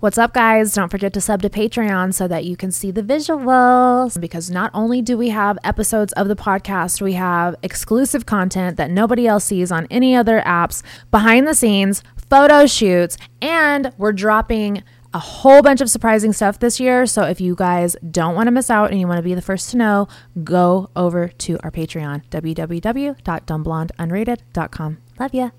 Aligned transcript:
What's 0.00 0.16
up, 0.16 0.32
guys? 0.32 0.74
Don't 0.74 0.90
forget 0.90 1.12
to 1.14 1.20
sub 1.20 1.42
to 1.42 1.50
Patreon 1.50 2.14
so 2.14 2.28
that 2.28 2.44
you 2.44 2.56
can 2.56 2.70
see 2.70 2.92
the 2.92 3.02
visuals. 3.02 4.20
Because 4.20 4.48
not 4.48 4.70
only 4.72 5.02
do 5.02 5.18
we 5.18 5.30
have 5.30 5.58
episodes 5.64 6.12
of 6.12 6.28
the 6.28 6.36
podcast, 6.36 7.02
we 7.02 7.14
have 7.14 7.56
exclusive 7.64 8.24
content 8.24 8.76
that 8.76 8.92
nobody 8.92 9.26
else 9.26 9.46
sees 9.46 9.72
on 9.72 9.88
any 9.90 10.14
other 10.14 10.40
apps, 10.46 10.84
behind 11.10 11.48
the 11.48 11.54
scenes, 11.54 12.04
photo 12.30 12.64
shoots, 12.64 13.16
and 13.42 13.92
we're 13.98 14.12
dropping 14.12 14.84
a 15.12 15.18
whole 15.18 15.62
bunch 15.62 15.80
of 15.80 15.90
surprising 15.90 16.32
stuff 16.32 16.60
this 16.60 16.78
year. 16.78 17.04
So 17.04 17.24
if 17.24 17.40
you 17.40 17.56
guys 17.56 17.96
don't 18.08 18.36
want 18.36 18.46
to 18.46 18.52
miss 18.52 18.70
out 18.70 18.92
and 18.92 19.00
you 19.00 19.08
want 19.08 19.18
to 19.18 19.24
be 19.24 19.34
the 19.34 19.42
first 19.42 19.68
to 19.72 19.76
know, 19.76 20.06
go 20.44 20.90
over 20.94 21.26
to 21.26 21.58
our 21.64 21.72
Patreon, 21.72 22.22
www.dumbblondeunrated.com. 22.30 24.98
Love 25.18 25.34
ya. 25.34 25.50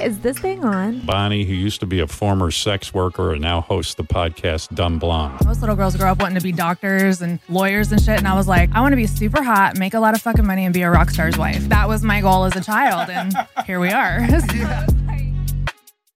Is 0.00 0.18
this 0.20 0.38
thing 0.38 0.64
on? 0.64 1.00
Bunnie, 1.06 1.44
who 1.44 1.54
used 1.54 1.78
to 1.80 1.86
be 1.86 2.00
a 2.00 2.06
former 2.06 2.50
sex 2.50 2.92
worker 2.92 3.32
and 3.32 3.40
now 3.40 3.60
hosts 3.60 3.94
the 3.94 4.02
podcast 4.02 4.74
Dumb 4.74 4.98
Blonde. 4.98 5.44
Most 5.44 5.60
little 5.60 5.76
girls 5.76 5.96
grow 5.96 6.10
up 6.10 6.20
wanting 6.20 6.36
to 6.36 6.42
be 6.42 6.50
doctors 6.50 7.22
and 7.22 7.38
lawyers 7.48 7.92
and 7.92 8.00
shit. 8.00 8.18
And 8.18 8.26
I 8.26 8.34
was 8.34 8.48
like, 8.48 8.70
I 8.74 8.80
want 8.80 8.92
to 8.92 8.96
be 8.96 9.06
super 9.06 9.42
hot, 9.42 9.78
make 9.78 9.94
a 9.94 10.00
lot 10.00 10.14
of 10.14 10.22
fucking 10.22 10.44
money, 10.44 10.64
and 10.64 10.74
be 10.74 10.82
a 10.82 10.90
rock 10.90 11.10
star's 11.10 11.38
wife. 11.38 11.68
That 11.68 11.88
was 11.88 12.02
my 12.02 12.20
goal 12.20 12.44
as 12.44 12.56
a 12.56 12.60
child. 12.60 13.08
And 13.08 13.32
here 13.66 13.78
we 13.78 13.90
are. 13.90 14.18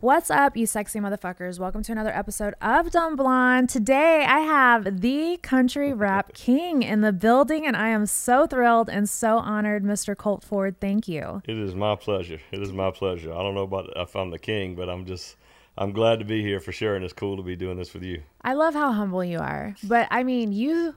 What's 0.03 0.33
up, 0.33 0.57
you 0.57 0.67
sexy 0.67 0.99
motherfuckers? 0.99 1.61
Welcome 1.61 1.85
to 1.85 1.93
another 1.93 2.11
episode 2.11 2.55
of 2.61 2.91
Dumb 2.91 3.15
Blonde. 3.15 3.69
Today 3.69 4.25
I 4.29 4.41
have 4.41 5.01
the 5.01 5.39
country 5.45 5.93
rap 5.93 6.35
king 6.35 6.83
in 6.83 7.03
the 7.03 7.13
building, 7.13 7.69
and 7.69 7.77
I 7.77 7.91
am 7.91 8.07
so 8.07 8.49
thrilled 8.49 8.91
and 8.91 9.09
so 9.09 9.39
honored, 9.39 9.85
Mr. 9.85 10.17
Colt 10.17 10.43
Ford. 10.43 10.81
Thank 10.81 11.07
you. 11.07 11.41
It 11.47 11.57
is 11.57 11.77
my 11.77 11.95
pleasure. 11.95 12.41
It 12.51 12.61
is 12.61 12.73
my 12.73 12.91
pleasure. 12.91 13.33
I 13.33 13.45
don't 13.45 13.55
know 13.55 13.63
about 13.63 13.91
if 13.95 14.17
I'm 14.17 14.33
the 14.33 14.41
king, 14.41 14.75
but 14.75 14.91
I'm 14.91 15.07
just 15.07 15.37
I'm 15.79 15.93
glad 15.93 16.19
to 16.19 16.25
be 16.25 16.43
here 16.43 16.59
for 16.59 16.73
sure, 16.73 16.97
and 16.97 17.05
it's 17.05 17.15
cool 17.15 17.37
to 17.37 17.43
be 17.45 17.55
doing 17.55 17.77
this 17.77 17.95
with 17.95 18.03
you. 18.03 18.25
I 18.43 18.55
love 18.55 18.75
how 18.75 18.91
humble 18.91 19.23
you 19.23 19.39
are, 19.39 19.77
but 19.85 20.09
I 20.11 20.25
mean, 20.25 20.51
you 20.51 20.97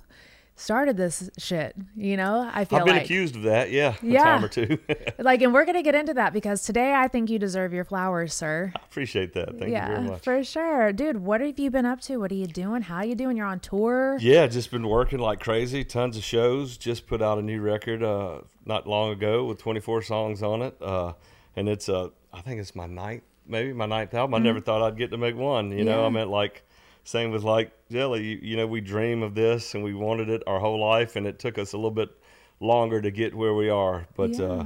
started 0.56 0.96
this 0.98 1.30
shit. 1.38 1.76
You 1.96 2.16
know, 2.18 2.50
I 2.54 2.66
feel 2.66 2.80
I've 2.80 2.86
been 2.86 2.96
like 2.96 3.04
accused 3.04 3.36
of 3.36 3.44
that, 3.44 3.72
yeah, 3.72 3.96
a 4.02 4.06
Yeah. 4.06 4.24
time 4.24 4.46
or 4.46 4.48
two. 4.48 4.78
like, 5.20 5.42
and 5.42 5.54
we're 5.54 5.66
gonna 5.66 5.84
get 5.84 5.96
into 5.96 6.14
that 6.14 6.32
because 6.34 6.64
today 6.64 6.94
I 6.94 7.08
think 7.08 7.30
you 7.30 7.38
deserve 7.40 7.74
your 7.74 7.84
flowers, 7.84 8.34
sir. 8.34 8.72
I 8.76 8.80
appreciate 8.86 9.34
that. 9.34 9.50
Thank 9.50 9.62
you 9.62 9.68
very 9.72 9.72
yeah, 9.74 10.00
much. 10.02 10.22
for 10.24 10.44
sure, 10.44 10.94
dude. 10.94 11.18
What 11.18 11.42
have 11.42 11.60
you 11.60 11.70
been 11.70 11.86
up 11.86 12.02
to? 12.02 12.18
What 12.18 12.32
are 12.32 12.36
you 12.36 12.48
doing? 12.48 12.84
How 12.84 12.98
are 12.98 13.06
you 13.06 13.16
doing? 13.16 13.36
You're 13.38 13.46
on 13.48 13.60
tour. 13.60 14.18
Yeah, 14.22 14.48
just 14.48 14.72
been 14.72 14.88
working 14.88 15.20
like 15.20 15.40
crazy. 15.40 15.84
Tons 15.84 16.16
of 16.18 16.24
shows. 16.24 16.78
Just 16.78 17.08
put 17.08 17.22
out 17.22 17.38
a 17.38 17.42
new 17.42 17.60
record 17.62 18.02
uh, 18.04 18.42
not 18.66 18.88
long 18.88 19.12
ago 19.12 19.46
with 19.46 19.60
24 19.60 20.02
songs 20.04 20.42
on 20.42 20.62
it, 20.62 20.76
uh, 20.82 21.14
and 21.56 21.68
it's 21.68 21.90
uh, 21.90 22.10
I 22.34 22.42
think 22.42 22.60
it's 22.62 22.76
my 22.76 22.86
ninth, 22.88 23.24
maybe 23.46 23.74
my 23.74 23.86
ninth 23.86 24.14
album. 24.14 24.34
I 24.36 24.40
never 24.40 24.60
thought 24.62 24.82
I'd 24.82 24.98
get 24.98 25.12
to 25.12 25.18
make 25.18 25.36
one. 25.36 25.72
You 25.72 25.84
know, 25.84 25.92
Mm-hmm. 25.92 26.00
Yeah. 26.02 26.06
I 26.06 26.10
meant 26.10 26.30
like 26.30 26.64
same 27.06 27.32
with 27.32 27.44
like 27.44 27.72
Jelly. 27.90 28.24
You, 28.24 28.40
you 28.42 28.58
know, 28.58 28.68
we 28.68 28.82
dream 28.82 29.24
of 29.24 29.36
this 29.36 29.74
and 29.76 29.84
we 29.84 29.94
wanted 29.94 30.30
it 30.30 30.44
our 30.46 30.60
whole 30.60 30.80
life, 30.80 31.16
and 31.16 31.26
it 31.26 31.40
took 31.40 31.58
us 31.58 31.72
a 31.72 31.78
little 31.78 31.92
bit 31.92 32.10
longer 32.60 33.02
to 33.02 33.12
get 33.12 33.34
where 33.34 33.54
we 33.54 33.70
are. 33.70 34.08
But 34.18 34.40
uh, 34.40 34.66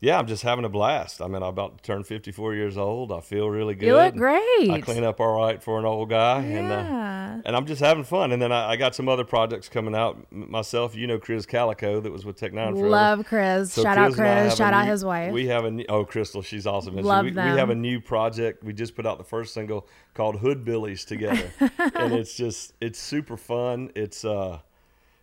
yeah, 0.00 0.16
I'm 0.16 0.28
just 0.28 0.44
having 0.44 0.64
a 0.64 0.68
blast. 0.68 1.20
I 1.20 1.26
mean, 1.26 1.42
I'm 1.42 1.48
about 1.48 1.78
to 1.78 1.82
turn 1.82 2.04
54 2.04 2.54
years 2.54 2.78
old. 2.78 3.10
I 3.10 3.20
feel 3.20 3.50
really 3.50 3.74
good. 3.74 3.86
You 3.86 3.96
look 3.96 4.14
great. 4.14 4.70
I 4.70 4.80
clean 4.80 5.02
up 5.02 5.18
all 5.18 5.36
right 5.36 5.60
for 5.60 5.76
an 5.80 5.84
old 5.84 6.08
guy, 6.08 6.40
and 6.40 6.72
uh, 6.72 7.42
and 7.44 7.56
I'm 7.56 7.66
just 7.66 7.80
having 7.80 8.04
fun. 8.04 8.30
And 8.30 8.40
then 8.40 8.52
I, 8.52 8.70
I 8.70 8.76
got 8.76 8.94
some 8.94 9.08
other 9.08 9.24
projects 9.24 9.68
coming 9.68 9.96
out 9.96 10.30
myself. 10.30 10.94
You 10.94 11.08
know, 11.08 11.18
Krizz 11.18 11.48
Kaliko 11.48 12.00
that 12.00 12.12
was 12.12 12.24
with 12.24 12.36
Tech 12.36 12.52
N9ne 12.52 12.74
forever. 12.74 12.88
Love 12.88 13.18
Krizz. 13.26 13.70
So 13.70 13.82
Shout 13.82 13.98
out 13.98 13.98
I 13.98 14.02
have 14.04 14.50
Krizz. 14.52 14.56
Shout 14.56 14.72
out 14.72 14.86
his 14.86 15.04
wife. 15.04 15.32
We 15.32 15.48
have 15.48 15.64
a 15.64 15.70
new, 15.72 15.84
oh 15.88 16.04
Crystal, 16.04 16.42
she's 16.42 16.66
awesome. 16.66 16.94
Love 16.96 17.24
we, 17.24 17.32
them. 17.32 17.52
we 17.52 17.58
have 17.58 17.70
a 17.70 17.74
new 17.74 18.00
project. 18.00 18.62
We 18.62 18.72
just 18.72 18.94
put 18.94 19.04
out 19.04 19.18
the 19.18 19.24
first 19.24 19.52
single 19.52 19.88
called 20.14 20.36
Hoodbillies 20.36 21.06
together, 21.06 21.50
and 21.60 22.12
it's 22.12 22.36
just 22.36 22.72
it's 22.80 23.00
super 23.00 23.36
fun. 23.36 23.90
It's 23.96 24.24
uh, 24.24 24.60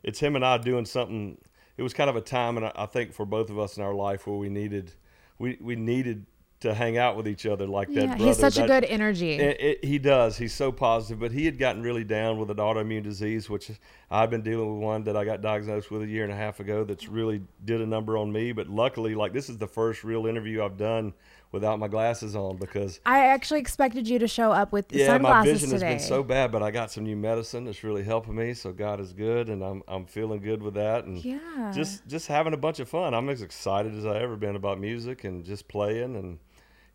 it's 0.03 0.19
him 0.19 0.35
and 0.35 0.43
I 0.43 0.57
doing 0.57 0.85
something. 0.85 1.37
It 1.77 1.83
was 1.83 1.93
kind 1.93 2.09
of 2.09 2.15
a 2.15 2.21
time, 2.21 2.57
and 2.57 2.65
I, 2.67 2.71
I 2.75 2.85
think 2.85 3.13
for 3.13 3.25
both 3.25 3.49
of 3.49 3.59
us 3.59 3.77
in 3.77 3.83
our 3.83 3.93
life 3.93 4.27
where 4.27 4.37
we 4.37 4.49
needed 4.49 4.93
we 5.39 5.57
we 5.59 5.75
needed 5.75 6.25
to 6.61 6.73
hang 6.73 6.97
out 6.97 7.17
with 7.17 7.27
each 7.27 7.45
other 7.45 7.67
like 7.67 7.89
that. 7.89 7.95
yeah, 7.95 8.05
brother, 8.07 8.25
he's 8.25 8.39
such 8.39 8.57
a 8.57 8.65
good 8.65 8.85
energy. 8.85 9.33
it, 9.33 9.61
it, 9.61 9.85
he 9.85 9.99
does. 9.99 10.37
He's 10.37 10.53
so 10.53 10.71
positive, 10.71 11.19
but 11.19 11.31
he 11.31 11.45
had 11.45 11.59
gotten 11.59 11.81
really 11.81 12.03
down 12.03 12.39
with 12.39 12.49
an 12.49 12.57
autoimmune 12.57 13.03
disease, 13.03 13.49
which 13.49 13.71
I've 14.09 14.29
been 14.29 14.41
dealing 14.41 14.73
with 14.73 14.83
one 14.83 15.03
that 15.03 15.17
I 15.17 15.25
got 15.25 15.41
diagnosed 15.41 15.91
with 15.91 16.01
a 16.01 16.07
year 16.07 16.23
and 16.23 16.31
a 16.31 16.35
half 16.35 16.59
ago. 16.59 16.83
That's 16.83 17.07
really 17.07 17.41
did 17.65 17.81
a 17.81 17.85
number 17.85 18.17
on 18.17 18.31
me. 18.31 18.51
But 18.51 18.69
luckily, 18.69 19.15
like 19.15 19.33
this 19.33 19.49
is 19.49 19.57
the 19.57 19.67
first 19.67 20.03
real 20.03 20.25
interview 20.25 20.63
I've 20.63 20.77
done 20.77 21.13
without 21.55 21.79
my 21.79 21.87
glasses 21.87 22.35
on 22.35 22.57
because 22.57 22.99
I 23.05 23.25
actually 23.27 23.61
expected 23.61 24.07
you 24.07 24.19
to 24.19 24.27
show 24.27 24.51
up 24.51 24.71
with 24.71 24.85
yeah, 24.91 25.07
my 25.07 25.13
sunglasses 25.13 25.53
vision 25.61 25.69
today. 25.71 25.93
has 25.93 26.01
been 26.03 26.07
so 26.07 26.21
bad. 26.21 26.51
But 26.51 26.61
I 26.61 26.69
got 26.69 26.91
some 26.91 27.03
new 27.05 27.15
medicine 27.15 27.63
that's 27.65 27.83
really 27.83 28.03
helping 28.03 28.35
me. 28.35 28.53
So 28.53 28.71
God 28.71 28.99
is 28.99 29.13
good, 29.13 29.49
and 29.49 29.63
I'm 29.63 29.81
I'm 29.87 30.05
feeling 30.05 30.41
good 30.41 30.61
with 30.61 30.75
that. 30.75 31.05
And 31.05 31.17
Yeah. 31.25 31.71
just 31.73 32.05
just 32.05 32.27
having 32.27 32.53
a 32.53 32.57
bunch 32.57 32.79
of 32.79 32.87
fun. 32.87 33.15
I'm 33.15 33.29
as 33.29 33.41
excited 33.41 33.95
as 33.95 34.05
I 34.05 34.19
ever 34.19 34.35
been 34.35 34.55
about 34.55 34.79
music 34.79 35.23
and 35.23 35.43
just 35.43 35.67
playing 35.67 36.15
and. 36.15 36.37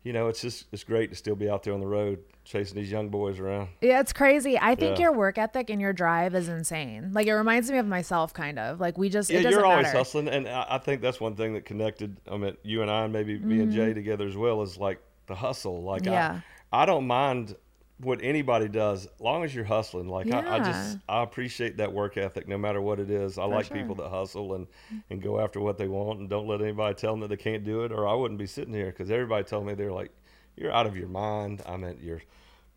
You 0.03 0.13
know, 0.13 0.27
it's 0.29 0.41
just 0.41 0.65
it's 0.71 0.83
great 0.83 1.11
to 1.11 1.15
still 1.15 1.35
be 1.35 1.49
out 1.49 1.63
there 1.63 1.73
on 1.73 1.79
the 1.79 1.87
road 1.87 2.19
chasing 2.43 2.75
these 2.75 2.91
young 2.91 3.09
boys 3.09 3.39
around. 3.39 3.69
yeah, 3.81 3.99
it's 3.99 4.11
crazy. 4.11 4.57
I 4.57 4.73
think 4.73 4.97
Yeah. 4.97 5.03
your 5.03 5.13
work 5.13 5.37
ethic 5.37 5.69
and 5.69 5.79
your 5.79 5.93
drive 5.93 6.33
is 6.33 6.49
insane. 6.49 7.11
Like 7.13 7.27
it 7.27 7.33
reminds 7.35 7.69
me 7.69 7.77
of 7.77 7.85
myself, 7.85 8.33
kind 8.33 8.57
of. 8.57 8.79
Like 8.79 8.97
we 8.97 9.09
just 9.09 9.29
Yeah, 9.29 9.39
it 9.39 9.43
doesn't 9.43 9.59
you're 9.59 9.65
always 9.67 9.83
matter. 9.85 9.97
hustling, 9.99 10.27
and 10.27 10.47
I 10.49 10.79
think 10.79 11.01
that's 11.01 11.19
one 11.21 11.35
thing 11.35 11.53
that 11.53 11.65
connected. 11.65 12.17
I 12.31 12.37
mean, 12.37 12.57
you 12.63 12.81
and 12.81 12.89
I, 12.89 13.03
and 13.03 13.13
maybe 13.13 13.37
me 13.37 13.59
and 13.61 13.71
Jay 13.71 13.93
together 13.93 14.25
as 14.27 14.35
well, 14.35 14.63
is 14.63 14.77
like 14.77 14.99
the 15.27 15.35
hustle. 15.35 15.83
Like, 15.83 16.01
Mm-hmm. 16.01 16.13
Yeah. 16.13 16.39
I, 16.73 16.81
I 16.81 16.85
don't 16.85 17.05
mind 17.05 17.55
what 18.03 18.19
anybody 18.21 18.67
does, 18.67 19.07
long 19.19 19.43
as 19.43 19.53
you're 19.53 19.65
hustling. 19.65 20.07
Like, 20.07 20.31
I, 20.31 20.57
I 20.57 20.59
just 20.59 20.97
I 21.07 21.23
appreciate 21.23 21.77
that 21.77 21.91
work 21.91 22.17
ethic, 22.17 22.47
no 22.47 22.57
matter 22.57 22.81
what 22.81 22.99
it 22.99 23.09
is. 23.09 23.37
I 23.37 23.45
like 23.45 23.71
people 23.71 23.95
that 23.95 24.09
hustle 24.09 24.55
and 24.55 24.67
and 25.09 25.21
go 25.21 25.39
after 25.39 25.59
what 25.59 25.77
they 25.77 25.87
want, 25.87 26.19
and 26.19 26.29
don't 26.29 26.47
let 26.47 26.61
anybody 26.61 26.95
tell 26.95 27.11
them 27.11 27.21
that 27.21 27.29
they 27.29 27.37
can't 27.37 27.63
do 27.63 27.83
it, 27.83 27.91
or 27.91 28.07
I 28.07 28.13
wouldn't 28.13 28.39
be 28.39 28.47
sitting 28.47 28.73
here 28.73 28.87
because 28.87 29.11
everybody 29.11 29.43
told 29.43 29.65
me 29.65 29.73
they're 29.73 29.91
like, 29.91 30.11
you're 30.55 30.71
out 30.71 30.85
of 30.85 30.97
your 30.97 31.07
mind. 31.07 31.61
I 31.65 31.77
mean, 31.77 31.97
you're. 32.01 32.21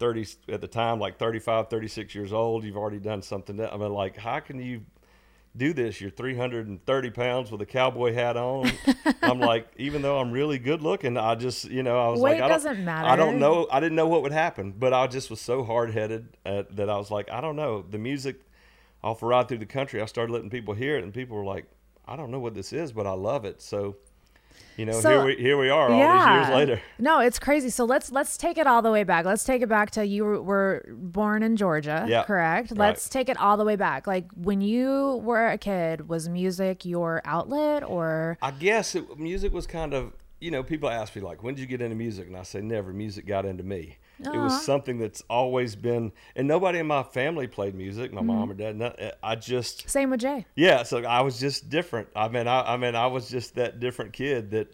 30 0.01 0.27
at 0.49 0.61
the 0.61 0.67
time 0.67 0.99
like 0.99 1.19
35 1.21 1.71
36 1.71 2.17
years 2.17 2.33
old 2.33 2.65
you've 2.65 2.77
already 2.77 2.99
done 2.99 3.23
something 3.23 3.59
that 3.59 3.73
i 3.73 3.77
mean 3.77 3.93
like 3.93 4.17
how 4.17 4.41
can 4.41 4.61
you 4.61 4.83
do 5.57 5.73
this. 5.73 6.01
You're 6.01 6.11
330 6.11 7.11
pounds 7.11 7.51
with 7.51 7.61
a 7.61 7.67
cowboy 7.67 8.13
hat 8.13 8.37
on. 8.37 8.71
I'm 9.23 9.41
like, 9.41 9.69
even 9.77 10.03
though 10.03 10.19
I'm 10.19 10.33
really 10.33 10.59
good 10.59 10.83
looking, 10.83 11.17
I 11.17 11.35
just, 11.35 11.65
you 11.67 11.83
know, 11.83 11.99
I 11.99 12.09
was 12.09 12.21
Weight 12.21 12.41
like, 12.41 12.43
I 12.43 12.49
don't, 12.49 12.57
doesn't 12.57 12.85
matter. 12.85 13.09
I 13.09 13.17
don't 13.17 13.39
know. 13.39 13.69
I 13.71 13.81
didn't 13.81 13.97
know 13.97 14.09
what 14.09 14.23
would 14.23 14.33
happen, 14.33 14.73
but 14.73 14.93
I 14.93 15.07
just 15.07 15.31
was 15.31 15.41
so 15.41 15.63
hard 15.63 15.93
headed 15.93 16.37
uh, 16.45 16.65
that 16.71 16.91
I 16.91 16.97
was 16.97 17.11
like, 17.11 17.31
I 17.31 17.41
don't 17.41 17.57
know. 17.57 17.85
The 17.89 17.99
music 17.99 18.41
off 19.03 19.23
a 19.23 19.27
ride 19.27 19.49
through 19.49 19.59
the 19.59 19.67
country, 19.67 20.01
I 20.01 20.07
started 20.07 20.33
letting 20.33 20.51
people 20.51 20.75
hear 20.75 20.97
it, 20.97 21.05
and 21.05 21.13
people 21.13 21.37
were 21.37 21.45
like, 21.45 21.67
I 22.07 22.17
don't 22.17 22.31
know 22.31 22.41
what 22.41 22.55
this 22.55 22.73
is, 22.73 22.93
but 22.93 23.07
I 23.07 23.13
love 23.13 23.45
it. 23.45 23.63
So, 23.63 23.97
you 24.77 24.87
know, 24.87 24.93
So- 25.01 25.11
here 25.11 25.25
we 25.25 25.37
here 25.37 25.59
we 25.59 25.71
are 25.71 25.91
all 25.91 25.91
these 25.91 26.47
years 26.49 26.49
later. 26.57 26.83
No, 26.99 27.21
it's 27.21 27.39
crazy. 27.39 27.71
So 27.71 27.85
let's 27.85 28.11
let's 28.13 28.37
take 28.37 28.57
it 28.59 28.67
all 28.67 28.83
the 28.83 28.91
way 28.91 29.05
back. 29.05 29.25
Let's 29.25 29.45
take 29.45 29.63
it 29.63 29.69
back 29.69 29.91
to 29.93 30.07
you 30.07 30.25
were, 30.25 30.43
were 30.43 30.87
born 30.91 31.43
in 31.43 31.57
Georgia, 31.57 32.07
Yeah, 32.09 32.23
correct? 32.25 32.71
right. 32.71 32.79
Let's 32.79 33.09
take 33.09 33.29
it 33.29 33.37
all 33.39 33.57
the 33.57 33.65
way 33.65 33.77
back. 33.77 34.07
Like 34.07 34.27
when 34.35 34.61
you 34.61 35.21
were 35.25 35.49
a 35.49 35.59
kid, 35.59 36.09
was 36.09 36.29
music 36.29 36.85
your 36.85 37.21
outlet 37.25 37.83
or 37.85 38.39
I 38.43 38.51
guess 38.53 38.95
it, 38.95 39.19
music 39.19 39.53
was 39.53 39.67
kind 39.67 39.93
of 39.95 40.13
you 40.41 40.51
know, 40.51 40.63
people 40.63 40.91
ask 40.91 41.17
me 41.17 41.23
like, 41.23 41.43
when 41.43 41.55
did 41.55 41.63
you 41.63 41.67
get 41.67 41.81
into 41.81 41.97
music? 41.97 42.27
And 42.27 42.37
I 42.37 42.43
say, 42.43 42.61
never. 42.61 42.93
Music 42.93 43.25
got 43.25 43.47
into 43.47 43.63
me. 43.63 43.97
It 44.21 44.29
was 44.39 44.65
something 44.65 44.99
that's 44.99 45.23
always 45.29 45.75
been, 45.77 46.13
and 46.37 46.47
nobody 46.49 46.79
in 46.79 46.87
my 46.87 47.03
family 47.03 47.47
played 47.47 47.75
music. 47.75 48.13
My 48.13 48.21
Mm-hmm. 48.21 48.27
mom 48.29 48.51
or 48.51 48.55
dad. 48.55 48.77
no- 48.77 48.95
I 49.23 49.35
just, 49.35 49.89
Same 49.91 50.11
with 50.11 50.21
Jay. 50.21 50.47
yeah. 50.55 50.83
So 50.85 51.05
I 51.05 51.21
was 51.23 51.39
just 51.41 51.69
different. 51.69 52.09
I 52.15 52.29
mean, 52.29 52.47
I, 52.47 52.75
I 52.75 52.77
mean, 52.77 52.95
I 52.95 53.07
was 53.09 53.29
just 53.29 53.57
that 53.57 53.81
different 53.81 54.13
kid 54.13 54.53
that, 54.53 54.73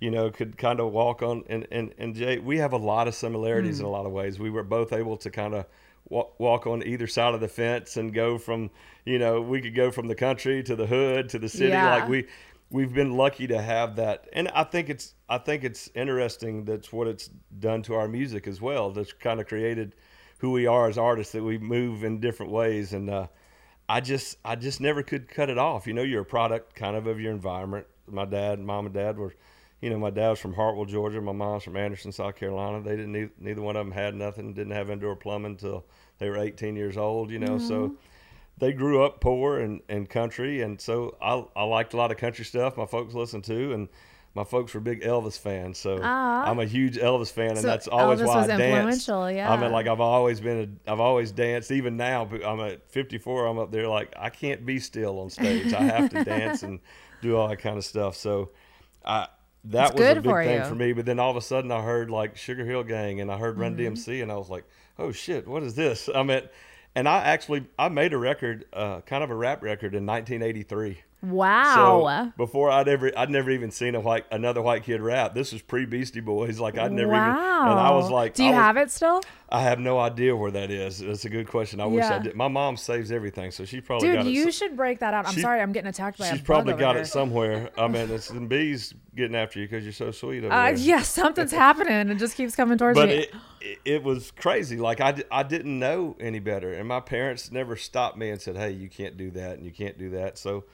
you 0.00 0.10
know, 0.10 0.30
could 0.30 0.58
kind 0.58 0.78
of 0.78 0.92
walk 0.92 1.22
on. 1.22 1.44
And 1.48 1.66
and 1.70 1.94
and 1.98 2.14
Jay, 2.14 2.38
we 2.38 2.58
have 2.58 2.72
a 2.74 2.76
lot 2.78 3.08
of 3.08 3.14
similarities 3.14 3.80
in 3.80 3.86
a 3.86 3.90
lot 3.90 4.04
of 4.06 4.12
ways. 4.12 4.38
We 4.38 4.50
were 4.50 4.62
both 4.62 4.92
able 4.92 5.16
to 5.18 5.30
kind 5.30 5.54
of 5.54 5.64
walk, 6.08 6.38
walk 6.38 6.66
on 6.66 6.82
either 6.86 7.06
side 7.06 7.34
of 7.34 7.40
the 7.40 7.48
fence 7.48 7.96
and 7.96 8.12
go 8.12 8.36
from, 8.36 8.70
you 9.06 9.18
know, 9.18 9.40
we 9.40 9.60
could 9.62 9.74
go 9.74 9.90
from 9.90 10.06
the 10.08 10.14
country 10.14 10.62
to 10.64 10.76
the 10.76 10.86
hood 10.86 11.28
to 11.30 11.38
the 11.38 11.48
city. 11.48 11.68
Yeah. 11.70 11.94
Like 11.94 12.08
we 12.08 12.26
we've 12.72 12.92
been 12.92 13.16
lucky 13.16 13.46
to 13.46 13.60
have 13.60 13.96
that. 13.96 14.26
And 14.32 14.48
i 14.48 14.64
think 14.64 14.88
it's 14.88 15.14
i 15.28 15.38
think 15.38 15.62
it's 15.62 15.88
interesting 15.94 16.64
that's 16.64 16.92
what 16.92 17.06
it's 17.06 17.30
done 17.58 17.82
to 17.82 17.94
our 17.94 18.08
music 18.08 18.48
as 18.48 18.60
well 18.60 18.90
that's 18.90 19.12
kind 19.12 19.40
of 19.40 19.46
created 19.46 19.94
who 20.38 20.50
we 20.50 20.66
are 20.66 20.88
as 20.88 20.98
artists 20.98 21.32
that 21.34 21.44
we 21.44 21.56
move 21.56 22.02
in 22.02 22.18
different 22.18 22.50
ways. 22.50 22.92
And 22.92 23.08
uh, 23.08 23.28
i 23.88 24.00
just 24.00 24.38
i 24.44 24.56
just 24.56 24.80
never 24.80 25.02
could 25.02 25.28
cut 25.28 25.50
it 25.50 25.58
off. 25.58 25.86
You 25.86 25.92
know 25.92 26.02
you're 26.02 26.22
a 26.22 26.24
product 26.24 26.74
kind 26.74 26.96
of 26.96 27.06
of 27.06 27.20
your 27.20 27.32
environment. 27.32 27.86
My 28.08 28.24
dad 28.24 28.58
mom 28.58 28.86
and 28.86 28.94
dad 28.94 29.18
were 29.18 29.34
you 29.80 29.90
know 29.90 29.98
my 29.98 30.10
dad 30.10 30.30
was 30.30 30.40
from 30.40 30.54
hartwell 30.54 30.86
georgia. 30.86 31.20
My 31.20 31.32
mom's 31.32 31.64
from 31.64 31.76
anderson 31.76 32.10
south 32.10 32.36
carolina. 32.36 32.80
They 32.80 32.96
didn't 32.96 33.32
neither, 33.38 33.60
one 33.60 33.76
of 33.76 33.84
them 33.84 33.92
had 33.92 34.14
nothing 34.14 34.54
didn't 34.54 34.72
have 34.72 34.90
indoor 34.90 35.14
plumbing 35.14 35.52
until 35.52 35.84
they 36.18 36.28
were 36.30 36.38
18 36.38 36.76
years 36.76 36.96
old 36.96 37.30
you 37.30 37.38
know 37.38 37.58
so 37.58 37.96
they 38.62 38.72
grew 38.72 39.04
up 39.04 39.20
poor 39.20 39.58
and, 39.58 39.80
and 39.88 40.08
country, 40.08 40.62
and 40.62 40.80
so 40.80 41.16
I, 41.20 41.44
I 41.60 41.64
liked 41.64 41.94
a 41.94 41.96
lot 41.96 42.12
of 42.12 42.16
country 42.16 42.44
stuff. 42.44 42.76
My 42.76 42.86
folks 42.86 43.12
listened 43.12 43.42
to, 43.44 43.72
and 43.72 43.88
my 44.34 44.44
folks 44.44 44.72
were 44.72 44.78
big 44.80 45.02
Elvis 45.02 45.36
fans. 45.36 45.78
So 45.78 45.98
Ah. 46.00 46.44
I'm 46.48 46.60
a 46.60 46.64
huge 46.64 46.96
Elvis 46.96 47.32
fan, 47.32 47.50
and 47.50 47.58
So 47.58 47.66
that's 47.66 47.88
always 47.88 48.20
Elvis 48.20 48.26
why 48.28 48.36
was 48.36 48.48
I 48.50 48.56
dance. 48.58 48.74
influential, 49.08 49.22
I 49.50 49.56
mean, 49.60 49.72
like 49.72 49.88
I've 49.88 50.00
always 50.00 50.40
been, 50.40 50.78
a, 50.86 50.92
I've 50.92 51.00
always 51.00 51.32
danced. 51.32 51.72
Even 51.72 51.96
now, 51.96 52.28
I'm 52.44 52.60
at 52.60 52.88
54. 52.90 53.46
I'm 53.46 53.58
up 53.58 53.72
there 53.72 53.88
like 53.88 54.14
I 54.16 54.30
can't 54.30 54.64
be 54.64 54.78
still 54.78 55.18
on 55.18 55.28
stage. 55.30 55.72
I 55.74 55.82
have 55.82 56.10
to 56.10 56.22
dance 56.24 56.62
and 56.62 56.78
do 57.20 57.36
all 57.36 57.48
that 57.48 57.56
kind 57.58 57.76
of 57.76 57.84
stuff. 57.84 58.16
So 58.16 58.50
I. 59.04 59.26
That 59.66 59.90
It's 59.90 60.00
was 60.00 60.08
a 60.08 60.14
big 60.16 60.24
for 60.24 60.42
thing 60.44 60.58
you. 60.58 60.64
for 60.64 60.74
me, 60.74 60.92
but 60.92 61.04
then 61.06 61.20
all 61.20 61.30
of 61.30 61.36
a 61.36 61.40
sudden 61.40 61.70
I 61.70 61.82
heard 61.82 62.10
like 62.10 62.36
Sugar 62.36 62.64
Hill 62.64 62.82
Gang 62.82 63.20
and 63.20 63.30
I 63.30 63.38
heard 63.38 63.58
Run 63.60 63.76
Mm-hmm. 63.76 63.94
DMC 63.94 64.20
and 64.20 64.32
I 64.32 64.36
was 64.36 64.48
like, 64.50 64.64
oh 64.98 65.12
shit, 65.12 65.46
what 65.46 65.62
is 65.62 65.74
this? 65.76 66.08
I 66.14 66.24
mean, 66.24 66.42
and 66.94 67.08
I 67.08 67.20
actually 67.20 67.66
I 67.78 67.88
made 67.88 68.12
a 68.12 68.18
record, 68.18 68.66
uh, 68.72 69.00
kind 69.02 69.24
of 69.24 69.30
a 69.30 69.34
rap 69.34 69.62
record 69.62 69.94
in 69.94 70.06
1983. 70.06 70.98
Wow. 71.22 72.24
So 72.26 72.32
before 72.36 72.70
I'd 72.70 72.88
ever, 72.88 73.10
I'd 73.16 73.30
never 73.30 73.50
even 73.50 73.70
seen 73.70 73.94
a 73.94 74.00
white 74.00 74.26
another 74.32 74.60
white 74.60 74.82
kid 74.84 75.00
rap. 75.00 75.34
This 75.34 75.52
was 75.52 75.62
pre 75.62 75.86
Beastie 75.86 76.20
Boys. 76.20 76.58
Like 76.58 76.76
I'd 76.78 76.92
never 76.92 77.12
even, 77.12 77.22
and 77.28 77.38
I 77.38 77.90
was 77.92 78.10
like, 78.10 78.34
Do 78.34 78.42
you 78.42 78.50
was- 78.50 78.56
have 78.58 78.76
it 78.76 78.90
still? 78.90 79.22
I 79.48 79.60
have 79.60 79.78
no 79.78 79.98
idea 80.00 80.34
where 80.34 80.50
that 80.50 80.70
is. 80.70 81.00
That's 81.00 81.26
a 81.26 81.28
good 81.28 81.46
question. 81.46 81.78
I 81.78 81.84
wish 81.84 82.04
I 82.04 82.18
did. 82.20 82.34
My 82.34 82.48
mom 82.48 82.76
saves 82.78 83.12
everything, 83.12 83.50
so 83.50 83.66
she 83.66 83.82
probably 83.82 84.08
Dude, 84.08 84.16
got 84.16 84.26
it. 84.26 84.30
you 84.32 84.50
should 84.50 84.76
break 84.76 85.00
that 85.00 85.12
out. 85.12 85.26
I'm 85.28 85.34
She- 85.34 85.42
sorry, 85.42 85.60
I'm 85.60 85.72
getting 85.72 85.90
attacked 85.90 86.18
by 86.18 86.26
a 86.26 86.30
She's 86.32 86.40
probably 86.40 86.72
got 86.72 86.94
here. 86.94 87.02
it 87.02 87.06
somewhere. 87.06 87.68
I 87.78 87.86
mean, 87.86 88.10
it's 88.10 88.28
the 88.28 88.40
bees 88.40 88.94
getting 89.14 89.36
after 89.36 89.60
you 89.60 89.66
because 89.68 89.84
you're 89.84 89.92
so 89.92 90.10
sweet 90.10 90.42
over 90.42 90.52
Uh, 90.54 90.70
yeah, 90.70 91.02
something's 91.02 91.52
happening. 91.52 92.08
It 92.08 92.18
just 92.18 92.34
keeps 92.34 92.56
coming 92.56 92.78
towards 92.78 92.98
but 92.98 93.08
me. 93.10 93.14
it, 93.16 93.34
it 93.60 93.78
it 93.84 94.02
was 94.02 94.30
crazy. 94.32 94.78
Like 94.78 95.00
I, 95.02 95.22
I 95.30 95.42
didn't 95.42 95.78
know 95.78 96.16
any 96.18 96.38
better, 96.40 96.72
and 96.72 96.88
my 96.88 97.00
parents 97.00 97.52
never 97.52 97.76
stopped 97.76 98.16
me 98.16 98.30
and 98.30 98.40
said, 98.40 98.56
"Hey, 98.56 98.70
you 98.72 98.88
can't 98.88 99.16
do 99.18 99.30
that, 99.32 99.58
and 99.58 99.64
you 99.66 99.70
can't 99.70 99.98
do 99.98 100.10
that." 100.10 100.38
So, 100.38 100.64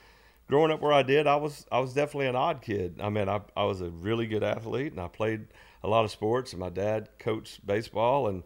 growing 0.49 0.71
up 0.71 0.81
where 0.81 0.91
I 0.91 1.03
did, 1.03 1.27
I 1.27 1.37
was 1.37 1.65
I 1.71 1.79
was 1.79 1.93
definitely 1.93 2.27
an 2.27 2.35
odd 2.35 2.61
kid. 2.61 2.99
I 3.01 3.09
mean, 3.09 3.29
I 3.29 3.39
I 3.55 3.63
was 3.63 3.79
a 3.81 3.89
really 3.89 4.27
good 4.27 4.43
athlete, 4.43 4.91
and 4.91 4.99
I 4.99 5.07
played 5.07 5.47
a 5.83 5.87
lot 5.87 6.03
of 6.03 6.11
sports. 6.11 6.51
And 6.51 6.59
my 6.59 6.69
dad 6.69 7.07
coached 7.19 7.65
baseball, 7.65 8.27
and 8.27 8.43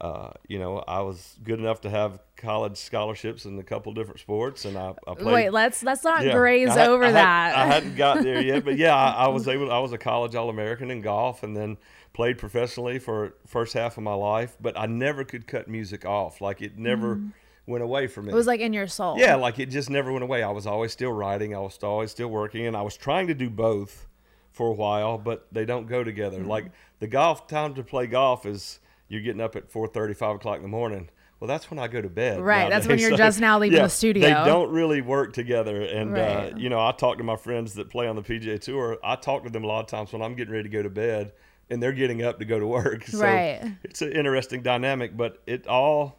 uh, 0.00 0.30
you 0.46 0.58
know, 0.58 0.78
I 0.86 1.00
was 1.00 1.36
good 1.42 1.58
enough 1.58 1.80
to 1.80 1.90
have 1.90 2.20
college 2.36 2.76
scholarships 2.76 3.46
in 3.46 3.58
a 3.58 3.64
couple 3.64 3.92
different 3.94 4.20
sports, 4.20 4.64
and 4.64 4.76
I, 4.76 4.94
I 5.08 5.14
played. 5.14 5.34
Wait, 5.34 5.50
let's 5.50 5.82
let's 5.82 6.04
not 6.04 6.24
Yeah. 6.24 6.34
graze 6.34 6.68
had- 6.74 6.88
over 6.88 7.04
I 7.04 7.06
had- 7.06 7.14
that. 7.16 7.56
I 7.56 7.66
hadn't 7.66 7.96
got 7.96 8.22
there 8.22 8.40
yet, 8.42 8.64
but 8.64 8.76
yeah, 8.76 8.94
I, 8.94 9.24
I 9.24 9.28
was 9.28 9.48
able. 9.54 9.72
I 9.72 9.78
was 9.78 9.92
a 9.92 9.98
college 9.98 10.34
All 10.34 10.50
American 10.50 10.90
in 10.90 11.00
golf, 11.00 11.42
and 11.42 11.56
then 11.56 11.78
played 12.12 12.38
professionally 12.38 12.98
for 12.98 13.34
first 13.46 13.74
half 13.74 13.96
of 13.96 14.02
my 14.02 14.14
life. 14.14 14.56
But 14.60 14.78
I 14.78 14.86
never 14.86 15.24
could 15.24 15.46
cut 15.46 15.68
music 15.68 16.04
off. 16.04 16.40
Like 16.40 16.60
it 16.62 16.76
never 16.78 17.20
went 17.68 17.84
away 17.84 18.06
from 18.06 18.26
me. 18.26 18.32
It 18.32 18.34
was 18.34 18.46
like 18.46 18.60
in 18.60 18.72
your 18.72 18.86
soul. 18.88 19.16
yeah, 19.18 19.34
like 19.36 19.58
it 19.58 19.66
just 19.66 19.90
never 19.90 20.10
went 20.10 20.24
away. 20.24 20.42
I 20.42 20.50
was 20.50 20.66
always 20.66 20.90
still 20.92 21.12
writing. 21.12 21.54
I 21.54 21.60
was 21.60 21.78
always 21.82 22.10
still 22.10 22.28
working, 22.28 22.66
and 22.66 22.76
I 22.76 22.82
was 22.82 22.96
trying 22.96 23.26
to 23.28 23.34
do 23.34 23.48
both 23.50 24.06
for 24.50 24.68
a 24.68 24.72
while, 24.72 25.18
but 25.18 25.46
they 25.52 25.64
don't 25.64 25.86
go 25.86 26.02
together. 26.02 26.38
Mm-hmm. 26.38 26.48
Like 26.48 26.64
the 26.98 27.06
golf 27.06 27.46
time 27.46 27.74
to 27.74 27.82
play 27.84 28.06
golf 28.06 28.46
is 28.46 28.80
you're 29.08 29.20
getting 29.22 29.40
up 29.40 29.54
at 29.54 29.70
4:30, 29.70 30.16
5 30.16 30.36
o'clock 30.36 30.56
in 30.56 30.62
the 30.62 30.68
morning. 30.68 31.10
Well, 31.40 31.46
that's 31.46 31.70
when 31.70 31.78
I 31.78 31.86
go 31.86 32.02
to 32.02 32.08
bed. 32.08 32.40
Right, 32.40 32.68
that's 32.68 32.88
when 32.88 32.98
you're 32.98 33.16
just 33.16 33.38
now 33.38 33.60
leaving 33.60 33.76
yeah, 33.78 33.84
the 33.84 33.88
studio. 33.90 34.22
They 34.26 34.34
don't 34.34 34.72
really 34.72 35.00
work 35.02 35.32
together. 35.34 35.82
And, 35.82 36.12
Right. 36.12 36.52
uh, 36.52 36.56
you 36.56 36.68
know, 36.68 36.80
I 36.80 36.90
talk 36.90 37.18
to 37.18 37.22
my 37.24 37.36
friends 37.36 37.74
that 37.74 37.90
play 37.90 38.08
on 38.08 38.16
the 38.16 38.22
PGA 38.22 38.58
Tour. 38.60 38.98
I 39.04 39.14
talk 39.14 39.44
to 39.44 39.50
them 39.50 39.62
a 39.62 39.68
lot 39.68 39.78
of 39.78 39.86
times 39.86 40.12
when 40.12 40.20
I'm 40.20 40.34
getting 40.34 40.52
ready 40.52 40.64
to 40.64 40.68
go 40.68 40.82
to 40.82 40.90
bed 40.90 41.30
and 41.70 41.80
they're 41.80 41.92
getting 41.92 42.24
up 42.24 42.40
to 42.40 42.44
go 42.44 42.58
to 42.58 42.66
work. 42.66 43.04
So 43.06 43.20
Right. 43.20 43.60
it's 43.84 44.02
an 44.02 44.10
interesting 44.14 44.62
dynamic, 44.62 45.16
but 45.16 45.40
it 45.46 45.68
all, 45.68 46.18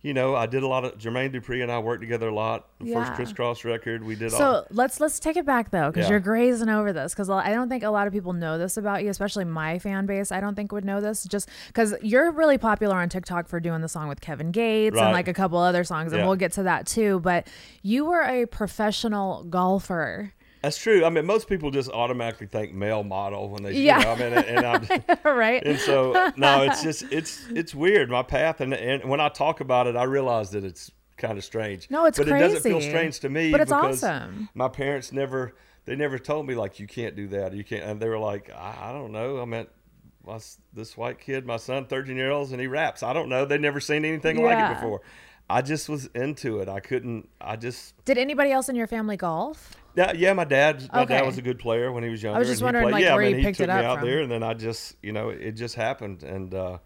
you 0.00 0.14
know, 0.14 0.36
I 0.36 0.46
did 0.46 0.62
a 0.62 0.68
lot 0.68 0.84
of 0.84 0.96
Jermaine 0.96 1.34
Dupri 1.34 1.60
and 1.62 1.72
I 1.72 1.80
worked 1.80 2.02
together 2.02 2.28
a 2.28 2.34
lot. 2.34 2.68
The 2.78 2.86
Yeah. 2.86 3.04
first 3.04 3.14
Kris 3.14 3.32
Kross 3.32 3.64
record 3.64 4.04
we 4.04 4.14
did 4.14 4.32
all. 4.32 4.38
So 4.38 4.64
let's 4.70 5.00
let's 5.00 5.18
take 5.18 5.36
it 5.36 5.44
back 5.44 5.70
though, 5.70 5.88
because 5.90 6.04
Yeah. 6.04 6.10
you're 6.12 6.20
grazing 6.20 6.68
over 6.68 6.92
this. 6.92 7.12
Because 7.14 7.28
I 7.28 7.50
don't 7.52 7.68
think 7.68 7.82
a 7.82 7.90
lot 7.90 8.06
of 8.06 8.12
people 8.12 8.32
know 8.32 8.58
this 8.58 8.76
about 8.76 9.02
you, 9.02 9.10
especially 9.10 9.44
my 9.44 9.78
fan 9.80 10.06
base. 10.06 10.30
I 10.30 10.40
don't 10.40 10.54
think 10.54 10.70
would 10.70 10.84
know 10.84 11.00
this, 11.00 11.24
just 11.24 11.48
because 11.66 11.94
you're 12.00 12.30
really 12.30 12.58
popular 12.58 12.96
on 12.96 13.08
TikTok 13.08 13.48
for 13.48 13.58
doing 13.58 13.80
the 13.80 13.88
song 13.88 14.08
with 14.08 14.20
Kevin 14.20 14.52
Gates 14.52 14.96
and 14.96 15.12
like 15.12 15.26
a 15.26 15.34
couple 15.34 15.58
other 15.58 15.82
songs, 15.82 16.12
and 16.12 16.20
Yeah. 16.20 16.26
we'll 16.26 16.36
get 16.36 16.52
to 16.52 16.62
that 16.62 16.86
too. 16.86 17.18
But 17.20 17.48
you 17.82 18.04
were 18.04 18.22
a 18.22 18.46
professional 18.46 19.44
golfer, 19.50 20.32
That's 20.62 20.76
true. 20.78 21.04
I 21.04 21.10
mean, 21.10 21.26
most 21.26 21.48
people 21.48 21.70
just 21.70 21.90
automatically 21.90 22.46
think 22.46 22.72
male 22.74 23.04
model 23.04 23.48
when 23.48 23.62
they, 23.62 23.72
Yeah. 23.72 23.98
you 23.98 24.04
know, 24.04 24.12
I 24.12 24.16
mean, 24.16 24.32
and 24.32 24.66
I'm, 24.66 25.18
right? 25.36 25.62
and 25.64 25.78
so 25.78 26.32
no, 26.36 26.62
it's 26.62 26.82
just 26.82 27.02
it's 27.10 27.46
it's 27.50 27.74
weird. 27.74 28.10
My 28.10 28.22
path, 28.22 28.60
and 28.60 28.74
and 28.74 29.04
when 29.08 29.20
I 29.20 29.28
talk 29.28 29.60
about 29.60 29.86
it, 29.86 29.96
I 29.96 30.04
realize 30.04 30.50
that 30.50 30.64
it's 30.64 30.90
kind 31.16 31.38
of 31.38 31.44
strange. 31.44 31.90
No, 31.90 32.06
it's 32.06 32.18
but 32.18 32.28
it 32.28 32.38
doesn't 32.38 32.62
feel 32.62 32.80
strange 32.80 33.20
to 33.20 33.28
me. 33.28 33.52
But 33.52 33.60
it's 33.60 33.70
because 33.70 34.02
awesome. 34.02 34.48
My 34.54 34.68
parents 34.68 35.12
never 35.12 35.54
they 35.84 35.96
never 35.96 36.18
told 36.18 36.46
me 36.46 36.54
like 36.54 36.78
you 36.80 36.86
can't 36.86 37.16
do 37.16 37.28
that. 37.28 37.54
You 37.54 37.64
can't, 37.64 37.84
and 37.84 38.00
they 38.00 38.08
were 38.08 38.18
like, 38.18 38.50
I, 38.50 38.90
I 38.90 38.92
don't 38.92 39.12
know. 39.12 39.40
I 39.40 39.44
meant. 39.44 39.68
My, 40.26 40.38
this 40.74 40.94
white 40.94 41.18
kid, 41.18 41.46
my 41.46 41.56
son, 41.56 41.86
13 41.86 42.14
year 42.14 42.30
olds, 42.30 42.52
and 42.52 42.60
he 42.60 42.66
raps. 42.66 43.02
I 43.02 43.14
don't 43.14 43.30
know. 43.30 43.46
They 43.46 43.56
never 43.56 43.80
seen 43.80 44.04
anything 44.04 44.42
like 44.44 44.58
it 44.58 44.74
before. 44.74 45.00
I 45.48 45.62
just 45.62 45.88
was 45.88 46.06
into 46.14 46.58
it. 46.60 46.68
I 46.68 46.80
couldn't. 46.80 47.30
I 47.40 47.56
just 47.56 47.94
Did 48.04 48.18
anybody 48.18 48.50
else 48.52 48.68
in 48.68 48.76
your 48.76 48.86
family 48.86 49.16
golf? 49.16 49.74
Yeah, 49.98 50.12
yeah, 50.12 50.32
my 50.32 50.44
dad, 50.44 50.88
my 50.92 51.04
dad 51.04 51.26
was 51.26 51.38
a 51.38 51.42
good 51.42 51.58
player 51.58 51.90
when 51.92 52.02
he 52.04 52.10
was 52.10 52.22
younger. 52.22 52.40
just 52.44 52.50
and 52.52 52.58
he 52.60 52.64
wondering, 52.64 52.84
played- 52.84 52.92
like, 52.92 53.02
yeah, 53.02 53.14
where 53.14 53.24
I 53.24 53.28
mean, 53.28 53.38
he 53.38 53.42
picked 53.44 53.58
took 53.58 53.68
it 53.68 53.72
me 53.72 53.78
up 53.80 53.84
out 53.84 53.98
from. 53.98 54.08
there, 54.08 54.20
and 54.20 54.30
then 54.30 54.42
I 54.42 54.54
just, 54.54 54.96
you 55.02 55.12
know, 55.12 55.30
it 55.30 55.52
just 55.52 55.74
happened, 55.74 56.22
and 56.22 56.54
uh, 56.54 56.78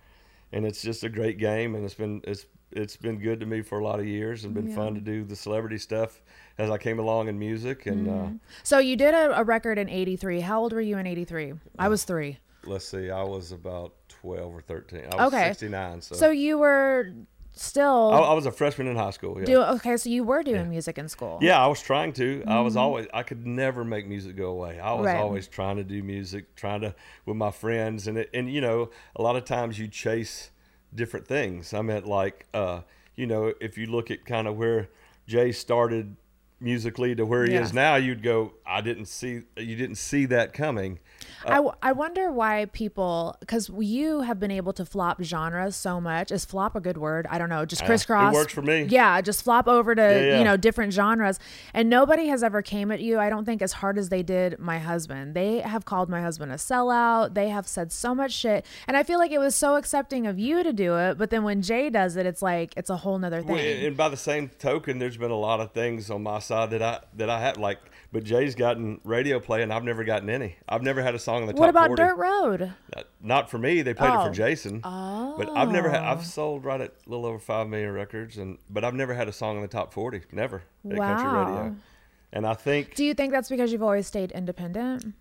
and 0.52 0.64
it's 0.66 0.80
just 0.82 1.04
a 1.04 1.08
great 1.08 1.38
game, 1.38 1.74
and 1.74 1.84
it's 1.84 1.94
been 1.94 2.22
it's 2.24 2.46
it's 2.70 2.96
been 2.96 3.18
good 3.18 3.38
to 3.40 3.46
me 3.46 3.60
for 3.60 3.78
a 3.80 3.84
lot 3.84 4.00
of 4.00 4.06
years, 4.06 4.44
and 4.44 4.54
been 4.54 4.72
fun 4.74 4.94
to 4.94 5.00
do 5.00 5.24
the 5.24 5.36
celebrity 5.36 5.76
stuff 5.78 6.22
as 6.58 6.70
I 6.70 6.78
came 6.78 6.98
along 6.98 7.28
in 7.28 7.38
music, 7.38 7.84
and 7.86 8.06
Mm-hmm. 8.06 8.36
So 8.62 8.78
you 8.78 8.96
did 8.96 9.12
a, 9.14 9.38
a 9.40 9.44
record 9.44 9.78
in 9.78 9.88
'83. 9.90 10.40
How 10.40 10.60
old 10.60 10.72
were 10.72 10.80
you 10.80 10.96
in 10.96 11.06
'83? 11.06 11.52
I 11.78 11.88
was 11.88 12.04
three. 12.04 12.38
uh, 12.64 12.70
let's 12.70 12.88
see, 12.88 13.10
I 13.10 13.22
was 13.22 13.52
about 13.52 13.92
twelve 14.08 14.54
or 14.54 14.62
thirteen. 14.62 15.02
I 15.12 15.16
was 15.24 15.34
Okay. 15.34 15.48
sixty 15.48 15.68
nine, 15.68 16.00
so, 16.00 16.14
So 16.14 16.30
you 16.30 16.56
were 16.58 17.12
still 17.54 18.10
I, 18.12 18.18
I 18.18 18.32
was 18.34 18.46
a 18.46 18.52
freshman 18.52 18.86
in 18.86 18.96
high 18.96 19.10
school. 19.10 19.36
Yeah. 19.38 19.44
do 19.44 19.62
okay. 19.62 19.96
So 19.96 20.08
you 20.10 20.24
were 20.24 20.42
doing 20.42 20.68
music 20.70 20.98
in 20.98 21.08
school. 21.08 21.38
Yeah, 21.42 21.62
I 21.62 21.66
was 21.66 21.80
trying 21.82 22.12
to. 22.14 22.42
I 22.46 22.60
was 22.60 22.76
always. 22.76 23.06
I 23.12 23.22
could 23.22 23.46
never 23.46 23.84
make 23.84 24.06
music 24.06 24.36
go 24.36 24.46
away. 24.50 24.80
I 24.80 24.92
was 24.92 25.06
Mm-hmm. 25.06 25.06
Right. 25.16 25.20
always 25.22 25.48
trying 25.48 25.76
to 25.76 25.84
do 25.84 26.02
music, 26.02 26.54
trying 26.56 26.80
to 26.82 26.94
with 27.26 27.36
my 27.36 27.50
friends, 27.50 28.06
and 28.08 28.18
it, 28.18 28.30
and 28.34 28.52
you 28.52 28.60
know, 28.60 28.90
a 29.16 29.22
lot 29.22 29.36
of 29.36 29.44
times 29.44 29.78
you 29.78 29.88
chase 29.88 30.50
different 30.94 31.26
things. 31.26 31.72
I 31.74 31.82
meant 31.82 32.06
like, 32.06 32.46
uh, 32.54 32.82
you 33.16 33.26
know, 33.26 33.52
if 33.60 33.76
you 33.78 33.86
look 33.86 34.10
at 34.10 34.24
kind 34.24 34.46
of 34.46 34.56
where 34.56 34.88
Jay 35.26 35.52
started 35.52 36.16
musically 36.60 37.14
to 37.14 37.26
where 37.26 37.44
he 37.44 37.54
Yeah. 37.54 37.62
is 37.62 37.72
now, 37.72 37.96
you'd 37.96 38.22
go, 38.22 38.52
I 38.64 38.80
didn't 38.82 39.06
see. 39.06 39.42
You 39.56 39.76
didn't 39.76 39.96
see 39.96 40.26
that 40.26 40.52
coming. 40.52 40.98
I, 41.44 41.54
w- 41.56 41.72
I 41.82 41.92
wonder 41.92 42.30
why 42.30 42.66
people 42.66 43.36
because 43.40 43.68
you 43.78 44.20
have 44.20 44.38
been 44.38 44.50
able 44.52 44.72
to 44.74 44.84
flop 44.86 45.20
genres 45.22 45.74
so 45.74 46.00
much. 46.00 46.30
Is 46.30 46.44
flop 46.44 46.76
a 46.76 46.80
good 46.80 46.96
word? 46.96 47.26
I 47.28 47.38
don't 47.38 47.48
know. 47.48 47.64
Just 47.64 47.82
Uh, 47.82 47.86
it 47.86 47.88
crisscross. 47.88 48.32
works 48.32 48.52
for 48.52 48.62
me. 48.62 48.84
Yeah, 48.84 49.20
just 49.20 49.42
flop 49.42 49.66
over 49.66 49.94
to 49.94 50.00
yeah. 50.02 50.38
you 50.38 50.44
know 50.44 50.56
different 50.56 50.92
genres, 50.92 51.38
and 51.74 51.90
nobody 51.90 52.28
has 52.28 52.42
ever 52.42 52.62
came 52.62 52.90
at 52.92 53.00
you. 53.00 53.18
I 53.18 53.28
don't 53.28 53.44
think 53.44 53.60
as 53.60 53.72
hard 53.72 53.98
as 53.98 54.08
they 54.08 54.22
did 54.22 54.58
my 54.60 54.78
husband. 54.78 55.34
They 55.34 55.58
have 55.60 55.84
called 55.84 56.08
my 56.08 56.22
husband 56.22 56.52
a 56.52 56.56
sellout. 56.56 57.34
They 57.34 57.48
have 57.48 57.66
said 57.66 57.90
so 57.90 58.14
much 58.14 58.32
shit, 58.32 58.64
and 58.86 58.96
I 58.96 59.02
feel 59.02 59.18
like 59.18 59.32
it 59.32 59.38
was 59.38 59.56
so 59.56 59.74
accepting 59.76 60.26
of 60.28 60.38
you 60.38 60.62
to 60.62 60.72
do 60.72 60.96
it. 60.96 61.18
But 61.18 61.30
then 61.30 61.42
when 61.42 61.60
Jay 61.60 61.90
does 61.90 62.16
it, 62.16 62.24
it's 62.24 62.42
like 62.42 62.72
it's 62.76 62.90
a 62.90 62.98
whole 62.98 63.18
nother 63.18 63.42
thing. 63.42 63.50
Well, 63.56 63.86
and 63.86 63.96
by 63.96 64.08
the 64.08 64.16
same 64.16 64.48
token, 64.60 64.98
there's 65.00 65.16
been 65.16 65.30
a 65.32 65.38
lot 65.38 65.58
of 65.58 65.72
things 65.72 66.08
on 66.08 66.22
my 66.22 66.38
side 66.38 66.52
side 66.52 66.70
that 66.70 66.82
I 66.82 67.00
that 67.16 67.30
I 67.30 67.40
have 67.40 67.56
like. 67.58 67.78
But 68.12 68.24
Jay's 68.24 68.54
gotten 68.54 69.00
radio 69.04 69.40
play, 69.40 69.62
and 69.62 69.72
I've 69.72 69.84
never 69.84 70.04
gotten 70.04 70.28
any. 70.28 70.56
I've 70.68 70.82
never 70.82 71.02
had 71.02 71.14
a 71.14 71.18
song 71.18 71.40
in 71.40 71.46
the 71.46 71.54
top 71.54 71.60
What 71.60 71.70
about 71.70 71.86
40. 71.86 72.02
Dirt 72.02 72.16
Road? 72.16 72.72
Uh, 72.94 73.02
Not 73.22 73.50
for 73.50 73.56
me. 73.56 73.80
They 73.80 73.94
played 73.94 74.10
it 74.12 74.16
Oh. 74.18 74.26
for 74.26 74.32
Jason. 74.32 74.80
But 74.80 75.48
I've 75.56 75.70
never 75.70 75.88
had. 75.88 76.02
I've 76.02 76.26
sold 76.26 76.64
right 76.66 76.80
at 76.80 76.90
a 77.06 77.10
little 77.10 77.24
over 77.24 77.38
five 77.38 77.68
million 77.68 77.90
records, 77.92 78.36
and 78.36 78.58
but 78.68 78.84
I've 78.84 78.92
never 78.94 79.14
had 79.14 79.28
a 79.28 79.32
song 79.32 79.56
in 79.56 79.62
the 79.62 79.68
top 79.68 79.94
forty. 79.94 80.20
Never 80.30 80.62
at 80.90 80.96
country 80.98 81.26
radio. 81.26 81.76
And 82.34 82.46
I 82.46 82.52
think 82.54 82.94
Do 82.94 83.04
you 83.04 83.14
think 83.14 83.32
that's 83.32 83.48
because 83.48 83.72
you've 83.72 83.82
always 83.82 84.06
stayed 84.06 84.30
independent? 84.32 85.14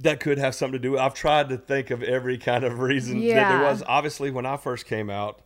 that 0.00 0.20
could 0.20 0.38
have 0.38 0.54
something 0.54 0.74
to 0.74 0.78
do 0.78 0.92
with 0.92 1.00
I've 1.00 1.12
tried 1.14 1.48
to 1.48 1.56
think 1.56 1.90
of 1.90 2.04
every 2.04 2.38
kind 2.38 2.62
of 2.62 2.78
reason 2.78 3.18
that 3.20 3.48
there 3.58 3.62
was. 3.68 3.82
Obviously, 3.86 4.30
when 4.30 4.46
I 4.46 4.56
first 4.56 4.86
came 4.86 5.10
out, 5.10 5.42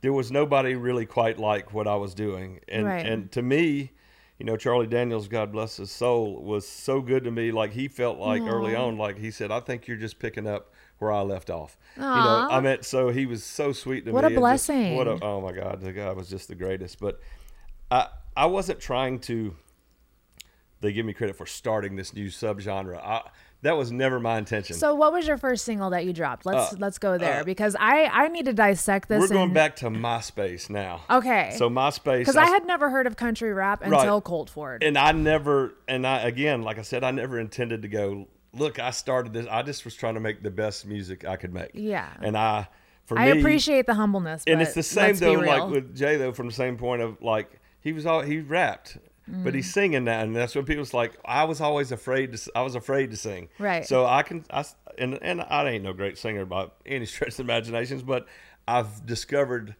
there 0.00 0.12
was 0.12 0.32
nobody 0.32 0.74
really 0.74 1.04
quite 1.04 1.38
like 1.38 1.74
what 1.74 1.86
I 1.86 1.96
was 1.96 2.14
doing. 2.14 2.60
And 2.66 2.86
Right. 2.86 3.04
and 3.06 3.30
to 3.32 3.42
me, 3.42 3.92
you 4.40 4.46
know, 4.46 4.56
Charlie 4.56 4.86
Daniels, 4.86 5.28
God 5.28 5.52
bless 5.52 5.76
his 5.76 5.90
soul, 5.90 6.42
was 6.42 6.66
so 6.66 7.02
good 7.02 7.24
to 7.24 7.30
me. 7.30 7.52
Like 7.52 7.72
he 7.72 7.88
felt 7.88 8.18
like 8.18 8.40
early 8.42 8.74
on, 8.74 8.96
like 8.96 9.18
he 9.18 9.30
said, 9.30 9.50
I 9.52 9.60
think 9.60 9.86
you're 9.86 9.98
just 9.98 10.18
picking 10.18 10.46
up 10.46 10.72
where 10.98 11.12
I 11.12 11.20
left 11.20 11.50
off. 11.50 11.76
You 11.96 12.02
know, 12.02 12.48
I 12.50 12.58
mean, 12.60 12.78
so 12.82 13.10
he 13.10 13.26
was 13.26 13.44
so 13.44 13.72
sweet 13.72 14.06
to 14.06 14.12
What 14.12 14.24
me. 14.24 14.24
What 14.24 14.24
a 14.24 14.26
and 14.28 14.34
just- 14.58 14.66
blessing. 14.66 14.96
what 14.96 15.06
a, 15.08 15.18
oh 15.22 15.40
my 15.42 15.52
God, 15.52 15.80
the 15.82 15.92
guy 15.92 16.10
was 16.12 16.28
just 16.30 16.48
the 16.48 16.54
greatest. 16.54 16.98
But 16.98 17.20
I 17.90 18.08
I 18.34 18.46
wasn't 18.46 18.80
trying 18.80 19.18
to 19.20 19.54
they 20.80 20.92
give 20.94 21.04
me 21.04 21.12
credit 21.12 21.36
for 21.36 21.44
starting 21.44 21.96
this 21.96 22.14
new 22.14 22.28
subgenre. 22.28 22.96
I, 22.96 23.28
that 23.62 23.76
was 23.76 23.92
never 23.92 24.18
my 24.18 24.38
intention. 24.38 24.74
So 24.76 24.94
what 24.94 25.12
was 25.12 25.26
your 25.26 25.36
first 25.36 25.64
single 25.64 25.90
that 25.90 26.04
you 26.04 26.12
dropped? 26.12 26.46
Let's 26.46 26.78
let's 26.78 26.98
go 26.98 27.18
there 27.18 27.44
because 27.44 27.76
I 27.78 28.04
I 28.06 28.28
need 28.28 28.46
to 28.46 28.52
dissect 28.52 29.08
this. 29.08 29.18
Uh, 29.18 29.20
We're 29.22 29.28
going 29.28 29.44
and- 29.44 29.54
back 29.54 29.76
to 29.76 29.86
MySpace 29.90 30.70
now. 30.70 31.02
Okay. 31.10 31.54
So 31.56 31.68
MySpace, 31.68 32.18
because 32.20 32.36
I 32.36 32.46
had 32.46 32.66
never 32.66 32.90
heard 32.90 33.06
of 33.06 33.16
country 33.16 33.52
rap 33.52 33.82
Right. 33.82 33.92
until 33.92 34.20
Colt 34.20 34.48
Ford. 34.50 34.82
and 34.82 34.96
I 34.96 35.12
never, 35.12 35.74
and 35.88 36.06
I 36.06 36.20
again, 36.22 36.62
like 36.62 36.78
I 36.78 36.82
said, 36.82 37.04
I 37.04 37.10
never 37.10 37.38
intended 37.38 37.82
to 37.82 37.88
go. 37.88 38.28
Look, 38.52 38.78
I 38.78 38.90
started 38.90 39.32
this. 39.32 39.46
I 39.50 39.62
just 39.62 39.84
was 39.84 39.94
trying 39.94 40.14
to 40.14 40.20
make 40.20 40.42
the 40.42 40.50
best 40.50 40.86
music 40.86 41.24
I 41.24 41.36
could 41.36 41.52
make. 41.54 41.70
Yeah. 41.74 42.08
And 42.20 42.36
I, 42.36 42.66
for 43.04 43.16
I 43.18 43.32
me, 43.32 43.38
appreciate 43.40 43.86
the 43.86 43.94
humbleness, 43.94 44.42
and 44.46 44.58
but 44.58 44.62
it's 44.66 44.74
the 44.74 44.82
same 44.82 45.16
though. 45.16 45.34
Like 45.34 45.68
with 45.70 45.94
Jay 45.96 46.16
though, 46.16 46.32
from 46.32 46.46
the 46.46 46.52
same 46.54 46.76
point 46.76 47.02
of 47.02 47.20
like 47.22 47.60
he 47.80 47.92
was 47.92 48.06
all 48.06 48.22
he 48.22 48.40
rapped. 48.40 48.96
But 49.44 49.52
Mm. 49.52 49.56
he's 49.56 49.72
singing 49.72 50.04
that, 50.06 50.24
and 50.24 50.34
that's 50.34 50.54
what 50.54 50.66
people's 50.66 50.92
like. 50.92 51.12
I 51.24 51.44
was 51.44 51.60
always 51.60 51.92
afraid 51.92 52.32
to. 52.36 52.50
I 52.54 52.62
was 52.62 52.74
afraid 52.74 53.10
to 53.12 53.16
sing. 53.16 53.48
Right. 53.58 53.86
So 53.86 54.04
I 54.06 54.22
can. 54.22 54.44
I 54.50 54.64
and 54.98 55.18
and 55.22 55.40
I 55.42 55.68
ain't 55.68 55.84
no 55.84 55.92
great 55.92 56.18
singer 56.18 56.44
by 56.44 56.68
any 56.84 57.06
stretch 57.12 57.34
of 57.34 57.40
imaginations, 57.40 58.02
but 58.02 58.26
I've 58.66 59.06
discovered 59.06 59.76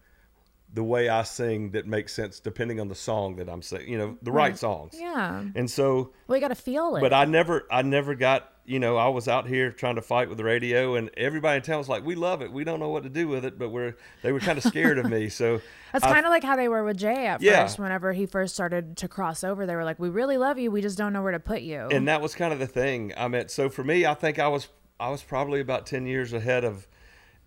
the 0.73 0.83
way 0.83 1.09
I 1.09 1.23
sing 1.23 1.71
that 1.71 1.85
makes 1.85 2.13
sense 2.13 2.39
depending 2.39 2.79
on 2.79 2.87
the 2.87 2.95
song 2.95 3.35
that 3.35 3.49
I'm 3.49 3.61
singing. 3.61 3.89
You 3.89 3.97
know, 3.97 4.17
the 4.21 4.31
right, 4.31 4.57
songs. 4.57 4.95
yeah. 4.97 5.43
And 5.53 5.69
so, 5.69 6.13
Well, 6.27 6.37
you 6.37 6.41
got 6.41 6.47
to 6.47 6.55
feel 6.55 6.95
it. 6.95 7.01
but 7.01 7.11
I 7.13 7.25
never, 7.25 7.67
I 7.69 7.81
never 7.81 8.15
got. 8.15 8.50
You 8.63 8.79
know, 8.79 8.95
I 8.95 9.07
was 9.09 9.27
out 9.27 9.47
here 9.47 9.71
trying 9.71 9.95
to 9.95 10.01
fight 10.03 10.29
with 10.29 10.37
the 10.37 10.43
radio, 10.43 10.95
and 10.95 11.09
everybody 11.17 11.57
in 11.57 11.63
town 11.63 11.79
was 11.79 11.89
like, 11.89 12.05
"We 12.05 12.13
love 12.15 12.41
it. 12.41 12.51
We 12.51 12.63
don't 12.63 12.79
know 12.79 12.89
what 12.89 13.03
to 13.03 13.09
do 13.09 13.27
with 13.27 13.43
it, 13.43 13.57
but 13.57 13.69
we're." 13.69 13.95
They 14.21 14.31
were 14.31 14.39
kind 14.39 14.57
of 14.57 14.63
scared 14.63 14.97
of 14.99 15.09
me, 15.09 15.29
so 15.41 15.61
That's 15.91 16.05
kind 16.05 16.25
of 16.25 16.29
like 16.29 16.43
how 16.43 16.55
they 16.55 16.67
were 16.69 16.83
with 16.83 16.97
Jay 16.97 17.25
at 17.25 17.41
Yeah. 17.41 17.63
first. 17.63 17.79
Whenever 17.79 18.13
he 18.13 18.25
first 18.27 18.53
started 18.53 18.97
to 18.97 19.07
cross 19.07 19.43
over, 19.43 19.65
they 19.65 19.75
were 19.75 19.83
like, 19.83 19.97
"We 19.99 20.09
really 20.09 20.37
love 20.37 20.59
you. 20.59 20.69
We 20.69 20.81
just 20.81 20.97
don't 20.97 21.11
know 21.11 21.23
where 21.23 21.31
to 21.31 21.39
put 21.39 21.61
you." 21.61 21.87
and 21.91 22.07
that 22.07 22.21
was 22.21 22.35
kind 22.35 22.53
of 22.53 22.59
the 22.59 22.67
thing. 22.67 23.13
I 23.17 23.27
mean, 23.27 23.47
so 23.49 23.67
for 23.67 23.83
me, 23.83 24.05
I 24.05 24.13
think 24.13 24.37
I 24.39 24.47
was 24.47 24.67
I 24.99 25.09
was 25.09 25.23
probably 25.23 25.59
about 25.59 25.87
ten 25.87 26.05
years 26.05 26.31
ahead 26.31 26.63
of 26.63 26.87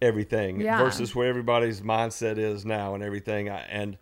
everything 0.02 0.60
Yeah. 0.60 0.78
versus 0.78 1.14
where 1.14 1.28
everybody's 1.28 1.80
mindset 1.80 2.38
is 2.38 2.64
now 2.66 2.94
and 2.94 3.02
everything. 3.02 3.48
I, 3.48 3.60
and 3.70 3.96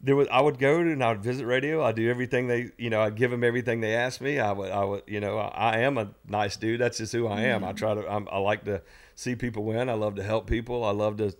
there 0.00 0.16
was 0.16 0.28
I 0.30 0.40
would 0.40 0.58
go 0.58 0.82
to 0.82 0.90
and 0.90 1.02
I 1.02 1.10
would 1.10 1.22
visit 1.22 1.46
radio. 1.46 1.82
I 1.82 1.92
do 1.92 2.08
everything 2.08 2.48
they 2.48 2.70
you 2.78 2.90
know 2.90 3.00
I'd 3.00 3.16
give 3.16 3.30
them 3.30 3.42
everything 3.42 3.80
they 3.80 3.94
asked 3.94 4.20
me. 4.20 4.38
I 4.38 4.52
would 4.52 4.70
I 4.70 4.84
would 4.84 5.02
you 5.06 5.20
know 5.20 5.38
I, 5.38 5.72
I 5.72 5.78
am 5.78 5.98
a 5.98 6.10
nice 6.28 6.56
dude. 6.56 6.80
That's 6.80 6.98
just 6.98 7.12
who 7.12 7.26
I 7.26 7.42
am. 7.42 7.64
I 7.64 7.72
mm. 7.72 7.76
try 7.76 7.94
to 7.94 8.06
I'm, 8.08 8.28
I 8.30 8.38
like 8.38 8.64
to 8.64 8.82
see 9.14 9.34
people 9.34 9.64
win. 9.64 9.88
I 9.88 9.94
love 9.94 10.16
to 10.16 10.22
help 10.22 10.46
people. 10.46 10.84
I 10.84 10.90
love 10.90 11.16
to 11.18 11.34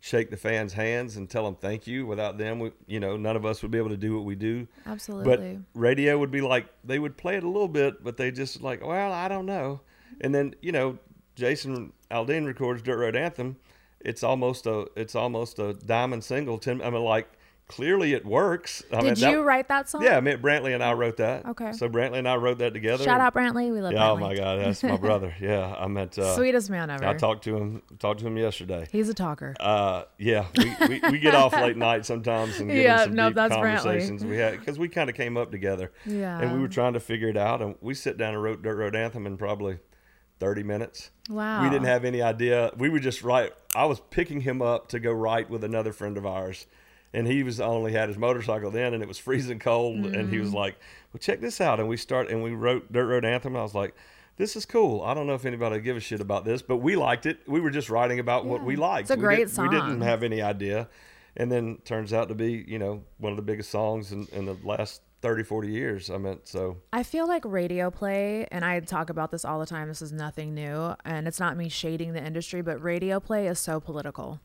shake 0.00 0.30
the 0.30 0.36
fans' 0.36 0.72
hands 0.72 1.16
and 1.16 1.28
tell 1.28 1.44
them 1.44 1.54
thank 1.54 1.86
you. 1.86 2.06
Without 2.06 2.38
them, 2.38 2.58
we, 2.58 2.72
you 2.86 2.98
know, 2.98 3.16
none 3.16 3.36
of 3.36 3.44
us 3.44 3.62
would 3.62 3.70
be 3.70 3.78
able 3.78 3.90
to 3.90 3.96
do 3.96 4.16
what 4.16 4.24
we 4.24 4.34
do. 4.34 4.66
Absolutely. 4.86 5.60
But 5.64 5.80
radio 5.80 6.18
would 6.18 6.30
be 6.30 6.40
like 6.40 6.66
they 6.82 6.98
would 6.98 7.16
play 7.16 7.36
it 7.36 7.44
a 7.44 7.48
little 7.48 7.68
bit, 7.68 8.02
but 8.02 8.16
they 8.16 8.30
just 8.30 8.62
like, 8.62 8.84
well, 8.84 9.12
I 9.12 9.28
don't 9.28 9.46
know. 9.46 9.80
And 10.20 10.34
then 10.34 10.54
you 10.60 10.72
know, 10.72 10.98
Jason 11.36 11.92
Aldean 12.10 12.46
records 12.46 12.82
Dirt 12.82 12.98
Road 12.98 13.16
Anthem. 13.16 13.56
It's 14.00 14.22
almost 14.22 14.66
a 14.66 14.88
it's 14.96 15.14
almost 15.14 15.58
a 15.58 15.74
diamond 15.74 16.24
single. 16.24 16.58
Ten, 16.58 16.82
I 16.82 16.90
mean, 16.90 17.04
like 17.04 17.30
clearly 17.70 18.12
it 18.12 18.26
works. 18.26 18.82
I 18.92 18.96
mean, 18.96 19.04
Did 19.14 19.18
that- 19.18 19.30
you 19.30 19.42
write 19.42 19.68
that 19.68 19.88
song? 19.88 20.02
Yeah, 20.02 20.16
I 20.16 20.20
mean, 20.20 20.38
Brantley 20.38 20.74
and 20.74 20.82
I 20.82 20.92
wrote 20.94 21.18
that. 21.18 21.46
Okay. 21.46 21.72
So 21.72 21.88
Brantley 21.88 22.18
and 22.18 22.28
I 22.28 22.34
wrote 22.36 22.58
that 22.58 22.74
together. 22.74 23.04
Shout 23.04 23.20
out 23.20 23.32
Brantley. 23.32 23.72
We 23.72 23.80
love 23.80 23.92
Yeah, 23.92 24.10
oh 24.10 24.16
my 24.16 24.34
God, 24.34 24.58
that's 24.60 24.82
my 24.82 24.96
brother. 25.08 25.32
Yeah, 25.40 25.74
I 25.78 25.86
met 25.86 26.18
uh, 26.18 26.34
Sweetest 26.34 26.68
man 26.68 26.90
ever. 26.90 27.06
I 27.06 27.14
talked 27.14 27.44
to 27.44 27.56
him 27.56 27.82
talked 28.00 28.20
to 28.20 28.26
him 28.26 28.36
yesterday. 28.36 28.88
He's 28.90 29.08
a 29.08 29.14
talker. 29.14 29.54
Uh, 29.60 30.02
yeah, 30.18 30.46
we, 30.56 30.74
we, 30.88 31.00
we 31.12 31.18
get 31.20 31.34
off 31.34 31.52
late 31.52 31.76
night 31.88 32.04
sometimes 32.04 32.58
and 32.58 32.68
get 32.70 32.82
Yeah, 32.82 33.04
some 33.04 33.14
no, 33.14 33.28
deep 33.28 33.36
that's 33.36 33.54
Brantley. 33.54 33.76
conversations 33.82 34.24
we 34.24 34.36
had 34.36 34.58
because 34.58 34.78
we 34.78 34.88
kind 34.88 35.08
of 35.08 35.14
came 35.16 35.36
up 35.36 35.50
together. 35.52 35.92
Yeah. 36.04 36.40
and 36.40 36.52
we 36.52 36.58
were 36.60 36.68
trying 36.68 36.94
to 36.94 37.00
figure 37.00 37.28
it 37.28 37.36
out, 37.36 37.62
and 37.62 37.76
we 37.80 37.94
sit 37.94 38.18
down 38.18 38.34
and 38.34 38.42
wrote 38.42 38.62
Dirt 38.62 38.76
Road 38.76 38.96
Anthem 38.96 39.26
in 39.26 39.36
probably 39.36 39.78
thirty 40.40 40.62
minutes. 40.62 41.10
Wow. 41.28 41.62
We 41.62 41.70
didn't 41.70 41.86
have 41.86 42.04
any 42.04 42.22
idea. 42.22 42.72
We 42.76 42.88
were 42.88 42.98
just 42.98 43.22
write. 43.22 43.52
I 43.76 43.84
was 43.84 44.00
picking 44.10 44.40
him 44.40 44.60
up 44.62 44.88
to 44.88 44.98
go 44.98 45.12
write 45.12 45.48
with 45.48 45.62
another 45.62 45.92
friend 45.92 46.16
of 46.16 46.26
ours, 46.26 46.66
and 47.12 47.26
he 47.26 47.42
was 47.42 47.60
only 47.60 47.92
had 47.92 48.08
his 48.08 48.18
motorcycle 48.18 48.70
then, 48.70 48.94
and 48.94 49.02
it 49.02 49.08
was 49.08 49.18
freezing 49.18 49.58
cold, 49.58 50.06
and 50.06 50.30
he 50.30 50.38
was 50.38 50.50
mm. 50.50 50.54
like, 50.54 50.78
"Well, 51.12 51.18
check 51.18 51.40
this 51.40 51.60
out," 51.60 51.80
and 51.80 51.88
we 51.88 51.96
start 51.96 52.28
and 52.28 52.42
we 52.42 52.50
wrote 52.50 52.92
Dirt 52.92 53.06
Road 53.06 53.24
Anthem. 53.24 53.56
I 53.56 53.62
was 53.62 53.74
like. 53.74 53.94
This 54.36 54.56
is 54.56 54.64
cool. 54.64 55.02
I 55.02 55.12
don't 55.12 55.26
know 55.26 55.34
if 55.34 55.44
anybody 55.44 55.74
would 55.74 55.84
give 55.84 55.98
a 55.98 56.00
shit 56.00 56.22
about 56.22 56.46
this, 56.46 56.62
but 56.62 56.78
we 56.78 56.96
liked 56.96 57.26
it. 57.26 57.40
We 57.46 57.60
were 57.60 57.68
just 57.68 57.90
writing 57.90 58.20
about 58.20 58.46
what 58.46 58.62
we 58.62 58.74
liked. 58.74 59.10
It's 59.10 59.10
a 59.10 59.16
We 59.16 59.20
great 59.20 59.48
didn't- 59.48 59.62
We 59.62 59.68
didn't 59.68 60.00
have 60.00 60.22
any 60.22 60.40
idea. 60.40 60.88
And 61.36 61.52
then 61.52 61.76
turns 61.84 62.14
out 62.14 62.28
to 62.28 62.34
be, 62.34 62.64
you 62.66 62.78
know, 62.78 63.04
one 63.18 63.32
of 63.32 63.36
the 63.36 63.42
biggest 63.42 63.70
songs 63.70 64.12
in, 64.12 64.28
in 64.32 64.46
the 64.46 64.56
last 64.64 65.02
30, 65.22 65.42
40 65.42 65.68
years. 65.68 66.10
I 66.10 66.16
meant, 66.16 66.48
so 66.48 66.78
I 66.92 67.02
feel 67.02 67.26
like 67.28 67.44
radio 67.44 67.90
play, 67.90 68.46
and 68.50 68.64
I 68.64 68.80
talk 68.80 69.10
about 69.10 69.30
this 69.30 69.44
all 69.44 69.60
the 69.60 69.66
time. 69.66 69.88
This 69.88 70.00
is 70.00 70.12
nothing 70.12 70.54
new, 70.54 70.94
and 71.04 71.28
it's 71.28 71.38
not 71.38 71.56
me 71.56 71.68
shading 71.68 72.14
the 72.14 72.24
industry, 72.24 72.62
but 72.62 72.82
radio 72.82 73.20
play 73.20 73.46
is 73.46 73.58
so 73.58 73.80
political. 73.80 74.40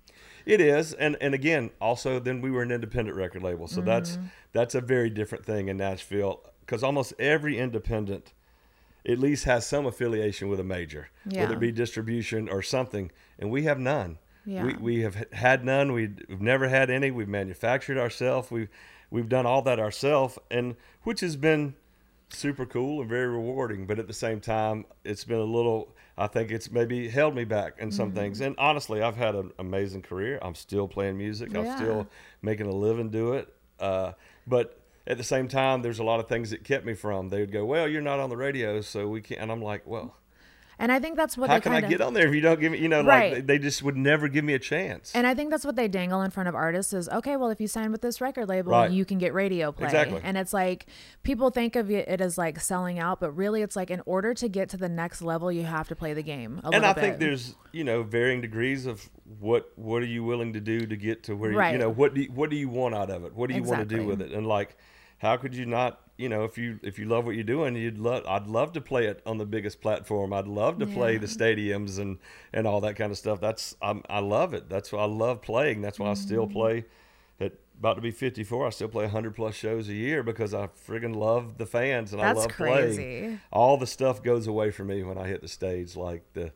It 0.45 0.61
is. 0.61 0.93
And, 0.93 1.17
and 1.21 1.33
again, 1.33 1.71
also 1.81 2.19
then 2.19 2.41
we 2.41 2.51
were 2.51 2.61
an 2.61 2.71
independent 2.71 3.17
record 3.17 3.43
label. 3.43 3.67
So 3.67 3.81
that's, 3.81 4.11
Mm-hmm. 4.17 4.25
that's 4.53 4.75
a 4.75 4.81
very 4.81 5.09
different 5.09 5.45
thing 5.45 5.67
in 5.69 5.77
Nashville 5.77 6.41
because 6.61 6.83
almost 6.83 7.13
every 7.19 7.57
independent 7.57 8.33
at 9.07 9.19
least 9.19 9.43
has 9.45 9.65
some 9.67 9.85
affiliation 9.85 10.47
with 10.49 10.59
a 10.59 10.63
major, 10.63 11.09
Yeah. 11.27 11.41
whether 11.41 11.53
it 11.55 11.59
be 11.59 11.71
distribution 11.71 12.49
or 12.49 12.61
something. 12.61 13.11
And 13.37 13.51
we 13.51 13.63
have 13.63 13.79
none. 13.79 14.17
Yeah. 14.45 14.63
We, 14.65 14.73
we 14.75 15.01
have 15.01 15.25
had 15.31 15.63
none. 15.65 15.91
We, 15.91 16.09
we've 16.29 16.41
never 16.41 16.67
had 16.69 16.89
any. 16.89 17.11
We've 17.11 17.27
manufactured 17.27 17.97
ourselves. 17.97 18.49
We've, 18.51 18.69
we've 19.11 19.29
done 19.29 19.45
all 19.45 19.61
that 19.63 19.79
ourselves, 19.79 20.37
and 20.51 20.75
which 21.03 21.21
has 21.21 21.35
been 21.35 21.75
super 22.29 22.65
cool 22.65 23.01
and 23.01 23.09
very 23.09 23.27
rewarding. 23.27 23.87
But 23.87 23.97
at 23.99 24.05
the 24.07 24.13
same 24.13 24.39
time, 24.39 24.85
it's 25.03 25.23
been 25.23 25.39
a 25.39 25.43
little. 25.43 25.89
I 26.17 26.27
think 26.27 26.49
it's 26.51 26.71
maybe 26.71 27.09
held 27.09 27.35
me 27.35 27.43
back 27.43 27.73
in 27.77 27.91
some 27.91 28.09
Mm-hmm. 28.09 28.17
things. 28.17 28.41
And 28.41 28.55
honestly, 28.57 29.01
I've 29.01 29.17
had 29.17 29.35
an 29.35 29.51
amazing 29.59 30.01
career. 30.01 30.39
I'm 30.41 30.55
still 30.55 30.87
playing 30.87 31.17
music. 31.17 31.51
Yeah. 31.51 31.59
I'm 31.59 31.77
still 31.77 32.07
making 32.41 32.67
a 32.67 32.71
living 32.71 33.09
do 33.09 33.33
it. 33.33 33.53
Uh, 33.79 34.13
but 34.47 34.79
at 35.07 35.17
the 35.17 35.23
same 35.23 35.47
time, 35.47 35.81
there's 35.81 35.99
a 35.99 36.03
lot 36.03 36.19
of 36.19 36.27
things 36.29 36.51
that 36.51 36.63
kept 36.63 36.85
me 36.85 36.93
from. 36.93 37.29
They 37.29 37.39
would 37.41 37.51
go, 37.51 37.65
"Well, 37.65 37.87
you're 37.87 38.01
not 38.01 38.19
on 38.19 38.29
the 38.29 38.37
radio, 38.37 38.79
so 38.81 39.07
we 39.07 39.21
can't." 39.21 39.41
And 39.41 39.51
I'm 39.51 39.61
like, 39.61 39.85
"Well, 39.85 40.15
And 40.77 40.91
I 40.91 40.99
think 40.99 41.15
that's 41.15 41.37
what 41.37 41.49
how 41.49 41.55
they 41.55 41.61
can 41.61 41.73
I 41.73 41.81
get 41.81 42.01
on 42.01 42.13
there 42.13 42.27
if 42.27 42.33
you 42.35 42.41
don't 42.41 42.59
give 42.59 42.71
me?" 42.71 42.79
You 42.79 42.89
know, 42.89 43.03
Right. 43.03 43.33
like 43.35 43.47
they, 43.47 43.57
just 43.59 43.81
would 43.83 43.95
never 43.95 44.27
give 44.27 44.43
me 44.43 44.53
a 44.53 44.59
chance. 44.59 45.11
And 45.15 45.25
I 45.25 45.33
think 45.33 45.49
that's 45.49 45.65
what 45.65 45.75
they 45.75 45.87
dangle 45.87 46.21
in 46.21 46.31
front 46.31 46.49
of 46.49 46.55
artists 46.55 46.93
is 46.93 47.07
okay, 47.09 47.37
well, 47.37 47.49
if 47.49 47.61
you 47.61 47.67
sign 47.67 47.91
with 47.91 48.01
this 48.01 48.19
record 48.21 48.49
label, 48.49 48.71
Right. 48.71 48.91
you 48.91 49.05
can 49.05 49.17
get 49.17 49.33
radio 49.33 49.71
play. 49.71 49.85
Exactly. 49.85 50.19
And 50.23 50.37
it's 50.37 50.53
like 50.53 50.87
people 51.23 51.49
think 51.49 51.75
of 51.75 51.89
it 51.89 52.21
as 52.21 52.37
like 52.37 52.59
selling 52.59 52.99
out, 52.99 53.19
but 53.19 53.31
really 53.31 53.61
it's 53.61 53.75
like 53.75 53.89
in 53.89 54.01
order 54.05 54.33
to 54.33 54.47
get 54.49 54.69
to 54.69 54.77
the 54.77 54.89
next 54.89 55.21
level, 55.21 55.51
you 55.51 55.63
have 55.63 55.87
to 55.87 55.95
play 55.95 56.13
the 56.13 56.23
game. 56.23 56.59
A 56.63 56.69
and 56.69 56.85
I 56.85 56.93
think 56.93 57.19
there's 57.19 57.55
you 57.71 57.83
know 57.83 58.03
varying 58.03 58.41
degrees 58.41 58.85
of 58.85 59.09
what 59.39 59.71
what 59.75 60.01
are 60.01 60.05
you 60.07 60.23
willing 60.23 60.53
to 60.53 60.59
do 60.59 60.85
to 60.85 60.95
get 60.95 61.23
to 61.23 61.35
where 61.35 61.51
you, 61.51 61.57
Right. 61.57 61.71
you 61.73 61.77
know 61.79 61.89
what 61.89 62.13
do 62.13 62.21
you, 62.21 62.31
what 62.33 62.49
do 62.49 62.55
you 62.55 62.69
want 62.69 62.95
out 62.95 63.09
of 63.09 63.23
it? 63.25 63.33
What 63.33 63.49
do 63.49 63.55
you 63.55 63.63
want 63.63 63.79
to 63.87 63.95
do 63.95 64.05
with 64.05 64.21
it? 64.21 64.31
And 64.31 64.45
like, 64.45 64.75
how 65.19 65.37
could 65.37 65.55
you 65.55 65.65
not? 65.65 66.01
You 66.17 66.29
know, 66.29 66.45
if 66.45 66.57
you 66.57 66.79
if 66.81 66.97
you 66.97 67.05
love 67.05 67.25
what 67.25 67.35
you're 67.35 67.43
doing, 67.43 67.75
you'd 67.75 67.97
love. 67.97 68.25
I'd 68.25 68.47
love 68.47 68.71
to 68.73 68.81
play 68.81 69.05
it 69.07 69.21
on 69.25 69.37
the 69.37 69.45
biggest 69.45 69.81
platform. 69.81 70.31
I'd 70.31 70.47
love 70.47 70.79
to 70.79 70.85
play 70.87 71.17
the 71.17 71.27
stadiums 71.27 71.99
and 71.99 72.19
and 72.53 72.65
all 72.65 72.79
that 72.81 72.95
kind 72.95 73.11
of 73.11 73.17
stuff. 73.17 73.41
That's 73.41 73.75
I'm, 73.81 74.01
I 74.09 74.19
love 74.19 74.53
it. 74.53 74.69
That's 74.69 74.91
why 74.93 75.01
I 75.01 75.05
love 75.07 75.41
playing. 75.41 75.81
That's 75.81 75.99
why 75.99 76.07
I 76.07 76.13
Mm-hmm. 76.13 76.21
still 76.21 76.47
play. 76.47 76.85
At 77.39 77.53
about 77.77 77.95
to 77.95 78.01
be 78.01 78.11
54, 78.11 78.67
I 78.67 78.69
still 78.69 78.87
play 78.87 79.03
100 79.03 79.35
plus 79.35 79.55
shows 79.55 79.89
a 79.89 79.93
year 79.93 80.23
because 80.23 80.53
I 80.53 80.67
friggin' 80.87 81.15
love 81.15 81.57
the 81.57 81.65
fans 81.65 82.13
and 82.13 82.21
That's 82.21 82.39
I 82.39 82.41
love 82.43 82.51
crazy. 82.53 83.03
playing 83.03 83.39
all 83.51 83.75
the 83.77 83.87
stuff 83.87 84.23
goes 84.23 84.47
away 84.47 84.71
for 84.71 84.85
me 84.85 85.03
when 85.03 85.17
I 85.17 85.27
hit 85.27 85.41
the 85.41 85.49
stage, 85.49 85.97
like 85.97 86.23
the 86.31 86.53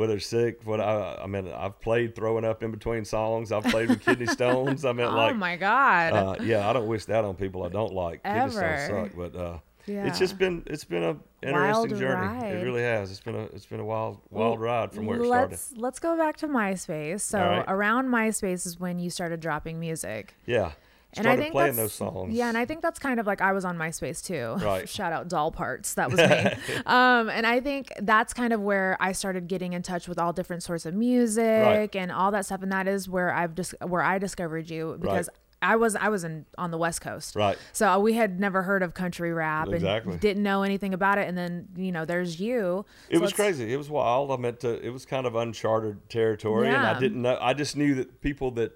whether 0.00 0.18
sick, 0.18 0.60
what 0.64 0.80
I, 0.80 1.20
I 1.22 1.26
mean, 1.26 1.46
I've 1.52 1.78
played 1.80 2.14
throwing 2.16 2.44
up 2.44 2.62
in 2.62 2.70
between 2.70 3.04
songs. 3.04 3.52
I've 3.52 3.64
played 3.64 3.88
with 3.90 4.00
kidney 4.04 4.26
stones. 4.38 4.84
I 4.84 4.92
mean, 4.92 5.06
oh 5.06 5.14
like, 5.14 5.32
oh 5.32 5.36
my 5.36 5.56
god. 5.56 6.12
uh, 6.12 6.34
yeah, 6.42 6.68
I 6.68 6.72
don't 6.72 6.86
wish 6.88 7.04
that 7.04 7.24
on 7.24 7.34
people 7.36 7.62
I 7.62 7.68
don't 7.68 7.92
like. 7.92 8.22
Kidney 8.24 8.50
stones 8.50 8.86
suck, 8.86 9.10
but 9.16 9.36
uh, 9.36 9.58
Yeah. 9.86 10.06
it's 10.06 10.18
just 10.18 10.38
been 10.38 10.62
it's 10.66 10.84
been 10.84 11.02
a 11.02 11.16
interesting 11.42 11.62
Wild 11.62 11.88
journey. 11.90 12.26
ride. 12.26 12.54
It 12.56 12.64
really 12.64 12.82
has. 12.82 13.10
It's 13.10 13.20
been 13.20 13.34
a 13.36 13.44
it's 13.54 13.66
been 13.66 13.80
a 13.80 13.84
wild 13.84 14.18
wild 14.30 14.60
ride 14.60 14.92
from 14.92 15.06
where 15.06 15.18
it 15.18 15.26
let's 15.26 15.60
started. 15.62 15.80
let's 15.82 15.98
go 15.98 16.16
back 16.16 16.36
to 16.38 16.48
MySpace. 16.48 17.20
So 17.20 17.38
right. 17.38 17.64
around 17.68 18.08
MySpace 18.08 18.66
is 18.66 18.78
when 18.80 18.98
you 18.98 19.10
started 19.10 19.40
dropping 19.40 19.78
music. 19.80 20.34
Yeah, 20.46 20.72
And 21.16 21.26
I 21.26 21.36
think 21.36 21.52
playing 21.52 21.74
that's, 21.74 21.98
those 21.98 22.12
songs. 22.12 22.32
Yeah, 22.34 22.48
and 22.48 22.56
I 22.56 22.64
think 22.64 22.82
that's 22.82 22.98
kind 22.98 23.18
of 23.18 23.26
like 23.26 23.40
I 23.40 23.52
was 23.52 23.64
on 23.64 23.76
MySpace 23.76 24.24
too. 24.24 24.56
Right. 24.64 24.88
Shout 24.88 25.12
out 25.12 25.28
Doll 25.28 25.50
Parts. 25.50 25.94
That 25.94 26.10
was 26.10 26.18
me. 26.18 26.26
um, 26.86 27.28
and 27.28 27.46
I 27.46 27.60
think 27.60 27.92
that's 28.02 28.32
kind 28.32 28.52
of 28.52 28.60
where 28.60 28.96
I 29.00 29.12
started 29.12 29.48
getting 29.48 29.72
in 29.72 29.82
touch 29.82 30.06
with 30.06 30.18
all 30.18 30.32
different 30.32 30.62
sorts 30.62 30.86
of 30.86 30.94
music 30.94 31.96
and 31.96 32.12
all 32.12 32.30
that 32.30 32.46
stuff. 32.46 32.62
And 32.62 32.70
that 32.72 32.86
is 32.86 33.08
where 33.08 33.32
I've 33.32 33.54
just 33.54 33.74
where 33.82 34.02
I 34.02 34.18
discovered 34.18 34.70
you 34.70 34.96
because 35.00 35.28
Right. 35.28 35.36
I 35.62 35.76
was 35.76 35.94
I 35.96 36.08
was 36.08 36.24
in 36.24 36.46
on 36.56 36.70
the 36.70 36.78
West 36.78 37.00
Coast. 37.02 37.34
Right. 37.36 37.58
So 37.72 37.98
we 38.00 38.14
had 38.14 38.40
never 38.40 38.62
heard 38.62 38.82
of 38.82 38.94
country 38.94 39.32
rap 39.32 39.68
Exactly. 39.68 40.12
and 40.12 40.20
didn't 40.20 40.42
know 40.42 40.62
anything 40.62 40.94
about 40.94 41.18
it. 41.18 41.28
And 41.28 41.36
then, 41.36 41.68
you 41.76 41.92
know, 41.92 42.04
there's 42.06 42.40
you. 42.40 42.86
It 43.10 43.16
So 43.16 43.22
was 43.22 43.32
crazy. 43.34 43.70
It 43.72 43.76
was 43.76 43.90
wild. 43.90 44.30
I 44.30 44.36
meant 44.36 44.60
to. 44.60 44.80
It 44.80 44.90
was 44.90 45.04
kind 45.04 45.26
of 45.26 45.34
uncharted 45.34 46.08
territory, 46.08 46.68
and 46.68 46.76
I 46.76 46.98
didn't 46.98 47.20
know. 47.20 47.36
I 47.40 47.52
just 47.52 47.76
knew 47.76 47.94
that 47.96 48.22
people 48.22 48.52
that, 48.52 48.72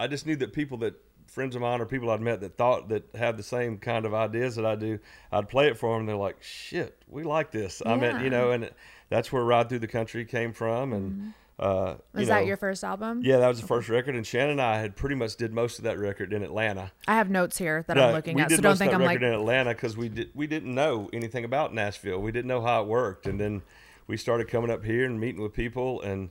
I 0.00 0.08
just 0.08 0.26
knew 0.26 0.34
that 0.36 0.52
people 0.52 0.78
that 0.78 0.94
friends 1.34 1.56
of 1.56 1.62
mine 1.62 1.80
or 1.80 1.86
people 1.86 2.10
I'd 2.10 2.20
met 2.20 2.40
that 2.40 2.56
thought 2.56 2.88
that 2.90 3.04
had 3.14 3.36
the 3.36 3.42
same 3.42 3.78
kind 3.78 4.06
of 4.06 4.14
ideas 4.14 4.54
that 4.56 4.64
I 4.64 4.76
do. 4.76 5.00
I'd 5.32 5.48
play 5.48 5.66
it 5.66 5.76
for 5.76 5.96
them. 5.96 6.06
They're 6.06 6.16
like, 6.16 6.40
"Shit, 6.40 6.96
we 7.08 7.24
like 7.24 7.50
this." 7.50 7.82
I 7.84 7.96
mean, 7.96 8.20
you 8.20 8.30
know, 8.30 8.52
and 8.52 8.64
it, 8.64 8.74
that's 9.10 9.32
where 9.32 9.42
Ride 9.42 9.68
Through 9.68 9.80
the 9.80 9.88
Country 9.88 10.24
came 10.24 10.52
from, 10.52 10.92
and 10.92 11.34
uh, 11.58 11.94
you 12.14 12.20
Was 12.20 12.28
that 12.28 12.40
know, 12.40 12.46
your 12.46 12.56
first 12.56 12.84
album? 12.84 13.20
Yeah, 13.24 13.38
that 13.38 13.48
was 13.48 13.60
the 13.60 13.66
first 13.66 13.88
record, 13.88 14.14
and 14.14 14.24
Shannon 14.26 14.52
and 14.52 14.62
I 14.62 14.78
had 14.78 14.96
pretty 14.96 15.16
much 15.16 15.36
did 15.36 15.52
most 15.52 15.78
of 15.78 15.84
that 15.84 15.98
record 15.98 16.32
in 16.32 16.42
Atlanta. 16.42 16.92
I 17.08 17.16
have 17.16 17.30
notes 17.30 17.58
here 17.58 17.84
that 17.88 17.96
Yeah, 17.96 18.06
I'm 18.06 18.14
looking 18.14 18.40
at. 18.40 18.50
So 18.50 18.58
don't 18.58 18.76
think 18.76 18.94
I'm 18.94 19.02
like 19.02 19.18
in 19.18 19.24
Atlanta 19.24 19.70
because 19.70 19.96
we 19.96 20.08
did 20.08 20.30
we 20.34 20.46
didn't 20.46 20.74
know 20.74 21.10
anything 21.12 21.44
about 21.44 21.74
Nashville. 21.74 22.20
We 22.20 22.30
didn't 22.30 22.48
know 22.48 22.62
how 22.62 22.82
it 22.82 22.88
worked, 22.88 23.26
and 23.26 23.40
then 23.40 23.62
we 24.06 24.16
started 24.16 24.48
coming 24.48 24.70
up 24.70 24.84
here 24.84 25.04
and 25.04 25.18
meeting 25.18 25.42
with 25.42 25.52
people. 25.52 26.00
And 26.00 26.30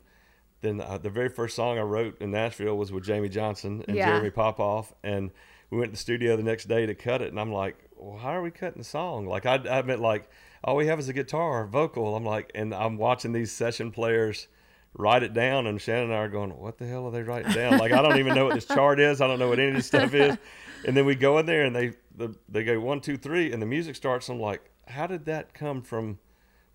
then 0.63 0.82
uh, 0.82 0.98
the 0.98 1.12
very 1.12 1.29
first 1.29 1.55
song 1.55 1.77
I 1.77 1.82
wrote 1.82 2.20
in 2.20 2.32
Nashville 2.32 2.75
was 2.75 2.91
with 2.91 3.05
Jamey 3.05 3.29
Johnson 3.29 3.86
and 3.88 3.96
Yeah. 3.96 4.08
Jeremy 4.08 4.32
Popoff, 4.32 4.93
and 5.03 5.29
we 5.70 5.77
went 5.77 5.89
to 5.91 5.93
the 5.93 5.98
studio 6.01 6.36
the 6.36 6.43
next 6.43 6.65
day 6.65 6.86
to 6.88 6.96
cut 6.96 7.22
it. 7.22 7.29
And 7.29 7.39
I'm 7.39 7.51
like, 7.51 7.75
well, 7.98 8.17
how 8.17 8.29
are 8.29 8.41
we 8.41 8.50
cutting 8.51 8.79
the 8.79 8.84
song? 8.84 9.27
Like 9.27 9.46
I, 9.46 9.55
I 9.70 9.82
meant 9.84 10.01
like 10.01 10.29
all 10.63 10.75
we 10.75 10.88
have 10.88 10.98
is 11.00 11.10
a 11.10 11.13
guitar, 11.13 11.65
vocal. 11.67 12.15
I'm 12.15 12.25
like, 12.25 12.51
and 12.55 12.74
I'm 12.74 12.98
watching 12.98 13.32
these 13.34 13.51
session 13.51 13.91
players 13.91 14.48
write 14.96 15.24
it 15.24 15.34
down 15.34 15.65
and 15.67 15.82
Shannon 15.82 16.05
and 16.05 16.13
I 16.13 16.17
are 16.17 16.29
going, 16.29 16.51
what 16.58 16.77
the 16.77 16.86
hell 16.86 17.05
are 17.08 17.12
they 17.12 17.24
writing 17.24 17.51
down? 17.53 17.77
Like, 17.79 17.91
I 17.91 18.01
don't 18.01 18.17
even 18.17 18.36
know 18.36 18.46
what 18.46 18.53
this 18.55 18.65
chart 18.65 19.00
is. 19.00 19.22
I 19.22 19.27
don't 19.27 19.39
know 19.39 19.50
what 19.50 19.58
any 19.60 19.70
of 19.70 19.75
this 19.75 19.88
stuff 19.88 20.13
is. 20.13 20.38
And 20.86 20.98
then 20.98 21.05
we 21.05 21.15
go 21.15 21.38
in 21.38 21.46
there 21.46 21.63
and 21.63 21.74
they, 21.74 21.93
the, 22.13 22.36
they 22.50 22.65
go 22.65 22.77
one, 22.77 23.00
two, 23.00 23.15
three, 23.15 23.53
and 23.53 23.62
the 23.62 23.65
music 23.65 23.96
starts. 23.96 24.27
I'm 24.27 24.38
like, 24.41 24.70
how 24.86 25.08
did 25.08 25.24
that 25.27 25.53
come 25.53 25.82
from 25.82 26.20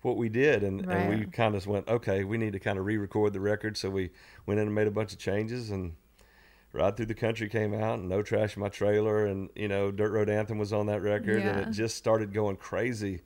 what 0.01 0.17
we 0.17 0.29
did? 0.29 0.63
And, 0.63 0.89
and 0.89 1.09
we 1.09 1.25
kind 1.25 1.55
of 1.55 1.67
went, 1.67 1.87
okay, 1.87 2.23
we 2.23 2.37
need 2.37 2.53
to 2.53 2.59
kind 2.59 2.79
of 2.79 2.85
re-record 2.85 3.33
the 3.33 3.39
record. 3.39 3.77
So 3.77 3.89
we 3.89 4.11
went 4.45 4.59
in 4.59 4.67
and 4.67 4.75
made 4.75 4.87
a 4.87 4.91
bunch 4.91 5.13
of 5.13 5.19
changes 5.19 5.71
and 5.71 5.93
Ride 6.71 6.95
Through 6.95 7.07
the 7.07 7.15
Country 7.15 7.49
came 7.49 7.73
out 7.73 7.99
and 7.99 8.07
No 8.07 8.21
Trash 8.21 8.55
in 8.55 8.61
My 8.61 8.69
Trailer 8.69 9.25
and, 9.25 9.49
you 9.55 9.67
know, 9.67 9.91
Dirt 9.91 10.11
Road 10.11 10.29
Anthem 10.29 10.57
was 10.57 10.71
on 10.71 10.85
that 10.85 11.01
record 11.01 11.41
and 11.41 11.59
it 11.59 11.71
just 11.71 11.97
started 11.97 12.33
going 12.33 12.57
crazy. 12.57 13.21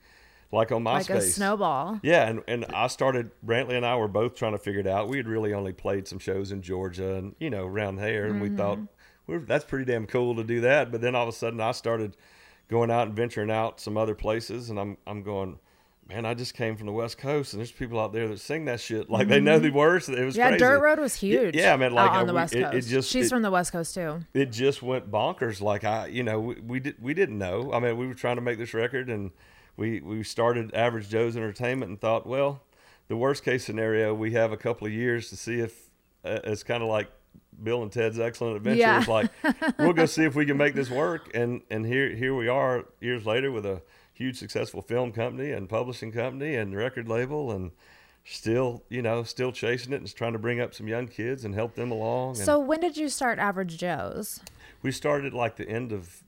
Like 0.52 0.72
on 0.72 0.84
MySpace. 0.84 1.10
like 1.10 1.10
a 1.10 1.22
snowball. 1.22 2.00
Yeah, 2.04 2.28
and, 2.28 2.44
and 2.48 2.66
I 2.66 2.86
started. 2.86 3.32
Brantley 3.44 3.74
and 3.74 3.84
I 3.84 3.96
were 3.96 4.08
both 4.08 4.36
trying 4.36 4.52
to 4.52 4.60
figure 4.60 4.82
it 4.82 4.86
out. 4.86 5.08
We 5.10 5.18
had 5.18 5.28
really 5.28 5.52
only 5.52 5.74
played 5.74 6.08
some 6.08 6.20
shows 6.20 6.52
in 6.52 6.62
Georgia 6.62 7.16
and 7.16 7.36
you 7.40 7.50
know 7.50 7.66
around 7.66 7.96
there, 7.96 8.26
and 8.26 8.40
we 8.40 8.50
mm-hmm. 8.50 8.58
thought 8.58 8.80
we're, 9.26 9.40
that's 9.40 9.66
pretty 9.66 9.86
damn 9.86 10.06
cool 10.06 10.36
to 10.36 10.44
do 10.44 10.62
that. 10.62 10.92
But 10.92 11.02
then 11.02 11.16
all 11.16 11.24
of 11.24 11.30
a 11.30 11.36
sudden, 11.36 11.60
I 11.60 11.72
started 11.72 12.16
going 12.68 12.92
out 12.92 13.08
and 13.08 13.16
venturing 13.16 13.50
out 13.50 13.80
some 13.80 13.98
other 13.98 14.14
places, 14.14 14.70
and 14.70 14.80
I'm 14.80 14.98
I'm 15.08 15.24
going, 15.24 15.58
man, 16.10 16.26
I 16.26 16.34
just 16.34 16.54
came 16.54 16.76
from 16.76 16.86
the 16.88 16.92
West 16.92 17.18
Coast, 17.18 17.54
and 17.54 17.60
there's 17.60 17.72
people 17.72 18.00
out 18.00 18.14
there 18.14 18.28
that 18.28 18.40
sing 18.40 18.66
that 18.66 18.80
shit 18.80 19.10
like 19.10 19.28
they 19.28 19.40
know 19.40 19.60
the 19.60 19.70
words. 19.72 20.10
It 20.10 20.24
was 20.24 20.36
Yeah, 20.36 20.50
crazy. 20.50 20.60
Dirt 20.60 20.80
Road 20.82 21.00
was 21.00 21.16
huge. 21.16 21.56
Yeah, 21.56 21.74
I 21.74 21.78
mean, 21.78 21.94
like 21.94 22.12
uh, 22.12 22.16
on 22.16 22.28
the 22.28 22.34
we- 22.34 22.38
West 22.38 22.54
it- 22.56 22.64
Coast. 22.64 22.88
It, 22.88 22.90
just 22.90 23.10
She's 23.10 23.28
it- 23.28 23.30
from 23.30 23.42
the 23.42 23.52
West 23.52 23.72
Coast 23.72 23.94
too. 23.96 24.20
it 24.34 24.52
just 24.52 24.82
went 24.82 25.10
bonkers. 25.12 25.62
Like 25.62 25.84
I, 25.84 26.08
you 26.08 26.24
know, 26.24 26.40
we, 26.40 26.56
we 26.56 26.80
did 26.80 27.02
we 27.02 27.14
didn't 27.14 27.38
know. 27.38 27.72
I 27.74 27.80
mean, 27.80 27.98
we 27.98 28.08
were 28.08 28.14
trying 28.14 28.36
to 28.36 28.42
make 28.42 28.58
this 28.58 28.74
record, 28.74 29.10
and 29.10 29.32
we 29.78 30.02
we 30.02 30.24
started 30.24 30.74
Average 30.76 31.10
Joe's 31.10 31.36
Entertainment 31.38 31.90
and 31.90 32.00
thought, 32.02 32.28
well, 32.28 32.62
the 33.08 33.16
worst 33.18 33.44
case 33.44 33.64
scenario, 33.66 34.14
we 34.14 34.32
have 34.34 34.52
a 34.52 34.58
couple 34.58 34.88
of 34.88 34.94
years 34.94 35.30
to 35.30 35.36
see 35.38 35.60
if 35.60 35.90
uh, 36.26 36.40
it's 36.44 36.64
kind 36.64 36.84
of 36.84 36.90
like 36.90 37.10
Bill 37.62 37.82
and 37.84 37.92
Ted's 37.92 38.20
Excellent 38.20 38.58
Adventure. 38.58 38.80
Yeah. 38.80 39.00
It's 39.00 39.08
like 39.08 39.30
we'll 39.80 39.94
go 39.94 40.06
see 40.08 40.24
if 40.26 40.36
we 40.36 40.46
can 40.46 40.58
make 40.58 40.74
this 40.76 40.90
work, 40.90 41.32
and 41.34 41.62
and 41.72 41.86
here 41.86 42.10
here 42.14 42.36
we 42.36 42.48
are 42.48 42.86
years 43.02 43.26
later 43.26 43.52
with 43.52 43.66
a 43.66 43.82
huge 44.14 44.38
successful 44.38 44.82
film 44.82 45.12
company 45.12 45.52
and 45.52 45.68
publishing 45.68 46.12
company 46.12 46.56
and 46.56 46.76
record 46.76 47.08
label 47.08 47.52
and. 47.52 47.72
Still, 48.26 48.86
you 48.88 49.02
know, 49.02 49.24
still 49.24 49.52
chasing 49.52 49.92
it 49.92 49.98
and 49.98 50.16
trying 50.16 50.32
to 50.32 50.40
bring 50.40 50.62
up 50.62 50.74
some 50.74 50.88
young 50.88 51.10
kids 51.10 51.44
and 51.44 51.54
help 51.54 51.76
them 51.76 51.92
along. 51.92 52.38
And 52.38 52.46
So 52.46 52.58
when 52.58 52.80
did 52.80 52.96
you 52.96 53.10
start 53.10 53.38
Average 53.38 53.78
Joe's? 53.78 54.40
we 54.82 54.94
started 54.94 55.34
like 55.34 55.58
the 55.58 55.68
end 55.68 55.92
of 55.92 56.24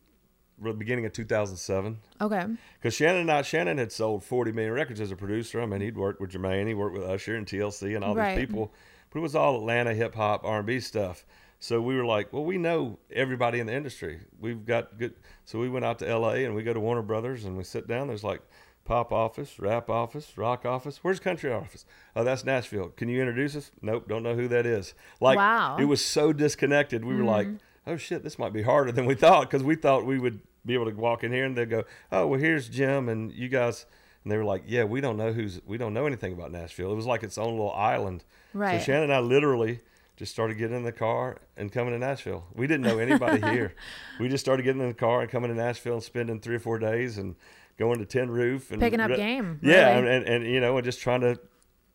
the 0.61 0.73
beginning 0.73 1.05
of 1.05 1.13
2007 1.13 1.97
Okay. 2.19 2.47
because 2.81 2.93
Shannon 2.95 3.21
and 3.21 3.31
I, 3.31 3.43
Shannon 3.43 3.77
had 3.77 3.93
sold 3.93 4.25
40 4.25 4.51
million 4.51 4.73
records 4.73 4.99
as 4.99 5.09
a 5.09 5.15
producer. 5.15 5.61
I 5.61 5.65
mean, 5.67 5.79
he'd 5.79 5.95
worked 5.95 6.19
with 6.19 6.31
Jermaine, 6.31 6.67
he 6.67 6.73
worked 6.73 6.97
with 6.97 7.05
Usher 7.07 7.37
and 7.37 7.47
TLC 7.47 7.95
and 7.95 8.03
all 8.03 8.13
Right. 8.13 8.35
these 8.35 8.45
people, 8.45 8.73
but 9.09 9.19
it 9.19 9.21
was 9.21 9.33
all 9.33 9.55
Atlanta 9.55 9.93
hip 9.93 10.15
hop, 10.15 10.43
R&B 10.43 10.81
stuff. 10.81 11.25
So 11.59 11.81
we 11.81 11.95
were 11.95 12.05
like, 12.05 12.31
well, 12.31 12.43
we 12.45 12.57
know 12.57 12.99
everybody 13.11 13.59
in 13.59 13.67
the 13.67 13.73
industry. 13.73 14.19
We've 14.39 14.65
got 14.65 14.97
good. 14.99 15.13
So 15.45 15.59
we 15.59 15.69
went 15.69 15.85
out 15.85 15.99
to 15.99 16.17
LA 16.17 16.33
and 16.45 16.53
we 16.55 16.63
go 16.63 16.73
to 16.73 16.79
Warner 16.79 17.01
Brothers 17.01 17.45
and 17.45 17.57
we 17.57 17.63
sit 17.63 17.87
down. 17.87 18.07
There's 18.07 18.23
like 18.23 18.41
pop 18.83 19.11
office, 19.11 19.57
rap 19.59 19.89
office, 19.89 20.37
rock 20.37 20.65
office. 20.65 20.99
Where's 21.01 21.19
country 21.19 21.51
office? 21.51 21.85
Oh, 22.15 22.23
that's 22.23 22.45
Nashville. 22.45 22.89
Can 22.89 23.09
you 23.09 23.19
introduce 23.19 23.55
us? 23.55 23.71
Nope, 23.81 24.07
don't 24.07 24.21
know 24.21 24.35
who 24.35 24.47
that 24.49 24.65
is. 24.67 24.93
Like, 25.19 25.37
Wow. 25.37 25.71
Mm-hmm. 25.73 25.83
it 25.83 25.85
was 25.85 26.05
so 26.05 26.31
disconnected. 26.33 27.03
We 27.03 27.15
were 27.15 27.23
like, 27.23 27.47
oh 27.87 27.97
shit, 27.97 28.23
this 28.23 28.37
might 28.37 28.53
be 28.53 28.61
harder 28.61 28.91
than 28.91 29.05
we 29.07 29.15
thought 29.15 29.49
because 29.49 29.63
we 29.63 29.75
thought 29.75 30.05
we 30.05 30.19
would 30.19 30.39
be 30.65 30.73
able 30.75 30.85
to 30.89 30.95
walk 30.95 31.23
in 31.23 31.31
here 31.31 31.45
and 31.45 31.55
they'd 31.57 31.69
go, 31.69 31.83
oh, 32.11 32.27
well, 32.27 32.39
here's 32.39 32.69
Jim 32.69 33.09
and 33.09 33.31
you 33.31 33.49
guys. 33.49 33.85
And 34.23 34.31
they 34.31 34.37
were 34.37 34.43
like, 34.45 34.63
yeah, 34.67 34.83
we 34.83 35.01
don't 35.01 35.17
know 35.17 35.31
who's, 35.33 35.61
we 35.65 35.77
don't 35.77 35.93
know 35.93 36.05
anything 36.07 36.33
about 36.33 36.51
Nashville. 36.51 36.91
It 36.91 36.95
was 36.95 37.05
like 37.05 37.21
its 37.23 37.37
own 37.37 37.51
little 37.53 37.71
island. 37.73 38.23
Right. 38.53 38.79
So 38.79 38.85
Shannon 38.85 39.03
and 39.05 39.13
I 39.13 39.19
literally 39.19 39.81
just 40.17 40.31
started 40.31 40.57
getting 40.57 40.77
in 40.77 40.83
the 40.83 40.91
car 40.91 41.37
and 41.57 41.71
coming 41.71 41.93
to 41.93 41.99
Nashville. 41.99 42.45
We 42.53 42.67
didn't 42.67 42.83
know 42.83 42.99
anybody 42.99 43.41
here. 43.51 43.73
We 44.19 44.29
just 44.29 44.43
started 44.45 44.63
getting 44.63 44.81
in 44.81 44.87
the 44.87 44.93
car 44.93 45.21
and 45.21 45.29
coming 45.29 45.49
to 45.49 45.55
Nashville 45.55 45.95
and 45.95 46.03
spending 46.03 46.39
three 46.39 46.55
or 46.55 46.59
four 46.59 46.79
days 46.79 47.17
and 47.17 47.35
going 47.77 47.99
to 47.99 48.05
Tin 48.05 48.29
Roof 48.31 48.71
and 48.71 48.79
Picking 48.81 49.01
up 49.01 49.13
game, 49.15 49.59
Yeah, 49.61 49.95
really. 49.97 50.07
and, 50.15 50.25
and, 50.27 50.43
and 50.43 50.53
you 50.53 50.61
know, 50.61 50.77
and 50.77 50.85
just 50.85 51.01
trying 51.01 51.21
to 51.21 51.37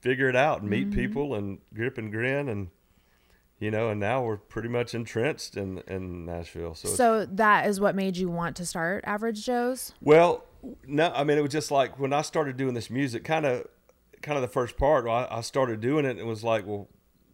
figure 0.01 0.29
it 0.29 0.37
out 0.37 0.61
and 0.61 0.69
meet 0.71 0.89
Mm-hmm. 0.91 0.99
people 1.01 1.35
and 1.35 1.59
grip 1.75 1.97
and 1.99 2.11
grin 2.13 2.49
and 2.49 2.69
you 3.59 3.71
know, 3.71 3.91
and 3.91 4.01
now 4.01 4.23
we're 4.23 4.39
pretty 4.39 4.69
much 4.71 4.95
entrenched 4.95 5.55
in 5.57 5.79
in 5.87 6.25
Nashville. 6.25 6.75
So, 6.75 6.89
So 6.89 7.27
that 7.27 7.67
is 7.67 7.79
what 7.81 7.95
made 7.95 8.17
you 8.17 8.29
want 8.31 8.57
to 8.57 8.65
start 8.67 9.05
Average 9.07 9.45
Joe's? 9.45 9.93
well, 10.01 10.45
no, 10.87 11.11
I 11.15 11.25
mean 11.25 11.37
it 11.39 11.43
was 11.43 11.53
just 11.53 11.71
like 11.71 11.99
when 11.99 12.13
I 12.15 12.23
started 12.23 12.57
doing 12.57 12.73
this 12.75 12.89
music, 12.91 13.23
kind 13.25 13.45
of, 13.47 13.67
kind 14.23 14.37
of 14.37 14.43
the 14.43 14.49
first 14.49 14.77
part. 14.79 15.07
I, 15.07 15.27
I 15.31 15.41
started 15.43 15.81
doing 15.83 16.05
it, 16.07 16.11
and 16.13 16.21
it 16.21 16.27
was 16.27 16.43
like, 16.45 16.67
well, 16.67 16.89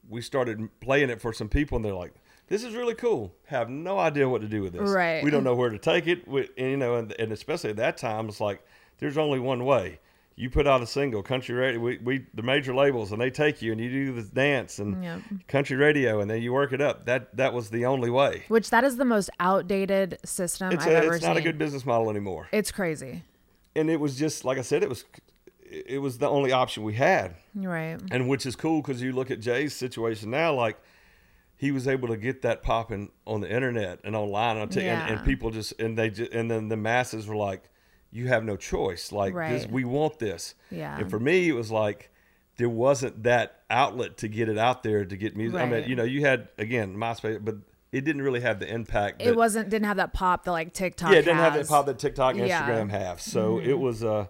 we 0.09 0.21
started 0.21 0.69
playing 0.81 1.11
it 1.11 1.21
for 1.21 1.33
some 1.33 1.49
people, 1.49 1.77
and 1.77 1.85
they're 1.85 1.95
like, 1.95 2.15
"This 2.49 2.65
is 2.65 2.75
really 2.75 2.95
cool." 2.95 3.35
Have 3.47 3.69
no 3.71 3.99
idea 3.99 4.29
what 4.29 4.41
to 4.43 4.49
do 4.49 4.63
with 4.63 4.73
this. 4.73 4.91
Right. 4.91 5.23
We 5.23 5.31
don't 5.31 5.45
know 5.45 5.55
where 5.55 5.71
to 5.71 5.79
take 5.79 6.07
it. 6.07 6.27
We, 6.29 6.49
and, 6.59 6.71
you 6.71 6.77
know, 6.77 6.97
and, 6.97 7.13
and 7.19 7.33
especially 7.33 7.71
at 7.71 7.77
that 7.77 7.97
time, 7.97 8.29
it's 8.29 8.41
like 8.41 8.65
there's 8.99 9.19
only 9.19 9.39
one 9.39 9.65
way. 9.65 10.01
You 10.39 10.51
put 10.51 10.67
out 10.67 10.83
a 10.83 10.87
single, 10.87 11.23
country 11.23 11.55
radio. 11.55 11.81
We, 11.81 11.97
we 11.97 12.27
the 12.35 12.43
major 12.43 12.75
labels, 12.75 13.11
and 13.11 13.19
they 13.19 13.31
take 13.31 13.63
you, 13.63 13.73
and 13.73 13.81
you 13.81 13.89
do 13.89 14.13
the 14.21 14.23
dance 14.29 14.79
and 14.79 15.03
Yep. 15.03 15.21
country 15.49 15.77
radio, 15.79 16.21
and 16.21 16.31
then 16.31 16.43
you 16.43 16.53
work 16.53 16.75
it 16.75 16.83
up. 16.83 17.07
That 17.07 17.35
that 17.39 17.55
was 17.55 17.71
the 17.71 17.87
only 17.87 18.11
way. 18.11 18.45
Which 18.49 18.69
that 18.69 18.85
is 18.85 18.99
the 18.99 19.07
most 19.07 19.31
outdated 19.41 20.19
system 20.27 20.73
It's 20.73 20.85
I've 20.85 20.93
a, 20.93 20.97
ever 20.97 21.15
it's 21.15 21.21
seen. 21.25 21.29
not 21.31 21.39
a 21.39 21.41
good 21.43 21.57
business 21.57 21.87
model 21.87 22.11
anymore. 22.11 22.49
It's 22.53 22.71
crazy. 22.71 23.23
and 23.75 23.89
it 23.91 23.99
was 23.99 24.19
just 24.19 24.45
like 24.45 24.59
I 24.59 24.63
said, 24.63 24.83
it 24.83 24.89
was 24.91 25.05
it 25.71 25.99
was 26.01 26.19
the 26.19 26.29
only 26.29 26.53
option 26.53 26.83
we 26.85 26.95
had, 26.95 27.37
Right. 27.55 27.99
and 28.11 28.29
which 28.29 28.47
is 28.47 28.57
cool 28.57 28.83
because 28.83 29.03
you 29.03 29.13
look 29.13 29.31
at 29.31 29.41
Jay's 29.41 29.75
situation 29.75 30.31
now, 30.31 30.55
like 30.55 30.79
he 31.57 31.71
was 31.71 31.89
able 31.89 32.09
to 32.09 32.17
get 32.17 32.43
that 32.43 32.63
popping 32.63 33.11
on 33.27 33.41
the 33.41 33.51
internet 33.51 34.01
and 34.05 34.15
online, 34.15 34.57
and, 34.59 34.75
Yeah. 34.75 35.07
and, 35.07 35.17
and 35.17 35.25
people 35.27 35.51
just 35.51 35.73
and 35.81 35.97
they 35.97 36.11
just, 36.11 36.33
and 36.33 36.51
then 36.51 36.69
the 36.69 36.77
masses 36.77 37.27
were 37.27 37.37
like, 37.37 37.71
you 38.11 38.29
have 38.29 38.45
no 38.45 38.57
choice, 38.57 39.11
like 39.13 39.35
this, 39.35 39.67
we 39.67 39.85
want 39.85 40.19
this, 40.19 40.55
Yeah. 40.71 40.99
And 40.99 41.11
for 41.11 41.19
me, 41.19 41.49
it 41.49 41.53
was 41.55 41.71
like 41.71 42.11
there 42.59 42.69
wasn't 42.71 43.23
that 43.25 43.63
outlet 43.69 44.17
to 44.19 44.29
get 44.29 44.49
it 44.49 44.57
out 44.59 44.83
there 44.83 45.05
to 45.05 45.17
get 45.17 45.37
music. 45.37 45.61
I 45.61 45.67
mean, 45.67 45.89
you 45.89 45.95
know, 45.97 46.05
you 46.05 46.23
had 46.23 46.49
again 46.59 46.97
MySpace, 46.97 47.45
but 47.45 47.57
it 47.93 48.05
didn't 48.05 48.23
really 48.23 48.41
have 48.41 48.59
the 48.61 48.67
impact. 48.73 49.23
It 49.23 49.37
wasn't 49.37 49.69
didn't 49.71 49.87
have 49.87 49.97
that 49.99 50.13
pop 50.13 50.45
that 50.45 50.53
like 50.53 50.73
TikTok. 50.75 51.13
yeah, 51.13 51.19
it 51.19 51.23
didn't 51.23 51.39
have 51.39 51.55
has. 51.55 51.69
that 51.69 51.73
pop 51.75 51.87
that 51.87 51.99
TikTok 51.99 52.37
and 52.37 52.47
Yeah. 52.47 52.63
Mm-hmm. 52.63 52.71
Instagram 52.71 52.91
have. 52.91 53.21
So 53.21 53.59
it 53.61 53.79
was 53.79 54.03
uh 54.05 54.27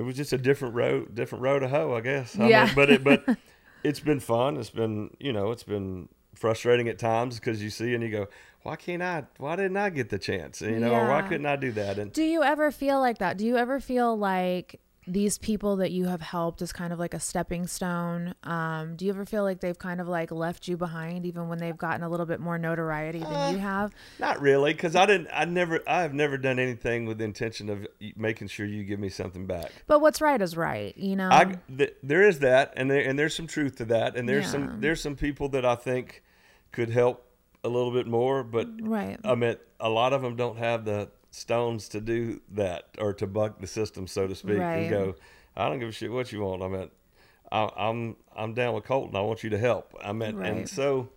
it 0.00 0.04
was 0.04 0.16
just 0.16 0.32
a 0.32 0.38
different 0.38 0.74
road, 0.74 1.14
different 1.14 1.42
road 1.44 1.58
to 1.60 1.68
hoe, 1.68 1.94
I 1.94 2.00
guess. 2.00 2.38
I 2.38 2.48
Yeah. 2.48 2.64
mean, 2.64 2.74
but 2.74 2.90
it 2.90 3.04
but 3.04 3.24
it's 3.84 4.00
been 4.00 4.18
fun. 4.20 4.56
It's 4.56 4.70
been 4.70 5.14
you 5.20 5.32
know 5.32 5.50
it's 5.52 5.62
been 5.62 6.08
frustrating 6.34 6.88
at 6.88 6.98
times 6.98 7.38
because 7.38 7.62
you 7.62 7.68
see 7.70 7.92
and 7.94 8.02
you 8.02 8.08
go, 8.10 8.26
why 8.62 8.76
can't 8.76 9.02
I? 9.02 9.24
Why 9.36 9.56
didn't 9.56 9.76
I 9.76 9.90
get 9.90 10.08
the 10.08 10.18
chance? 10.18 10.62
You 10.62 10.80
know, 10.80 10.94
or 10.94 11.06
why 11.08 11.22
couldn't 11.22 11.44
I 11.46 11.56
do 11.56 11.70
that? 11.72 11.98
And 11.98 12.12
Do 12.12 12.22
you 12.24 12.42
ever 12.42 12.70
feel 12.70 12.98
like 12.98 13.18
that? 13.18 13.36
Do 13.36 13.44
you 13.44 13.56
ever 13.58 13.78
feel 13.78 14.16
like 14.16 14.80
these 15.12 15.38
people 15.38 15.76
that 15.76 15.90
you 15.90 16.06
have 16.06 16.20
helped 16.20 16.62
is 16.62 16.72
kind 16.72 16.92
of 16.92 16.98
like 16.98 17.14
a 17.14 17.20
stepping 17.20 17.66
stone? 17.66 18.34
Um, 18.44 18.94
do 18.96 19.04
you 19.04 19.10
ever 19.10 19.24
feel 19.26 19.42
like 19.42 19.60
they've 19.60 19.78
kind 19.78 20.00
of 20.00 20.06
like 20.06 20.30
left 20.30 20.68
you 20.68 20.76
behind 20.76 21.26
even 21.26 21.48
when 21.48 21.58
they've 21.58 21.76
gotten 21.76 22.02
a 22.02 22.08
little 22.08 22.26
bit 22.26 22.38
more 22.38 22.58
notoriety 22.58 23.18
than 23.18 23.54
you 23.54 23.58
have? 23.60 23.92
Not 24.18 24.40
really, 24.40 24.72
because 24.72 24.94
I 24.94 25.06
didn't. 25.06 25.28
I 25.32 25.44
never. 25.46 25.80
I 25.86 26.02
have 26.02 26.14
never 26.14 26.38
done 26.38 26.58
anything 26.58 27.06
with 27.06 27.18
the 27.18 27.24
intention 27.24 27.68
of 27.68 27.86
making 28.16 28.48
sure 28.48 28.66
you 28.66 28.84
give 28.84 29.00
me 29.00 29.08
something 29.08 29.46
back. 29.46 29.72
But 29.86 30.00
what's 30.00 30.20
right 30.20 30.40
is 30.40 30.56
right, 30.56 30.96
you 30.96 31.16
know? 31.16 31.28
I 31.30 31.56
th- 31.76 31.94
there 32.02 32.22
is 32.22 32.38
that, 32.40 32.72
and 32.76 32.90
there 32.90 33.00
and 33.02 33.18
there's 33.18 33.34
some 33.34 33.46
truth 33.48 33.76
to 33.76 33.84
that, 33.86 34.16
and 34.16 34.28
there's 34.28 34.44
Yeah. 34.46 34.50
some 34.52 34.80
there's 34.80 35.00
some 35.02 35.16
people 35.16 35.48
that 35.50 35.64
I 35.64 35.74
think 35.74 36.22
could 36.72 36.90
help 36.90 37.26
a 37.64 37.68
little 37.68 37.90
bit 37.90 38.06
more, 38.06 38.42
but 38.44 38.68
Right. 38.80 39.18
I 39.24 39.34
mean, 39.34 39.56
a 39.80 39.88
lot 39.90 40.12
of 40.12 40.22
them 40.22 40.36
don't 40.36 40.56
have 40.58 40.84
the 40.84 41.08
stones 41.30 41.88
to 41.90 42.00
do 42.00 42.40
that 42.50 42.88
or 42.98 43.12
to 43.14 43.26
buck 43.26 43.60
the 43.60 43.66
system, 43.66 44.06
so 44.06 44.26
to 44.26 44.34
speak, 44.34 44.58
Right. 44.58 44.74
and 44.76 44.90
go. 44.90 45.14
I 45.56 45.68
don't 45.68 45.78
give 45.78 45.88
a 45.88 45.92
shit 45.92 46.10
what 46.10 46.32
you 46.32 46.40
want. 46.42 46.62
I 46.62 46.68
mean, 46.68 46.90
I, 47.52 47.70
I'm 47.76 48.16
I'm 48.36 48.54
down 48.54 48.74
with 48.74 48.84
Colton. 48.84 49.16
I 49.16 49.20
want 49.20 49.42
you 49.44 49.50
to 49.50 49.58
help. 49.58 49.94
I 50.02 50.12
mean, 50.12 50.36
Right. 50.36 50.48
and 50.48 50.68
so 50.68 51.08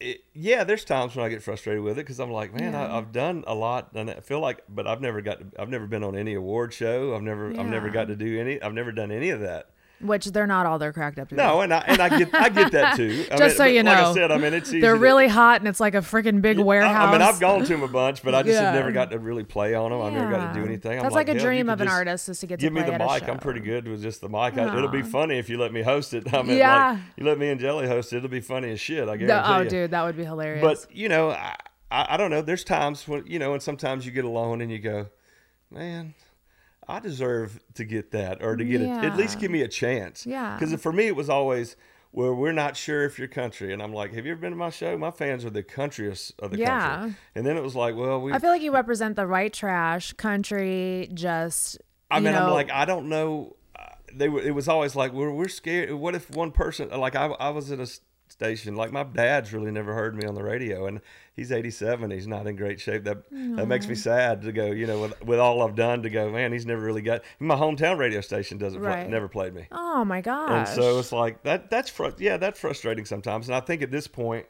it, 0.00 0.24
yeah, 0.34 0.64
there's 0.64 0.84
times 0.84 1.14
when 1.14 1.24
I 1.24 1.28
get 1.28 1.42
frustrated 1.42 1.82
with 1.82 1.92
it 1.92 2.02
because 2.02 2.18
I'm 2.18 2.30
like, 2.32 2.52
man, 2.52 2.74
I, 2.74 2.98
I've 2.98 3.12
done 3.12 3.44
a 3.46 3.54
lot, 3.54 3.90
and 3.94 4.10
I 4.10 4.14
feel 4.20 4.40
like, 4.40 4.62
but 4.68 4.86
I've 4.86 5.00
never 5.00 5.20
got, 5.20 5.38
to, 5.38 5.60
I've 5.62 5.68
never 5.68 5.86
been 5.86 6.02
on 6.02 6.16
any 6.16 6.34
award 6.34 6.72
show. 6.72 7.14
I've 7.14 7.22
never, 7.22 7.50
I've 7.58 7.66
never 7.66 7.88
got 7.88 8.08
to 8.08 8.16
do 8.16 8.40
any, 8.40 8.60
I've 8.60 8.74
never 8.74 8.90
done 8.90 9.12
any 9.12 9.30
of 9.30 9.40
that. 9.40 9.70
Which 10.02 10.26
they're 10.26 10.46
not 10.46 10.66
all 10.66 10.78
they're 10.78 10.92
cracked 10.92 11.18
up 11.18 11.28
to. 11.28 11.34
be. 11.34 11.40
No, 11.40 11.60
and 11.60 11.72
I 11.72 11.78
and 11.86 12.00
I 12.00 12.08
get, 12.18 12.34
I 12.34 12.48
get 12.48 12.72
that 12.72 12.96
too. 12.96 13.24
I 13.30 13.36
Just 13.36 13.40
mean, 13.40 13.56
so 13.56 13.64
you 13.64 13.82
like 13.82 13.84
know, 13.84 14.10
I 14.10 14.14
said, 14.14 14.32
I 14.32 14.36
mean, 14.38 14.52
it's 14.52 14.68
easy 14.68 14.80
they're 14.80 14.94
to- 14.94 15.00
really 15.00 15.28
hot 15.28 15.60
and 15.60 15.68
it's 15.68 15.80
like 15.80 15.94
a 15.94 15.98
freaking 15.98 16.42
big 16.42 16.58
I- 16.58 16.62
warehouse. 16.62 17.08
I 17.08 17.12
mean, 17.12 17.22
I've 17.22 17.38
gone 17.40 17.60
to 17.60 17.66
them 17.68 17.82
a 17.82 17.88
bunch, 17.88 18.22
but 18.22 18.34
I 18.34 18.42
just 18.42 18.54
Yeah. 18.54 18.62
have 18.66 18.74
never 18.74 18.90
got 18.92 19.10
to 19.12 19.18
really 19.18 19.44
play 19.44 19.74
on 19.74 19.90
them. 19.90 20.00
I've 20.02 20.12
never 20.12 20.30
got 20.30 20.48
to 20.48 20.54
do 20.54 20.60
Yeah. 20.60 20.66
anything. 20.66 20.98
I'm 20.98 21.02
That's 21.04 21.14
like, 21.14 21.28
a 21.28 21.38
dream 21.38 21.68
of 21.68 21.80
an 21.80 21.88
artist 21.88 22.28
is 22.28 22.40
to 22.40 22.46
get 22.46 22.58
to 22.60 22.66
Give 22.66 22.72
me 22.72 22.82
the 22.82 22.98
mic. 22.98 23.28
I'm 23.28 23.38
pretty 23.38 23.60
good 23.60 23.86
with 23.88 24.02
just 24.02 24.20
the 24.20 24.28
mic. 24.28 24.58
I, 24.58 24.76
it'll 24.76 24.88
be 24.88 25.02
funny 25.02 25.38
if 25.38 25.48
you 25.48 25.58
let 25.58 25.72
me 25.72 25.82
host 25.82 26.14
it. 26.14 26.32
I 26.34 26.42
mean, 26.42 26.58
Yeah. 26.58 26.90
like 26.92 26.98
you 27.16 27.24
let 27.24 27.38
me 27.38 27.48
and 27.50 27.60
Jelly 27.60 27.86
host 27.86 28.12
it. 28.12 28.16
It'll 28.18 28.28
be 28.28 28.40
funny 28.40 28.72
as 28.72 28.80
shit. 28.80 29.08
I 29.08 29.12
oh, 29.12 29.16
guarantee 29.16 29.26
The- 29.26 29.50
oh, 29.54 29.60
you. 29.62 29.68
dude, 29.70 29.90
that 29.92 30.02
would 30.04 30.16
be 30.16 30.24
hilarious. 30.24 30.62
But 30.62 30.94
you 30.94 31.08
know, 31.08 31.30
I, 31.30 31.54
I 31.90 32.06
I 32.14 32.16
don't 32.16 32.30
know. 32.30 32.42
There's 32.42 32.64
times 32.64 33.06
when 33.06 33.24
you 33.26 33.38
know, 33.38 33.52
and 33.52 33.62
sometimes 33.62 34.04
you 34.04 34.12
get 34.12 34.24
alone 34.24 34.60
and 34.60 34.70
you 34.72 34.78
go, 34.78 35.06
man. 35.70 36.14
I 36.88 37.00
deserve 37.00 37.60
to 37.74 37.84
get 37.84 38.10
that, 38.12 38.42
or 38.42 38.56
to 38.56 38.64
get 38.64 38.80
it. 38.80 38.88
At 38.88 39.16
least 39.16 39.38
give 39.38 39.50
me 39.50 39.62
a 39.62 39.68
chance. 39.68 40.26
Yeah. 40.26 40.56
Because 40.58 40.74
for 40.80 40.92
me, 40.92 41.06
it 41.06 41.16
was 41.16 41.28
always, 41.30 41.76
well, 42.10 42.34
we're 42.34 42.52
not 42.52 42.76
sure 42.76 43.04
if 43.04 43.18
you're 43.18 43.28
country, 43.28 43.72
and 43.72 43.80
I'm 43.82 43.92
like, 43.94 44.12
have 44.14 44.26
you 44.26 44.32
ever 44.32 44.40
been 44.40 44.50
to 44.50 44.56
my 44.56 44.70
show? 44.70 44.98
My 44.98 45.10
fans 45.12 45.44
are 45.44 45.50
the 45.50 45.62
countryest 45.62 46.34
of 46.40 46.50
the 46.50 46.58
Yeah. 46.58 46.96
country. 46.96 47.16
And 47.34 47.46
then 47.46 47.56
it 47.56 47.62
was 47.62 47.74
like, 47.76 47.94
well, 47.96 48.20
we. 48.20 48.32
I 48.32 48.38
feel 48.38 48.50
like 48.50 48.62
you 48.62 48.72
represent 48.72 49.16
the 49.16 49.26
right 49.26 49.52
trash, 49.52 50.12
country, 50.14 51.08
just. 51.14 51.78
I 52.10 52.20
mean, 52.20 52.34
I'm 52.34 52.50
like, 52.50 52.70
I 52.70 52.84
don't 52.84 53.08
know. 53.08 53.56
Uh, 53.78 53.84
They 54.14 54.28
were. 54.28 54.40
It 54.40 54.54
was 54.54 54.68
always 54.68 54.94
like, 54.94 55.12
we're 55.12 55.32
we're 55.32 55.48
scared. 55.48 55.92
What 55.94 56.14
if 56.14 56.28
one 56.30 56.50
person? 56.52 56.90
Like, 56.90 57.16
I 57.16 57.26
I 57.26 57.48
was 57.50 57.70
in 57.70 57.80
a 57.80 57.86
station. 58.42 58.74
Like, 58.74 58.92
my 58.92 59.04
dad's 59.04 59.52
really 59.52 59.70
never 59.70 59.94
heard 59.94 60.16
me 60.16 60.26
on 60.26 60.34
the 60.34 60.42
radio, 60.42 60.86
and 60.86 61.00
he's 61.34 61.52
87. 61.52 62.10
He's 62.10 62.26
not 62.26 62.46
in 62.46 62.56
great 62.56 62.80
shape. 62.80 63.04
That 63.04 63.28
that 63.30 63.66
makes 63.66 63.86
me 63.86 63.94
sad 63.94 64.42
to 64.42 64.52
go. 64.52 64.66
You 64.66 64.86
know, 64.86 65.00
with 65.00 65.22
with 65.24 65.38
all 65.38 65.62
I've 65.62 65.76
done 65.76 66.02
to 66.02 66.10
go, 66.10 66.30
man, 66.30 66.52
he's 66.52 66.66
never 66.66 66.82
really 66.82 67.02
got. 67.02 67.22
My 67.38 67.54
hometown 67.54 67.98
radio 67.98 68.20
station 68.20 68.58
doesn't 68.58 68.80
play, 68.80 69.08
never 69.08 69.28
played 69.28 69.54
me. 69.54 69.66
Oh 69.70 70.04
my 70.04 70.20
gosh. 70.20 70.68
And 70.68 70.68
so 70.68 70.98
it's 70.98 71.12
like 71.12 71.42
that. 71.44 71.70
That's 71.70 71.90
fr- 71.90 72.08
yeah, 72.18 72.36
that's 72.36 72.58
frustrating 72.58 73.04
sometimes. 73.04 73.48
And 73.48 73.54
I 73.54 73.60
think 73.60 73.82
at 73.82 73.90
this 73.90 74.06
point, 74.08 74.46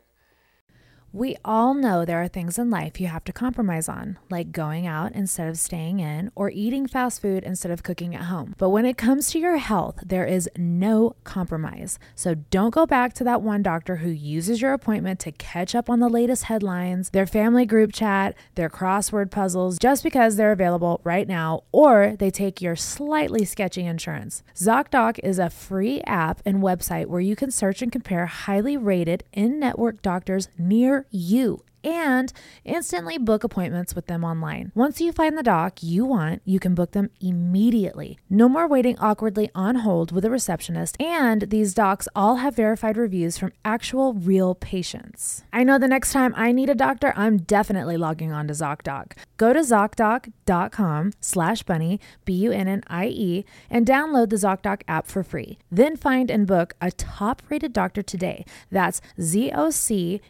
We 1.15 1.37
all 1.45 1.75
know 1.75 2.07
there 2.07 2.23
are 2.23 2.29
things 2.29 2.59
in 2.59 2.71
life 2.71 2.99
you 2.99 3.07
have 3.09 3.25
to 3.25 3.35
compromise 3.35 3.87
on, 3.87 4.19
like 4.31 4.51
going 4.51 4.87
out 4.87 5.13
instead 5.13 5.47
of 5.47 5.59
staying 5.59 6.01
in 6.01 6.31
or 6.35 6.51
eating 6.51 6.87
fast 6.87 7.21
food 7.21 7.45
instead 7.45 7.71
of 7.71 7.83
cooking 7.83 8.15
at 8.15 8.23
home. 8.23 8.55
But 8.57 8.71
when 8.71 8.87
it 8.87 8.97
comes 8.97 9.31
to 9.31 9.39
your 9.39 9.59
health, 9.59 9.97
there 10.07 10.25
is 10.25 10.49
no 10.57 11.15
compromise. 11.23 11.99
So 12.15 12.37
don't 12.49 12.73
go 12.73 12.87
back 12.87 13.13
to 13.15 13.25
that 13.25 13.43
one 13.43 13.63
doctor 13.63 13.97
who 13.97 14.09
uses 14.09 14.63
your 14.63 14.73
appointment 14.73 15.21
to 15.21 15.33
catch 15.33 15.75
up 15.75 15.91
on 15.91 16.01
the 16.01 16.09
latest 16.09 16.45
headlines, 16.45 17.11
their 17.11 17.27
family 17.27 17.67
group 17.67 17.93
chat, 17.93 18.35
their 18.55 18.71
crossword 18.71 19.31
puzzles, 19.31 19.79
just 19.79 20.03
because 20.03 20.37
they're 20.37 20.51
available 20.51 21.03
right 21.05 21.29
now 21.29 21.63
or 21.73 22.17
they 22.19 22.31
take 22.31 22.63
your 22.63 22.75
slightly 22.75 23.45
sketchy 23.45 23.85
insurance. 23.85 24.43
ZocDoc 24.57 25.19
is 25.23 25.39
a 25.39 25.51
free 25.51 26.01
app 26.07 26.41
and 26.47 26.63
website 26.63 27.07
where 27.07 27.21
you 27.21 27.37
can 27.37 27.51
search 27.51 27.83
and 27.83 27.93
compare 27.93 28.25
highly 28.25 28.79
rated 28.79 29.25
in 29.35 29.61
network 29.61 30.01
doctors 30.01 30.49
near 30.57 31.02
you 31.11 31.65
and 31.85 32.33
instantly 32.65 33.19
book 33.19 33.45
appointments 33.45 33.95
with 33.95 34.07
them 34.07 34.25
online. 34.25 34.73
Once 34.75 35.01
you 35.01 35.13
find 35.13 35.37
the 35.37 35.43
doc 35.43 35.83
you 35.83 36.05
want, 36.05 36.43
you 36.45 36.59
can 36.59 36.75
book 36.75 36.93
them 36.93 37.11
immediately. 37.21 38.19
No 38.31 38.49
more 38.49 38.67
waiting 38.67 38.99
awkwardly 38.99 39.51
on 39.55 39.77
hold 39.77 40.13
with 40.13 40.25
a 40.25 40.31
receptionist, 40.31 41.01
and 41.01 41.43
these 41.43 41.75
docs 41.75 42.09
all 42.15 42.37
have 42.37 42.57
verified 42.57 42.97
reviews 42.97 43.39
from 43.39 43.53
actual 43.65 44.15
real 44.15 44.55
patients. 44.55 45.45
I 45.53 45.65
know 45.65 45.79
the 45.79 45.89
next 45.89 46.13
time 46.13 46.33
I 46.37 46.53
need 46.53 46.71
a 46.71 46.75
doctor, 46.75 47.13
I'm 47.17 47.39
definitely 47.39 47.97
logging 47.97 48.33
on 48.33 48.49
to 48.49 48.55
ZocDoc. 48.55 49.13
Go 49.37 49.53
to 49.53 49.61
ZocDoc.com 49.61 51.13
slash 51.21 51.63
bunnie, 51.63 52.01
B-U-N-N-I-E, 52.25 53.45
and 53.71 53.87
download 53.87 54.31
the 54.31 54.37
ZocDoc 54.37 54.83
app 54.87 55.07
for 55.07 55.23
free. 55.23 55.59
Then 55.71 55.97
find 55.97 56.31
and 56.31 56.47
book 56.47 56.75
a 56.81 56.91
top-rated 56.91 57.73
doctor 57.73 58.03
today. 58.03 58.45
That's 58.71 59.01
Z-O-C-D-O-C 59.21 60.23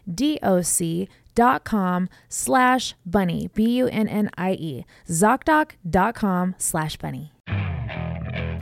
dot 1.35 1.63
com 1.63 2.09
slash 2.29 2.95
bunnie 3.05 3.49
b-u-n-n-i-e 3.53 4.85
zocdoc.com 5.09 6.55
slash 6.57 6.97
bunnie 6.97 7.31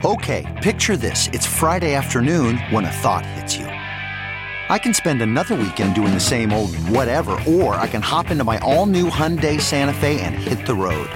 Okay, 0.04 0.44
picture 0.64 0.96
this. 0.96 1.28
It's 1.28 1.46
Friday 1.46 1.94
afternoon 1.94 2.58
when 2.70 2.84
a 2.84 2.90
thought 2.90 3.24
hits 3.24 3.56
you. 3.56 3.66
I 3.66 4.76
can 4.76 4.94
spend 4.94 5.22
another 5.22 5.54
weekend 5.54 5.94
doing 5.94 6.12
the 6.12 6.18
same 6.18 6.52
old 6.52 6.74
whatever, 6.88 7.38
or 7.46 7.76
I 7.76 7.86
can 7.86 8.02
hop 8.02 8.32
into 8.32 8.42
my 8.42 8.58
all 8.58 8.86
new 8.86 9.08
Hyundai 9.08 9.60
Santa 9.60 9.94
Fe 9.94 10.20
and 10.20 10.34
hit 10.34 10.66
the 10.66 10.74
road. 10.74 11.08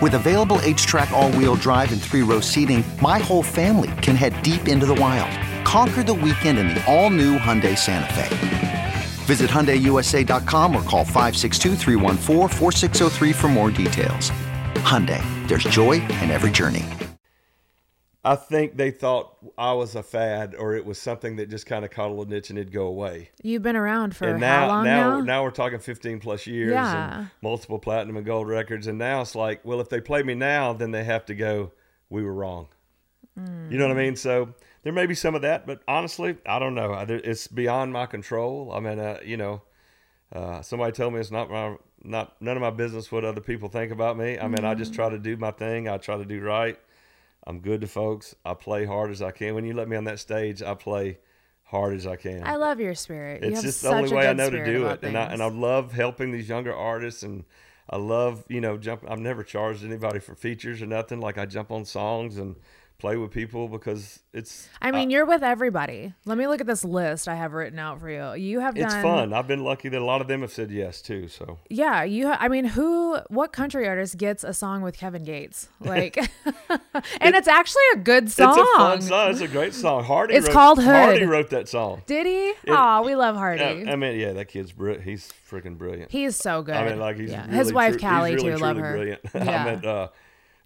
With 0.00 0.14
available 0.14 0.56
HTRAC, 0.60 1.10
all 1.10 1.30
wheel 1.32 1.56
drive, 1.56 1.92
and 1.92 2.00
three 2.00 2.22
row 2.22 2.40
seating, 2.40 2.82
my 3.02 3.18
whole 3.18 3.42
family 3.42 3.90
can 4.00 4.16
head 4.16 4.42
deep 4.42 4.66
into 4.66 4.86
the 4.86 4.94
wild. 4.94 5.30
Conquer 5.66 6.02
the 6.02 6.14
weekend 6.14 6.58
in 6.58 6.68
the 6.68 6.82
all 6.86 7.10
new 7.10 7.36
Hyundai 7.36 7.76
Santa 7.76 8.14
Fe. 8.14 8.71
Visit 9.32 9.48
HyundaiUSA.com 9.48 10.76
or 10.76 10.82
call 10.82 11.06
562-314-4603 11.06 13.34
for 13.34 13.48
more 13.48 13.70
details. 13.70 14.30
Hyundai, 14.84 15.22
there's 15.48 15.64
joy 15.64 15.92
in 16.20 16.30
every 16.30 16.50
journey. 16.50 16.84
I 18.22 18.36
think 18.36 18.76
they 18.76 18.90
thought 18.90 19.38
I 19.56 19.72
was 19.72 19.94
a 19.94 20.02
fad 20.02 20.54
or 20.54 20.76
it 20.76 20.84
was 20.84 20.98
something 20.98 21.36
that 21.36 21.48
just 21.48 21.64
kind 21.64 21.82
of 21.82 21.90
caught 21.90 22.08
a 22.08 22.10
little 22.10 22.26
niche 22.26 22.50
and 22.50 22.58
it'd 22.58 22.74
go 22.74 22.88
away. 22.88 23.30
you've 23.42 23.62
been 23.62 23.74
around 23.74 24.14
for 24.14 24.28
and 24.28 24.44
how 24.44 24.60
now, 24.60 24.68
long 24.68 24.84
now, 24.84 25.20
now, 25.22 25.42
we're 25.42 25.50
talking 25.50 25.78
15 25.78 26.20
plus 26.20 26.46
years 26.46 26.72
Yeah. 26.72 27.20
and 27.20 27.30
multiple 27.40 27.78
platinum 27.78 28.18
and 28.18 28.26
gold 28.26 28.48
records. 28.48 28.86
And 28.86 28.98
now 28.98 29.22
it's 29.22 29.34
like, 29.34 29.64
well, 29.64 29.80
if 29.80 29.88
they 29.88 30.02
play 30.02 30.22
me 30.22 30.34
now, 30.34 30.74
then 30.74 30.90
they 30.90 31.04
have 31.04 31.24
to 31.24 31.34
go, 31.34 31.72
we 32.10 32.22
were 32.22 32.34
wrong. 32.34 32.68
You 33.36 33.78
know 33.78 33.88
what 33.88 33.96
I 33.96 34.00
mean? 34.00 34.16
So 34.16 34.54
there 34.82 34.92
may 34.92 35.06
be 35.06 35.14
some 35.14 35.34
of 35.34 35.42
that, 35.42 35.66
but 35.66 35.82
honestly, 35.88 36.36
I 36.46 36.58
don't 36.58 36.74
know. 36.74 36.92
It's 37.08 37.46
beyond 37.46 37.92
my 37.92 38.06
control. 38.06 38.72
I 38.72 38.80
mean, 38.80 38.98
uh, 38.98 39.18
you 39.24 39.36
know, 39.36 39.62
uh, 40.32 40.60
somebody 40.62 40.92
told 40.92 41.14
me 41.14 41.20
it's 41.20 41.30
not 41.30 41.50
my, 41.50 41.76
not 42.02 42.40
none 42.40 42.56
of 42.56 42.60
my 42.60 42.70
business 42.70 43.10
what 43.10 43.24
other 43.24 43.40
people 43.40 43.68
think 43.68 43.92
about 43.92 44.18
me. 44.18 44.38
I 44.38 44.48
mean, 44.48 44.64
I 44.64 44.74
just 44.74 44.92
try 44.92 45.08
to 45.08 45.18
do 45.18 45.36
my 45.36 45.50
thing. 45.50 45.88
I 45.88 45.96
try 45.98 46.18
to 46.18 46.24
do 46.24 46.40
right. 46.40 46.78
I'm 47.46 47.60
good 47.60 47.80
to 47.80 47.86
folks. 47.86 48.34
I 48.44 48.54
play 48.54 48.84
hard 48.84 49.10
as 49.10 49.22
I 49.22 49.30
can. 49.30 49.54
When 49.54 49.64
you 49.64 49.74
let 49.74 49.88
me 49.88 49.96
on 49.96 50.04
that 50.04 50.20
stage, 50.20 50.62
I 50.62 50.74
play 50.74 51.18
hard 51.64 51.94
as 51.94 52.06
I 52.06 52.16
can. 52.16 52.46
i 52.46 52.56
love 52.56 52.80
your 52.80 52.94
spirit 52.94 53.42
It's 53.42 53.56
have 53.56 53.64
just 53.64 53.82
the 53.82 53.88
only 53.88 54.12
way 54.12 54.28
I 54.28 54.34
know 54.34 54.50
to 54.50 54.64
do 54.64 54.86
it, 54.88 55.02
and 55.02 55.16
I 55.16 55.24
and 55.32 55.42
I 55.42 55.48
love 55.48 55.92
helping 55.92 56.30
these 56.30 56.48
younger 56.48 56.74
artists, 56.74 57.22
and 57.22 57.44
I 57.88 57.96
love 57.96 58.44
you 58.48 58.60
know 58.60 58.76
jump. 58.76 59.04
I've 59.08 59.18
never 59.18 59.42
charged 59.42 59.82
anybody 59.82 60.18
for 60.18 60.34
features 60.34 60.82
or 60.82 60.86
nothing. 60.86 61.20
Like 61.20 61.38
I 61.38 61.46
jump 61.46 61.70
on 61.70 61.84
songs 61.84 62.36
and 62.36 62.56
play 62.98 63.16
with 63.16 63.32
people 63.32 63.66
because 63.68 64.20
it's 64.32 64.68
I 64.80 64.92
mean, 64.92 65.10
you're 65.10 65.26
with 65.26 65.42
everybody. 65.42 66.14
Let 66.24 66.38
me 66.38 66.46
look 66.46 66.60
at 66.60 66.66
this 66.68 66.84
list 66.84 67.26
I 67.28 67.34
have 67.34 67.52
written 67.52 67.78
out 67.78 67.98
for 68.00 68.08
you. 68.08 68.32
You 68.34 68.60
have 68.60 68.76
it's 68.76 68.92
done 68.94 69.02
fun. 69.02 69.32
I've 69.32 69.48
been 69.48 69.64
lucky 69.64 69.88
that 69.88 70.00
a 70.00 70.04
lot 70.04 70.20
of 70.20 70.28
them 70.28 70.42
have 70.42 70.52
said 70.52 70.70
yes 70.70 71.02
too. 71.02 71.26
So 71.28 71.58
Yeah, 71.68 72.04
you. 72.04 72.28
Ha- 72.28 72.38
I 72.40 72.48
mean, 72.48 72.64
who? 72.64 73.18
What 73.28 73.52
country 73.52 73.88
artist 73.88 74.16
gets 74.18 74.44
a 74.44 74.54
song 74.54 74.82
with 74.82 74.96
Kevin 74.96 75.24
Gates? 75.24 75.68
Like, 75.80 76.16
and 77.20 77.34
it's 77.34 77.48
actually 77.48 77.82
a 77.94 77.96
good 77.98 78.30
song. 78.30 78.50
it's 78.56 78.58
a 78.58 78.76
fun 78.78 79.02
song. 79.02 79.30
It's 79.30 79.40
a 79.40 79.48
great 79.48 79.74
song. 79.74 80.04
Hardy. 80.04 80.34
It's 80.34 80.46
wrote, 80.46 80.52
called 80.52 80.78
Hood. 80.78 80.86
Hardy 80.94 81.24
wrote 81.24 81.50
that 81.50 81.68
song. 81.68 82.02
Did 82.06 82.26
he? 82.26 82.70
Aw, 82.72 83.02
we 83.02 83.14
love 83.16 83.34
Hardy. 83.36 83.82
Yeah, 83.84 83.92
I 83.92 83.96
mean, 83.96 84.18
yeah, 84.18 84.32
that 84.34 84.46
kid's 84.46 84.72
brilliant. 84.72 85.04
He's 85.04 85.30
freaking 85.50 85.76
brilliant. 85.76 86.10
He's 86.10 86.36
so 86.36 86.62
good. 86.62 86.76
I 86.76 86.88
mean, 86.88 86.98
like 87.00 87.16
he's 87.16 87.30
Yeah. 87.30 87.44
really 87.46 87.56
his 87.58 87.72
wife 87.72 87.92
tru- 87.94 88.00
Caleigh 88.08 88.34
really, 88.36 88.52
too. 88.52 88.56
Love 88.58 88.76
her. 88.76 88.92
Brilliant. 88.92 89.20
Yeah. 89.34 89.64
I 89.64 89.74
mean, 89.74 89.84
uh, 89.84 90.08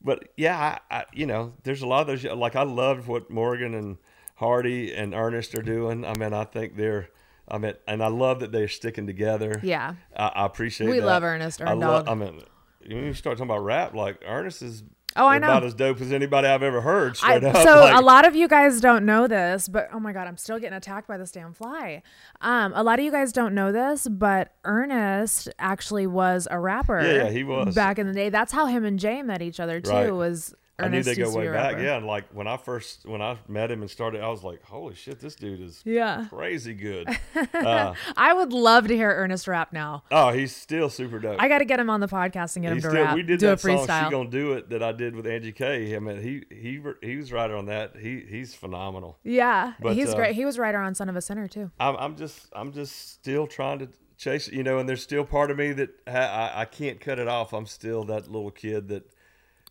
but 0.07 0.29
yeah, 0.37 0.79
I, 0.91 0.99
I, 0.99 1.05
you 1.13 1.27
know, 1.27 1.53
there's 1.65 1.83
a 1.83 1.87
lot 1.87 2.03
of 2.03 2.07
those. 2.07 2.25
Like 2.25 2.55
I 2.55 2.63
loved 2.63 3.09
what 3.09 3.29
Morgan 3.29 3.75
and 3.75 3.99
Hardy 4.37 4.95
and 4.95 5.13
Ernest 5.13 5.55
are 5.57 5.63
doing. 5.63 6.05
I 6.05 6.15
mean, 6.17 6.33
I 6.33 6.45
think 6.45 6.77
they're. 6.77 7.11
I 7.49 7.59
mean, 7.59 7.75
and 7.87 8.03
I 8.03 8.09
love 8.09 8.41
that 8.41 8.53
they're 8.53 8.69
sticking 8.69 9.07
together. 9.07 9.61
Yeah. 9.63 9.95
I, 10.17 10.27
I 10.27 10.47
appreciate. 10.47 10.89
We 10.89 11.01
that. 11.01 11.07
love 11.07 11.25
Ernest, 11.25 11.61
our 11.61 11.77
I 11.77 11.79
dog. 11.79 12.09
I 12.09 12.15
mean, 12.15 12.41
when 12.87 13.05
you 13.05 13.15
start 13.15 13.37
talking 13.37 13.51
about 13.51 13.65
rap, 13.65 13.95
like 13.95 14.23
Ernest 14.25 14.63
is. 14.63 14.85
Oh, 15.17 15.27
I 15.27 15.39
know. 15.39 15.49
About 15.49 15.65
as 15.65 15.75
dope 15.75 16.01
as 16.01 16.13
anybody 16.13 16.47
I've 16.49 16.63
ever 16.63 16.81
heard. 16.81 17.19
I, 17.23 17.37
up. 17.37 17.57
so 17.57 17.81
like- 17.81 17.95
a 17.97 18.01
lot 18.01 18.27
of 18.27 18.37
you 18.37 18.49
guys 18.49 18.81
don't 18.81 19.05
know 19.05 19.27
this, 19.27 19.69
but 19.69 19.89
oh 19.93 20.01
my 20.01 20.13
god, 20.13 20.27
I'm 20.29 20.37
still 20.37 20.59
getting 20.59 20.77
attacked 20.77 21.09
by 21.09 21.17
this 21.17 21.31
damn 21.33 21.53
fly. 21.53 22.03
Um, 22.41 22.73
a 22.75 22.83
lot 22.83 22.99
of 22.99 23.05
you 23.05 23.11
guys 23.11 23.33
don't 23.33 23.55
know 23.55 23.73
this, 23.73 24.07
but 24.09 24.53
Ernest 24.65 25.49
actually 25.59 26.07
was 26.07 26.47
a 26.51 26.59
rapper. 26.59 27.01
Yeah, 27.01 27.25
yeah, 27.25 27.31
he 27.31 27.45
was. 27.45 27.75
back 27.75 27.99
in 27.99 28.07
the 28.07 28.13
day. 28.13 28.29
That's 28.29 28.53
how 28.53 28.67
him 28.67 28.85
and 28.85 28.99
Jay 28.99 29.23
met 29.23 29.43
each 29.43 29.61
other 29.61 29.81
too. 29.81 29.91
Right. 29.91 30.11
Was 30.13 30.55
I 30.79 30.89
knew 30.89 30.97
Ernest 30.99 31.09
they 31.09 31.15
go 31.23 31.33
way 31.35 31.47
back. 31.47 31.73
rapper. 31.73 31.83
Yeah, 31.83 31.97
and 31.97 32.07
like 32.07 32.25
when 32.35 32.47
I 32.47 32.59
first 32.59 33.07
when 33.07 33.23
I 33.23 33.39
met 33.49 33.71
him 33.71 33.81
and 33.81 33.91
started, 33.91 34.21
I 34.21 34.29
was 34.29 34.43
like, 34.45 34.63
"Holy 34.63 34.95
shit, 34.95 35.21
this 35.21 35.35
dude 35.35 35.61
is 35.63 35.81
Yeah. 35.87 36.27
crazy 36.29 36.75
good." 36.75 37.09
uh, 37.55 37.95
I 38.17 38.35
would 38.35 38.53
love 38.53 38.87
to 38.89 38.95
hear 38.95 39.11
Ernest 39.11 39.49
rap 39.49 39.73
now. 39.73 40.05
oh, 40.11 40.31
he's 40.33 40.55
still 40.55 40.91
super 40.91 41.19
dope. 41.19 41.41
I 41.41 41.49
got 41.49 41.59
to 41.59 41.65
get 41.65 41.81
him 41.81 41.89
on 41.89 42.01
the 42.01 42.09
podcast 42.09 42.57
and 42.57 42.63
get 42.63 42.73
him 42.73 42.77
He's 42.77 42.85
to 42.85 42.91
still, 42.91 43.05
rap. 43.05 43.15
we 43.15 43.23
did 43.23 43.41
do 43.41 43.47
that 43.47 43.65
a 43.65 43.67
freestyle. 43.67 43.87
song 43.87 44.05
"She 44.05 44.11
Gonna 44.11 44.31
Do 44.31 44.53
It" 44.53 44.69
that 44.69 44.83
I 44.83 44.93
did 44.93 45.17
with 45.17 45.27
Angie 45.27 45.53
K. 45.53 45.97
I 45.97 45.99
mean, 45.99 46.21
he 46.21 46.45
he 46.55 46.81
he 47.03 47.17
was 47.17 47.33
right 47.33 47.51
on 47.51 47.67
that. 47.67 47.97
He 47.97 48.21
he's 48.29 48.55
phenomenal. 48.55 49.19
yeah, 49.25 49.73
But, 49.81 49.95
he's 49.95 50.11
uh, 50.13 50.17
great. 50.17 50.35
He 50.35 50.45
was 50.45 50.59
writer 50.59 50.79
on 50.79 50.95
Son 50.95 51.09
of 51.09 51.17
a 51.17 51.23
Sinner 51.23 51.49
too. 51.49 51.71
I'm 51.81 51.97
I'm 51.97 52.17
just 52.17 52.49
I'm 52.53 52.73
just 52.73 53.13
still 53.15 53.47
trying 53.47 53.79
to 53.79 53.89
chase 54.19 54.49
you 54.49 54.63
know, 54.63 54.79
and 54.79 54.87
there's 54.89 55.03
still 55.03 55.25
part 55.25 55.51
of 55.51 55.57
me 55.57 55.73
that 55.73 55.89
ha- 56.07 56.51
I 56.55 56.61
I 56.61 56.65
can't 56.67 57.01
cut 57.01 57.19
it 57.19 57.29
off. 57.29 57.55
I'm 57.55 57.67
still 57.67 58.05
that 58.05 58.31
little 58.31 58.51
kid 58.51 58.89
that 58.89 59.11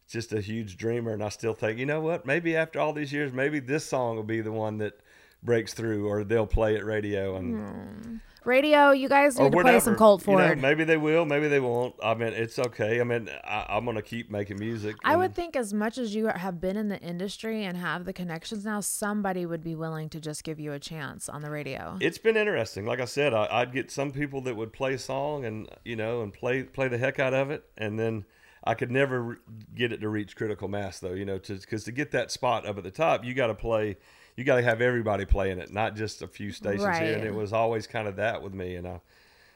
just 0.07 0.33
a 0.33 0.41
huge 0.41 0.77
dreamer, 0.77 1.11
and 1.11 1.23
I 1.23 1.29
still 1.29 1.53
think, 1.53 1.79
you 1.79 1.85
know 1.85 2.01
what? 2.01 2.25
Maybe 2.25 2.55
after 2.55 2.79
all 2.79 2.93
these 2.93 3.11
years, 3.11 3.33
maybe 3.33 3.59
this 3.59 3.85
song 3.85 4.15
will 4.15 4.23
be 4.23 4.41
the 4.41 4.51
one 4.51 4.77
that 4.79 4.99
breaks 5.43 5.73
through, 5.73 6.07
or 6.07 6.23
they'll 6.23 6.47
play 6.47 6.75
it 6.75 6.83
radio 6.83 7.35
and 7.35 7.55
hmm. 7.55 8.15
Radio, 8.45 8.91
you 8.91 9.09
guys 9.09 9.39
need 9.39 9.51
to 9.51 9.57
whatever. 9.57 9.77
play 9.77 9.79
some 9.79 9.95
Colt 9.95 10.25
You 10.27 10.33
know, 10.33 10.47
Ford. 10.47 10.61
maybe 10.61 10.83
they 10.83 10.97
will, 10.97 11.25
maybe 11.25 11.47
they 11.47 11.59
won't. 11.59 11.95
I 12.03 12.13
mean, 12.13 12.31
it's 12.33 12.59
okay. 12.59 13.01
I 13.01 13.03
mean, 13.03 13.27
I, 13.43 13.65
I'm 13.69 13.85
gonna 13.85 14.03
keep 14.03 14.29
making 14.29 14.59
music. 14.59 14.95
I 15.03 15.15
would 15.15 15.33
think 15.33 15.55
as 15.55 15.73
much 15.73 15.97
as 15.97 16.13
you 16.13 16.27
have 16.27 16.61
been 16.61 16.77
in 16.77 16.87
the 16.87 16.99
industry 16.99 17.63
and 17.65 17.75
have 17.75 18.05
the 18.05 18.13
connections 18.13 18.63
now, 18.63 18.81
somebody 18.81 19.47
would 19.47 19.63
be 19.63 19.73
willing 19.73 20.09
to 20.09 20.19
just 20.19 20.43
give 20.43 20.59
you 20.59 20.73
a 20.73 20.79
chance 20.79 21.27
on 21.27 21.41
the 21.41 21.49
radio. 21.49 21.97
it's 21.99 22.19
been 22.19 22.37
interesting. 22.37 22.85
Like 22.85 22.99
I 22.99 23.05
said, 23.05 23.33
I, 23.33 23.47
I'd 23.49 23.73
get 23.73 23.89
some 23.89 24.11
people 24.11 24.41
that 24.41 24.55
would 24.55 24.71
play 24.71 24.93
a 24.93 24.99
song 24.99 25.45
and 25.45 25.67
you 25.83 25.95
know 25.95 26.21
and 26.21 26.31
play 26.31 26.63
play 26.63 26.87
the 26.87 26.99
heck 26.99 27.19
out 27.19 27.33
of 27.33 27.49
it, 27.49 27.65
and 27.77 27.97
then 27.97 28.25
I 28.65 28.73
could 28.73 28.91
never 28.91 29.39
get 29.75 29.91
it 29.91 30.01
to 30.01 30.09
reach 30.09 30.35
critical 30.35 30.67
mass 30.67 30.99
though. 30.99 31.13
You 31.13 31.25
know, 31.25 31.39
because 31.39 31.83
to, 31.83 31.91
get 31.91 32.11
that 32.11 32.31
spot 32.31 32.65
up 32.65 32.77
at 32.77 32.83
the 32.83 32.91
top, 32.91 33.23
you 33.23 33.33
got 33.33 33.47
to 33.47 33.55
play. 33.55 33.97
You 34.35 34.43
got 34.43 34.55
to 34.55 34.63
have 34.63 34.81
everybody 34.81 35.25
playing 35.25 35.59
it, 35.59 35.71
not 35.71 35.95
just 35.95 36.21
a 36.21 36.27
few 36.27 36.51
stations 36.51 36.97
here. 36.97 37.15
And 37.15 37.23
it 37.23 37.33
was 37.33 37.53
always 37.53 37.87
kind 37.87 38.07
of 38.07 38.17
that 38.17 38.41
with 38.41 38.53
me. 38.53 38.75
And 38.75 38.85
I, 38.85 39.01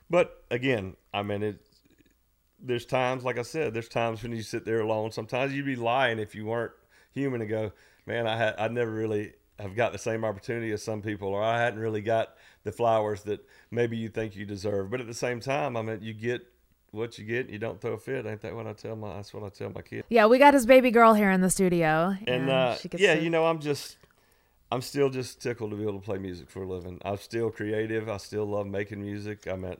but 0.10 0.44
again, 0.50 0.96
I 1.14 1.24
mean 1.24 1.44
it. 1.44 1.60
There's 2.62 2.86
times, 2.86 3.24
like 3.24 3.38
I 3.38 3.44
said, 3.44 3.74
there's 3.74 3.88
times 3.88 4.22
when 4.22 4.34
you 4.34 4.42
sit 4.42 4.66
there 4.66 4.82
alone. 4.82 5.12
Sometimes 5.12 5.54
you'd 5.54 5.66
be 5.66 5.78
lying 5.78 6.20
if 6.20 6.36
you 6.36 6.46
weren't 6.46 6.74
human 7.12 7.42
and 7.42 7.50
go, 7.50 7.72
man, 8.06 8.28
I 8.28 8.38
had 8.38 8.56
I 8.58 8.68
never 8.68 8.92
really 8.92 9.34
have 9.60 9.76
got 9.76 9.92
the 9.92 9.98
same 9.98 10.24
opportunity 10.24 10.72
as 10.72 10.82
some 10.82 11.02
people, 11.02 11.30
or 11.30 11.44
I 11.44 11.60
hadn't 11.60 11.80
really 11.80 12.02
got 12.02 12.36
the 12.64 12.72
flowers 12.72 13.24
that 13.24 13.46
maybe 13.72 13.98
you 13.98 14.10
think 14.10 14.36
you 14.36 14.46
deserve. 14.46 14.90
But 14.90 15.02
at 15.02 15.08
the 15.08 15.14
same 15.14 15.40
time, 15.40 15.76
I 15.76 15.82
mean, 15.82 16.00
you 16.02 16.14
get 16.14 16.48
what 16.92 17.18
you 17.18 17.26
get. 17.26 17.50
You 17.50 17.60
don't 17.60 17.80
throw 17.80 17.94
a 17.94 17.98
fit. 17.98 18.26
Ain't 18.26 18.42
that 18.42 18.56
what 18.56 18.68
I 18.68 18.74
tell 18.74 18.96
my? 18.96 19.16
That's 19.16 19.34
what 19.34 19.44
I 19.44 19.50
tell 19.50 19.70
my 19.70 19.82
kids. 19.82 20.06
Yeah, 20.10 20.26
we 20.28 20.38
got 20.40 20.54
his 20.54 20.66
baby 20.66 20.92
girl 20.92 21.14
here 21.14 21.32
in 21.32 21.42
the 21.42 21.50
studio. 21.50 22.16
And 22.28 22.50
uh, 22.50 22.76
she 22.76 22.90
gets 22.90 23.02
yeah, 23.04 23.16
to- 23.16 23.22
you 23.22 23.30
know, 23.30 23.46
I'm 23.46 23.60
just, 23.60 23.98
I'm 24.72 24.82
still 24.82 25.10
just 25.10 25.42
tickled 25.42 25.72
to 25.72 25.78
be 25.78 25.84
able 25.84 26.00
to 26.00 26.06
play 26.06 26.18
music 26.18 26.50
for 26.50 26.64
a 26.64 26.68
living. 26.68 27.00
I'm 27.04 27.18
still 27.18 27.50
creative. 27.52 28.08
I 28.10 28.18
still 28.18 28.46
love 28.46 28.68
making 28.68 29.02
music. 29.02 29.46
I'm 29.48 29.66
at, 29.66 29.80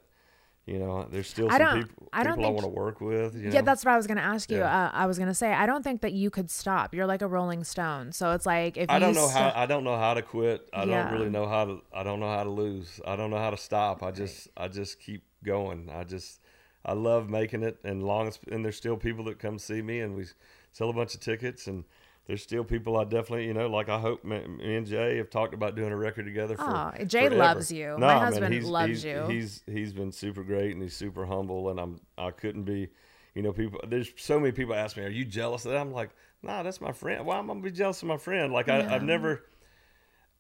you 0.66 0.78
know, 0.78 1.08
there's 1.12 1.28
still 1.28 1.50
some 1.50 1.58
don't- 1.60 1.82
people, 1.88 2.10
I 2.14 2.24
don't 2.24 2.36
people 2.36 2.46
I 2.50 2.54
want 2.54 2.64
to 2.64 2.70
work 2.70 3.02
with. 3.02 3.36
You 3.36 3.50
Yeah, 3.50 3.60
know? 3.60 3.62
that's 3.66 3.84
what 3.86 3.94
I 3.94 3.98
was 3.98 4.06
gonna 4.06 4.22
ask 4.22 4.52
you. 4.52 4.58
Yeah. 4.60 4.86
Uh, 4.86 4.92
I 4.94 5.06
was 5.08 5.18
gonna 5.18 5.34
say 5.34 5.52
I 5.52 5.66
don't 5.66 5.82
think 5.84 6.02
that 6.02 6.14
you 6.14 6.30
could 6.30 6.52
stop. 6.52 6.94
You're 6.94 7.08
like 7.08 7.24
a 7.24 7.28
Rolling 7.28 7.64
Stone, 7.64 8.12
so 8.12 8.32
it's 8.34 8.46
like 8.46 8.78
if 8.78 8.88
I 8.90 8.96
you 8.96 9.00
don't 9.00 9.16
know 9.16 9.28
how 9.30 9.50
st- 9.50 9.56
I 9.58 9.66
don't 9.66 9.84
know 9.84 9.98
how 9.98 10.14
to 10.14 10.22
quit. 10.22 10.70
I 10.74 10.84
Yeah. 10.84 11.04
don't 11.04 11.14
really 11.14 11.30
know 11.32 11.48
how 11.48 11.66
to 11.66 11.82
I 11.92 12.04
don't 12.04 12.20
know 12.20 12.30
how 12.30 12.44
to 12.44 12.52
lose. 12.52 13.00
I 13.06 13.16
don't 13.16 13.32
know 13.32 13.38
how 13.40 13.50
to 13.50 13.58
stop. 13.58 14.04
I 14.04 14.12
just 14.12 14.48
I 14.56 14.68
just 14.68 15.00
keep 15.00 15.24
going. 15.44 15.90
I 15.92 16.04
just 16.04 16.40
I 16.86 16.94
love 16.94 17.30
making 17.30 17.64
it 17.64 17.78
and 17.84 18.04
long 18.04 18.28
as 18.28 18.40
and 18.52 18.64
there's 18.64 18.78
still 18.78 18.98
people 18.98 19.26
that 19.26 19.40
come 19.40 19.60
see 19.60 19.82
me 19.82 20.00
and 20.00 20.16
we 20.16 20.26
sell 20.72 20.90
a 20.90 20.94
bunch 20.94 21.14
of 21.14 21.20
tickets 21.22 21.68
and 21.68 21.84
there's 22.26 22.42
still 22.44 22.64
people 22.64 22.96
I 22.98 23.04
definitely 23.04 23.46
you 23.48 23.54
know 23.54 23.68
like 23.68 23.90
I 23.90 24.00
hope 24.00 24.24
me, 24.24 24.40
me 24.48 24.76
and 24.76 24.88
Jay 24.88 25.18
have 25.18 25.30
talked 25.30 25.54
about 25.54 25.76
doing 25.76 25.92
a 25.92 25.98
record 25.98 26.26
together 26.26 26.56
for 26.56 26.64
Aw, 26.64 26.92
Jay 27.06 27.22
forever. 27.28 27.36
loves 27.36 27.72
you. 27.72 27.88
No, 27.98 27.98
My 27.98 28.14
man, 28.14 28.20
husband 28.24 28.54
he's- 28.54 28.66
loves 28.66 29.04
he's- 29.04 29.04
you. 29.04 29.34
He's 29.36 29.64
he's 29.66 29.94
been 29.94 30.12
super 30.12 30.44
great 30.44 30.72
and 30.74 30.82
he's 30.82 30.96
super 30.96 31.26
humble 31.26 31.70
and 31.70 31.80
I'm 31.80 32.00
I 32.18 32.32
couldn't 32.32 32.64
be 32.64 32.90
you 33.36 33.42
know 33.42 33.52
people 33.52 33.80
there's 33.88 34.10
so 34.18 34.40
many 34.40 34.52
people 34.52 34.74
ask 34.74 34.96
me 34.96 35.04
are 35.04 35.10
you 35.10 35.26
jealous 35.26 35.66
of 35.66 35.72
that 35.72 35.80
I'm 35.82 35.92
like 35.92 36.12
nah 36.42 36.64
that's 36.64 36.80
my 36.80 36.92
friend 36.94 37.26
why 37.26 37.38
am 37.40 37.46
I 37.46 37.54
gonna 37.54 37.62
be 37.62 37.72
jealous 37.72 38.02
of 38.02 38.08
my 38.08 38.18
friend 38.18 38.54
like 38.54 38.70
I, 38.70 38.96
I've 38.96 39.04
never 39.04 39.44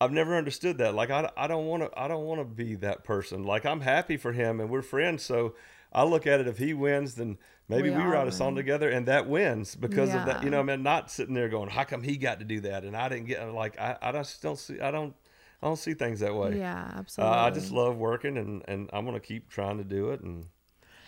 I've 0.02 0.14
never 0.14 0.38
understood 0.38 0.78
that. 0.78 0.96
Like 0.96 1.10
I, 1.10 1.30
I 1.36 1.48
don't 1.48 1.66
want 1.66 1.84
to 1.84 1.92
I 2.00 2.08
don't 2.08 2.24
want 2.26 2.40
to 2.40 2.46
be 2.46 2.76
that 2.76 3.04
person. 3.04 3.44
Like 3.44 3.66
I'm 3.66 3.82
happy 3.82 4.16
for 4.16 4.32
him 4.32 4.62
and 4.62 4.70
we're 4.70 4.82
friends. 4.82 5.24
So 5.24 5.56
I 5.92 6.04
look 6.04 6.28
at 6.28 6.40
it 6.40 6.48
if 6.48 6.58
he 6.58 6.74
wins, 6.74 7.16
then 7.16 7.38
maybe 7.68 7.90
We 7.90 7.98
we, 7.98 8.04
write 8.04 8.28
a 8.28 8.32
song 8.32 8.56
together 8.56 8.90
and 8.90 9.08
that 9.08 9.28
wins 9.28 9.76
because 9.76 10.14
of 10.14 10.26
that. 10.26 10.44
You 10.44 10.50
know, 10.50 10.60
I 10.60 10.64
mean, 10.64 10.84
not 10.84 11.10
sitting 11.12 11.34
there 11.34 11.50
going, 11.50 11.70
how 11.70 11.84
come 11.84 12.04
he 12.04 12.18
got 12.18 12.40
to 12.40 12.46
do 12.46 12.60
that 12.62 12.84
and 12.84 12.96
I 12.96 13.10
didn't 13.10 13.26
get 13.28 13.44
like 13.54 13.80
I, 13.80 13.98
I 14.02 14.12
just 14.12 14.42
don't 14.42 14.58
see 14.58 14.80
I 14.80 14.92
don't 14.92 15.16
I 15.62 15.68
don't 15.68 15.78
see 15.78 15.94
things 15.94 16.20
that 16.22 16.36
way. 16.36 16.58
Yeah, 16.60 16.92
Uh, 16.96 17.00
absolutely. 17.00 17.38
I 17.38 17.50
just 17.52 17.72
love 17.72 17.98
working 17.98 18.38
and 18.38 18.64
and 18.68 18.90
I'm 18.94 19.06
gonna 19.06 19.20
keep 19.20 19.50
trying 19.50 19.78
to 19.78 19.84
do 19.84 20.12
it 20.12 20.22
and 20.22 20.48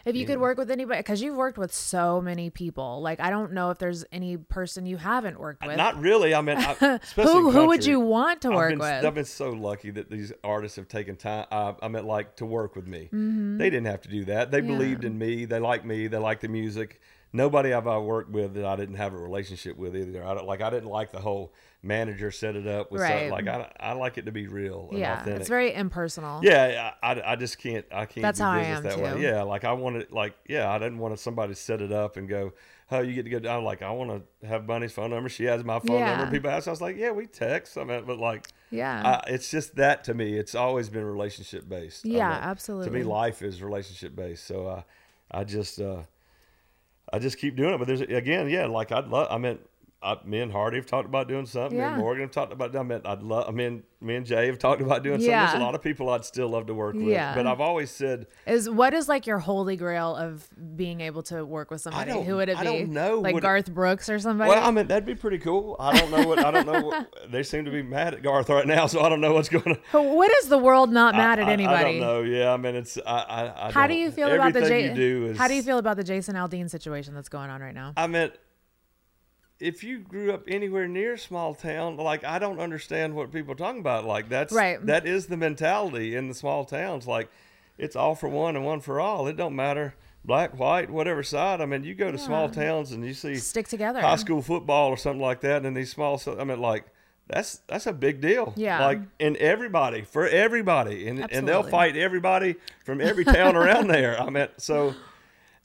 if 0.05 0.15
you 0.15 0.25
could 0.25 0.39
work 0.39 0.57
with 0.57 0.71
anybody, 0.71 0.99
because 0.99 1.21
you've 1.21 1.35
worked 1.35 1.57
with 1.57 1.73
so 1.73 2.21
many 2.21 2.49
people. 2.49 3.01
Like 3.01 3.19
I 3.19 3.29
don't 3.29 3.53
know 3.53 3.69
if 3.71 3.77
there's 3.77 4.05
any 4.11 4.37
person 4.37 4.85
you 4.85 4.97
haven't 4.97 5.39
worked 5.39 5.65
with. 5.65 5.77
Not 5.77 5.99
really. 5.99 6.33
I 6.33 6.41
mean, 6.41 6.57
I, 6.57 6.71
especially 7.03 7.33
Who- 7.33 7.47
in 7.49 7.53
who 7.55 7.67
would 7.67 7.85
you 7.85 7.99
want 7.99 8.41
to 8.41 8.49
I've 8.49 8.55
work 8.55 8.69
been, 8.71 8.79
with? 8.79 9.05
I've 9.05 9.15
been 9.15 9.25
so 9.25 9.51
lucky 9.51 9.91
that 9.91 10.09
these 10.09 10.31
artists 10.43 10.75
have 10.77 10.87
taken 10.87 11.15
time. 11.15 11.45
Uh, 11.51 11.73
I 11.81 11.87
mean, 11.87 12.05
like 12.05 12.35
to 12.37 12.45
work 12.45 12.75
with 12.75 12.87
me. 12.87 13.05
Mm-hmm. 13.05 13.57
They 13.57 13.69
didn't 13.69 13.87
have 13.87 14.01
to 14.01 14.09
do 14.09 14.25
that. 14.25 14.51
They 14.51 14.61
believed 14.61 15.03
in 15.03 15.17
me. 15.17 15.45
They 15.45 15.59
liked 15.59 15.85
me. 15.85 16.07
They 16.07 16.17
liked 16.17 16.41
the 16.41 16.47
music. 16.47 17.01
Nobody 17.33 17.73
I've 17.73 17.87
I 17.87 17.97
worked 17.97 18.29
with 18.31 18.55
that 18.55 18.65
I 18.65 18.75
didn't 18.75 18.95
have 18.95 19.13
a 19.13 19.17
relationship 19.17 19.77
with 19.77 19.95
either. 19.95 20.23
I 20.25 20.33
don't, 20.33 20.45
like 20.45 20.61
I 20.61 20.69
didn't 20.69 20.89
like 20.89 21.11
the 21.11 21.21
whole 21.21 21.53
manager 21.83 22.29
set 22.29 22.55
it 22.55 22.67
up 22.67 22.91
with 22.91 23.01
Right. 23.01 23.09
something. 23.09 23.31
Like 23.31 23.47
I, 23.47 23.71
I 23.79 23.93
like 23.93 24.17
it 24.19 24.25
to 24.27 24.31
be 24.31 24.47
real 24.47 24.89
and 24.91 24.99
yeah, 24.99 25.13
authentic. 25.21 25.39
it's 25.41 25.49
very 25.49 25.73
impersonal. 25.73 26.39
Yeah, 26.43 26.91
I, 27.01 27.13
I, 27.13 27.31
I 27.31 27.35
just 27.35 27.57
can't. 27.57 27.85
I 27.91 28.05
can't. 28.05 28.21
That's 28.21 28.37
do 28.37 28.43
how 28.43 28.51
I 28.51 28.59
am, 28.63 28.83
that 28.83 28.95
too. 28.97 29.01
way. 29.01 29.21
Yeah, 29.21 29.41
like 29.43 29.63
I 29.63 29.73
wanted, 29.73 30.11
like 30.11 30.35
yeah, 30.47 30.69
I 30.69 30.77
didn't 30.77 30.99
want 30.99 31.17
somebody 31.19 31.53
to 31.53 31.59
set 31.59 31.81
it 31.81 31.91
up 31.91 32.17
and 32.17 32.29
go, 32.29 32.53
"Oh, 32.91 32.99
you 32.99 33.13
get 33.13 33.23
to 33.23 33.39
go." 33.39 33.49
I'm 33.49 33.63
like, 33.63 33.81
I 33.81 33.89
want 33.91 34.23
to 34.41 34.47
have 34.47 34.67
Bunnie's 34.67 34.91
phone 34.91 35.09
number. 35.09 35.27
She 35.27 35.45
has 35.45 35.63
my 35.63 35.79
phone 35.79 35.97
Yeah. 35.97 36.17
number. 36.17 36.31
People 36.31 36.51
ask, 36.51 36.67
I 36.67 36.71
was 36.71 36.81
like, 36.81 36.97
yeah, 36.97 37.11
we 37.11 37.25
text. 37.25 37.75
I 37.79 37.83
mean, 37.83 38.03
but 38.05 38.19
like, 38.19 38.47
Yeah. 38.69 39.01
I, 39.25 39.31
it's 39.31 39.49
just 39.49 39.75
that 39.77 40.03
to 40.03 40.13
me. 40.13 40.37
It's 40.37 40.53
always 40.53 40.87
been 40.89 41.03
relationship 41.03 41.67
based. 41.67 42.05
I 42.05 42.09
Yeah, 42.09 42.29
absolutely 42.43 42.89
To 42.89 42.93
me, 42.93 43.03
life 43.03 43.41
is 43.41 43.61
relationship 43.63 44.15
based. 44.15 44.45
So 44.45 44.67
uh, 44.67 44.81
I 45.31 45.45
just, 45.45 45.81
uh, 45.81 46.01
I 47.11 47.17
just 47.17 47.39
keep 47.39 47.55
doing 47.55 47.73
it. 47.73 47.77
But 47.79 47.87
there's 47.87 48.01
again, 48.01 48.49
yeah, 48.49 48.67
like 48.67 48.91
I'd 48.91 49.07
love. 49.07 49.27
I 49.31 49.39
mean. 49.39 49.57
I, 50.03 50.17
me 50.25 50.39
and 50.39 50.51
Hardy 50.51 50.77
have 50.77 50.87
talked 50.87 51.05
about 51.05 51.27
doing 51.27 51.45
something. 51.45 51.77
Me 51.77 51.83
and 51.83 51.97
Morgan 51.97 52.23
have 52.23 52.31
talked 52.31 52.51
about. 52.51 52.75
I 52.75 52.81
mean, 52.81 53.01
I'd 53.05 53.21
love. 53.21 53.47
I 53.47 53.51
mean, 53.51 53.83
me 53.99 54.15
and 54.15 54.25
Jay 54.25 54.47
have 54.47 54.57
talked 54.57 54.81
about 54.81 55.03
doing 55.03 55.19
something. 55.19 55.29
There's 55.31 55.53
a 55.53 55.59
lot 55.59 55.75
of 55.75 55.83
people 55.83 56.09
I'd 56.09 56.25
still 56.25 56.49
love 56.49 56.65
to 56.67 56.73
work 56.73 56.95
with. 56.95 57.03
Yeah. 57.05 57.35
But 57.35 57.45
I've 57.45 57.61
always 57.61 57.91
said, 57.91 58.25
Is 58.47 58.67
what 58.67 58.95
is 58.95 59.07
like 59.07 59.27
your 59.27 59.37
holy 59.37 59.75
grail 59.75 60.15
of 60.15 60.49
being 60.75 61.01
able 61.01 61.21
to 61.23 61.45
work 61.45 61.69
with 61.69 61.81
somebody? 61.81 62.11
Who 62.11 62.37
would 62.37 62.49
it 62.49 62.55
be? 62.55 62.61
I 62.61 62.63
don't 62.63 62.89
know. 62.89 63.19
Like 63.19 63.35
Would 63.35 63.43
it- 63.43 63.45
Garth 63.45 63.71
Brooks 63.71 64.09
or 64.09 64.17
somebody? 64.17 64.49
well, 64.49 64.67
I 64.67 64.71
mean, 64.71 64.87
that'd 64.87 65.05
be 65.05 65.13
pretty 65.13 65.37
cool. 65.37 65.75
I 65.79 65.99
don't 65.99 66.09
know 66.09 66.27
what. 66.27 66.39
I 66.39 66.49
don't 66.49 66.65
know. 66.65 66.81
What, 66.81 67.15
they 67.31 67.43
seem 67.43 67.65
to 67.65 67.71
be 67.71 67.83
mad 67.83 68.15
at 68.15 68.23
Garth 68.23 68.49
right 68.49 68.65
now, 68.65 68.87
so 68.87 69.01
I 69.01 69.09
don't 69.09 69.21
know 69.21 69.33
what's 69.33 69.49
going 69.49 69.77
on. 69.93 70.05
What 70.15 70.31
is 70.41 70.49
the 70.49 70.57
world 70.57 70.91
not 70.91 71.13
mad 71.15 71.37
I- 71.37 71.43
at 71.43 71.47
anybody? 71.49 71.75
I, 71.75 71.83
don't 71.83 71.99
know. 71.99 72.21
Yeah, 72.23 72.51
I 72.53 72.57
mean, 72.57 72.73
it's. 72.75 72.97
I. 72.97 73.01
I, 73.11 73.67
I 73.67 73.71
How 73.71 73.85
do 73.85 73.93
you 73.93 74.09
feel 74.09 74.31
about 74.31 74.53
the 74.53 74.61
everything 74.61 74.95
J- 74.95 74.95
do 74.95 75.25
is, 75.27 75.37
How 75.37 75.47
do 75.47 75.53
you 75.53 75.61
feel 75.61 75.77
about 75.77 75.97
the 75.97 76.03
Jason 76.03 76.33
Aldean 76.35 76.71
situation 76.71 77.13
that's 77.13 77.29
going 77.29 77.51
on 77.51 77.61
right 77.61 77.75
now? 77.75 77.93
I 77.95 78.07
mean, 78.07 78.31
if 79.61 79.83
you 79.83 79.99
grew 79.99 80.33
up 80.33 80.43
anywhere 80.47 80.87
near 80.87 81.13
a 81.13 81.17
small 81.17 81.53
town, 81.53 81.97
like 81.97 82.23
I 82.23 82.39
don't 82.39 82.59
understand 82.59 83.15
what 83.15 83.31
people 83.31 83.53
are 83.53 83.57
talking 83.57 83.79
about. 83.79 84.05
Like 84.05 84.27
that's 84.27 84.51
Right. 84.51 84.83
That 84.85 85.05
is 85.05 85.27
the 85.27 85.37
mentality 85.37 86.15
in 86.15 86.27
the 86.27 86.33
small 86.33 86.65
towns. 86.65 87.07
Like 87.07 87.29
it's 87.77 87.95
all 87.95 88.15
for 88.15 88.27
one 88.27 88.55
and 88.55 88.65
one 88.65 88.81
for 88.81 88.99
all. 88.99 89.27
It 89.27 89.37
don't 89.37 89.55
matter 89.55 89.95
black, 90.25 90.57
white, 90.57 90.89
whatever 90.89 91.23
side. 91.23 91.61
I 91.61 91.65
mean, 91.65 91.83
you 91.83 91.95
go 91.95 92.11
to 92.11 92.17
small 92.17 92.49
towns 92.49 92.91
and 92.91 93.05
you 93.05 93.13
see 93.13 93.35
Stick 93.35 93.67
together. 93.67 94.01
high 94.01 94.15
school 94.17 94.41
football 94.41 94.89
or 94.89 94.97
something 94.97 95.21
like 95.21 95.41
that, 95.41 95.65
and 95.65 95.75
these 95.75 95.91
small. 95.91 96.21
I 96.39 96.43
mean, 96.43 96.59
like 96.59 96.85
that's 97.27 97.59
that's 97.67 97.87
a 97.87 97.93
big 97.93 98.21
deal. 98.21 98.53
Yeah. 98.55 98.85
Like 98.85 98.99
and 99.19 99.37
everybody 99.37 100.01
for 100.01 100.27
everybody, 100.27 101.07
and 101.07 101.31
and 101.31 101.47
they'll 101.47 101.63
fight 101.63 101.95
everybody 101.95 102.55
from 102.83 102.99
every 102.99 103.25
town 103.25 103.55
around 103.55 103.87
there. 103.91 104.19
I 104.19 104.29
mean, 104.29 104.47
so 104.57 104.95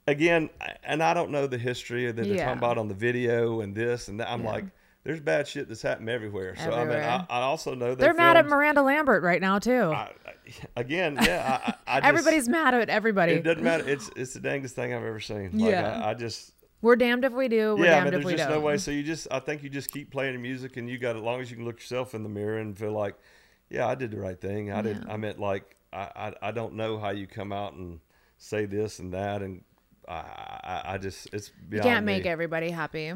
again, 0.06 0.50
and 0.84 1.02
I 1.02 1.14
don't 1.14 1.30
know 1.30 1.46
the 1.46 1.58
history 1.58 2.06
of 2.08 2.16
that 2.16 2.22
they're 2.22 2.34
Yeah. 2.36 2.44
talking 2.46 2.58
about 2.58 2.78
on 2.78 2.88
the 2.88 2.94
video 2.94 3.60
and 3.60 3.74
this 3.74 4.08
and 4.08 4.20
that. 4.20 4.30
I'm 4.30 4.44
like, 4.44 4.64
there's 5.04 5.20
bad 5.20 5.46
shit 5.46 5.68
that's 5.68 5.82
happened 5.82 6.08
everywhere. 6.10 6.54
So 6.56 6.72
I 6.72 6.84
mean, 6.84 6.96
I, 6.98 7.24
I 7.28 7.40
also 7.42 7.74
know 7.74 7.94
they 7.94 8.04
They're 8.04 8.14
mad 8.14 8.36
at 8.36 8.46
Miranda 8.46 8.82
Lambert 8.82 9.22
right 9.22 9.40
now 9.40 9.58
too. 9.58 9.92
I, 9.92 10.12
I, 10.26 10.32
again, 10.76 11.16
yeah. 11.22 11.60
I, 11.64 11.70
I, 11.70 11.74
I 11.86 12.00
just- 12.00 12.08
Everybody's 12.08 12.48
mad 12.48 12.74
at 12.74 12.88
everybody. 12.88 13.34
It 13.34 13.42
doesn't 13.44 13.62
matter. 13.62 13.88
It's 13.88 14.10
it's 14.16 14.32
the 14.34 14.40
dangest 14.40 14.74
thing 14.74 14.92
I've 14.92 15.04
ever 15.04 15.20
seen. 15.20 15.58
Like, 15.58 15.70
Yeah. 15.70 16.02
I, 16.04 16.10
I 16.10 16.14
just 16.14 16.52
We're 16.82 16.96
damned 16.96 17.24
if 17.24 17.32
we 17.32 17.46
do. 17.48 17.76
We're 17.76 17.84
yeah, 17.84 17.90
damned 18.00 18.06
but 18.06 18.14
if 18.14 18.22
there's 18.24 18.36
just 18.38 18.48
don't. 18.48 18.58
no 18.58 18.64
way. 18.66 18.78
So 18.78 18.90
you 18.90 19.02
just, 19.04 19.28
I 19.30 19.38
think 19.38 19.62
you 19.62 19.70
just 19.70 19.90
keep 19.92 20.10
playing 20.10 20.32
your 20.32 20.42
music, 20.42 20.76
and 20.76 20.88
you 20.90 20.98
got 20.98 21.14
as 21.16 21.22
long 21.22 21.40
as 21.40 21.50
you 21.50 21.56
can 21.56 21.64
look 21.64 21.78
yourself 21.78 22.14
in 22.14 22.22
the 22.24 22.28
mirror 22.28 22.58
and 22.58 22.76
feel 22.76 22.92
like, 22.92 23.14
yeah, 23.70 23.86
I 23.86 23.94
did 23.94 24.10
the 24.10 24.18
right 24.20 24.40
thing. 24.40 24.72
I 24.72 24.82
did. 24.82 25.04
I 25.08 25.16
meant 25.16 25.38
like, 25.40 25.76
I, 25.92 26.10
I, 26.42 26.48
I 26.48 26.50
don't 26.50 26.74
know 26.74 26.98
how 26.98 27.10
you 27.10 27.26
come 27.28 27.52
out 27.52 27.74
and 27.74 28.00
say 28.38 28.66
this 28.66 28.98
and 28.98 29.12
that, 29.14 29.40
and 29.42 29.62
I, 30.08 30.82
I, 30.84 30.98
just, 30.98 31.28
it's 31.32 31.52
You 31.70 31.80
can't 31.80 32.04
me. 32.06 32.14
make 32.14 32.26
everybody 32.26 32.70
happy. 32.70 33.12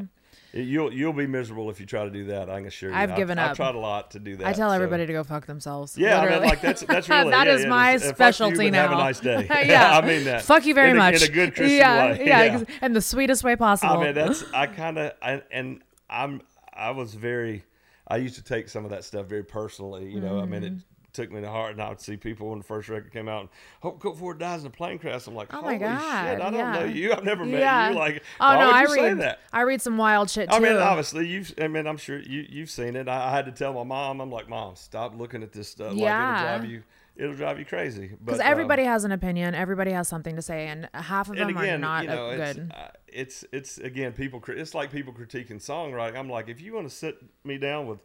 You'll, 0.52 0.92
you'll 0.92 1.12
be 1.12 1.28
miserable 1.28 1.70
if 1.70 1.78
you 1.78 1.86
try 1.86 2.04
to 2.04 2.10
do 2.10 2.24
that. 2.26 2.50
I 2.50 2.58
can 2.58 2.66
assure 2.66 2.90
you. 2.90 2.96
I've 2.96 3.14
given 3.14 3.38
up. 3.38 3.50
I've, 3.50 3.56
tried 3.56 3.76
a 3.76 3.78
lot 3.78 4.10
to 4.12 4.18
do 4.18 4.36
that. 4.36 4.46
I 4.46 4.52
tell 4.52 4.70
so- 4.70 4.74
everybody 4.74 5.06
to 5.06 5.12
go 5.12 5.22
fuck 5.22 5.46
themselves. 5.46 5.96
Yeah, 5.96 6.20
I 6.20 6.28
mean, 6.28 6.42
like 6.42 6.60
that's 6.60 6.80
that's 6.82 7.08
really 7.08 7.30
That 7.30 7.46
yeah, 7.46 7.54
is 7.54 7.62
yeah, 7.62 7.68
my 7.68 7.98
fuck 7.98 8.08
you, 8.08 8.14
specialty 8.14 8.70
now. 8.70 8.82
Have 8.88 8.92
a 8.92 8.94
nice 8.96 9.20
day. 9.20 9.46
yeah, 9.66 9.96
I 9.96 10.04
mean 10.04 10.24
that. 10.24 10.42
Fuck 10.42 10.66
you 10.66 10.74
very 10.74 10.90
in 10.90 10.96
a, 10.96 10.98
much. 10.98 11.22
in 11.22 11.30
a 11.30 11.32
good 11.32 11.54
Christian 11.54 11.78
yeah, 11.78 12.10
way. 12.12 12.26
Yeah, 12.26 12.44
Yeah, 12.44 12.64
in 12.82 12.92
the 12.92 13.00
sweetest 13.00 13.44
way 13.44 13.54
possible. 13.54 13.98
I 13.98 14.04
mean, 14.06 14.14
that's 14.14 14.44
I 14.52 14.66
kind 14.66 14.98
of 14.98 15.12
and 15.52 15.82
I'm 16.08 16.42
I 16.72 16.90
was 16.90 17.14
very 17.14 17.64
I 18.08 18.16
used 18.16 18.34
to 18.34 18.42
take 18.42 18.68
some 18.68 18.84
of 18.84 18.90
that 18.90 19.04
stuff 19.04 19.26
very 19.26 19.44
personally. 19.44 20.10
You 20.10 20.20
know, 20.20 20.40
I 20.40 20.46
mean, 20.46 20.64
it 20.64 20.72
Mm-hmm. 20.72 20.78
Took 21.12 21.32
me 21.32 21.40
to 21.40 21.48
heart, 21.48 21.72
and 21.72 21.82
I 21.82 21.88
would 21.88 22.00
see 22.00 22.16
people 22.16 22.50
when 22.50 22.58
the 22.58 22.64
first 22.64 22.88
record 22.88 23.12
came 23.12 23.28
out. 23.28 23.40
And, 23.40 23.48
Hope 23.80 24.00
Colt 24.00 24.18
Ford 24.18 24.38
dies 24.38 24.60
in 24.60 24.66
a 24.66 24.70
plane 24.70 24.98
crash. 24.98 25.26
I'm 25.26 25.34
like, 25.34 25.52
Oh 25.52 25.62
my 25.62 25.76
god! 25.76 25.98
shit! 25.98 26.40
I 26.40 26.50
don't 26.50 26.72
know 26.72 26.84
you. 26.84 27.12
I've 27.12 27.24
never 27.24 27.44
met 27.44 27.60
yeah. 27.60 27.90
you. 27.90 27.96
Like, 27.96 28.22
oh 28.38 28.54
no, 28.54 28.70
I 28.70 28.84
read 28.84 29.18
that? 29.20 29.40
I 29.52 29.62
read 29.62 29.82
some 29.82 29.96
wild 29.96 30.30
shit 30.30 30.50
too. 30.50 30.56
I 30.56 30.60
mean, 30.60 30.76
obviously, 30.76 31.26
you've. 31.26 31.52
I 31.60 31.68
mean, 31.68 31.86
I'm 31.86 31.96
sure 31.96 32.20
you 32.20 32.46
you've 32.48 32.70
seen 32.70 32.96
it. 32.96 33.08
I, 33.08 33.28
I 33.28 33.30
had 33.30 33.46
to 33.46 33.52
tell 33.52 33.72
my 33.72 33.84
mom. 33.84 34.20
I'm 34.20 34.30
like, 34.30 34.48
mom, 34.48 34.76
stop 34.76 35.18
looking 35.18 35.42
at 35.42 35.52
this 35.52 35.68
stuff. 35.68 35.94
Yeah. 35.94 36.32
Like, 36.32 36.40
it'll 36.40 36.58
drive 36.58 36.70
you. 36.70 36.82
It'll 37.16 37.34
drive 37.34 37.58
you 37.58 37.66
crazy. 37.66 38.06
because 38.08 38.38
But, 38.38 38.46
um, 38.46 38.52
everybody 38.52 38.84
has 38.84 39.04
an 39.04 39.12
opinion. 39.12 39.54
Everybody 39.54 39.90
has 39.90 40.08
something 40.08 40.36
to 40.36 40.42
say, 40.42 40.68
and 40.68 40.88
half 40.94 41.28
of 41.28 41.36
them 41.36 41.48
and 41.48 41.58
again, 41.58 41.74
are 41.74 41.78
not 41.78 42.04
you 42.04 42.08
know, 42.08 42.28
uh, 42.28 42.32
it's, 42.32 42.58
good. 42.58 42.72
uh, 42.74 42.88
it's 43.08 43.44
it's 43.52 43.78
again 43.78 44.12
people. 44.12 44.42
It's 44.48 44.74
like 44.74 44.90
people 44.90 45.12
critiquing 45.12 45.56
songwriting. 45.60 46.16
I'm 46.16 46.30
like, 46.30 46.48
if 46.48 46.60
you 46.60 46.72
want 46.74 46.88
to 46.88 46.94
sit 46.94 47.18
me 47.44 47.58
down 47.58 47.86
with 47.86 47.98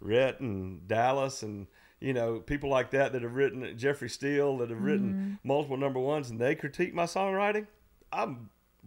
Rhett 0.00 0.40
and 0.40 0.86
Dallas 0.86 1.42
and 1.42 1.66
you 2.00 2.12
know 2.14 2.40
people 2.40 2.70
like 2.70 2.90
that 2.90 3.12
that 3.12 3.22
have 3.22 3.34
written 3.36 3.76
Jeffrey 3.76 4.08
Steele 4.08 4.56
that 4.58 4.70
have 4.70 4.82
written 4.82 5.12
Mm-hmm. 5.42 5.48
multiple 5.48 5.76
number 5.76 6.00
ones 6.00 6.30
and 6.30 6.40
they 6.40 6.54
critique 6.54 6.94
my 6.94 7.04
songwriting, 7.04 7.66
I 8.12 8.34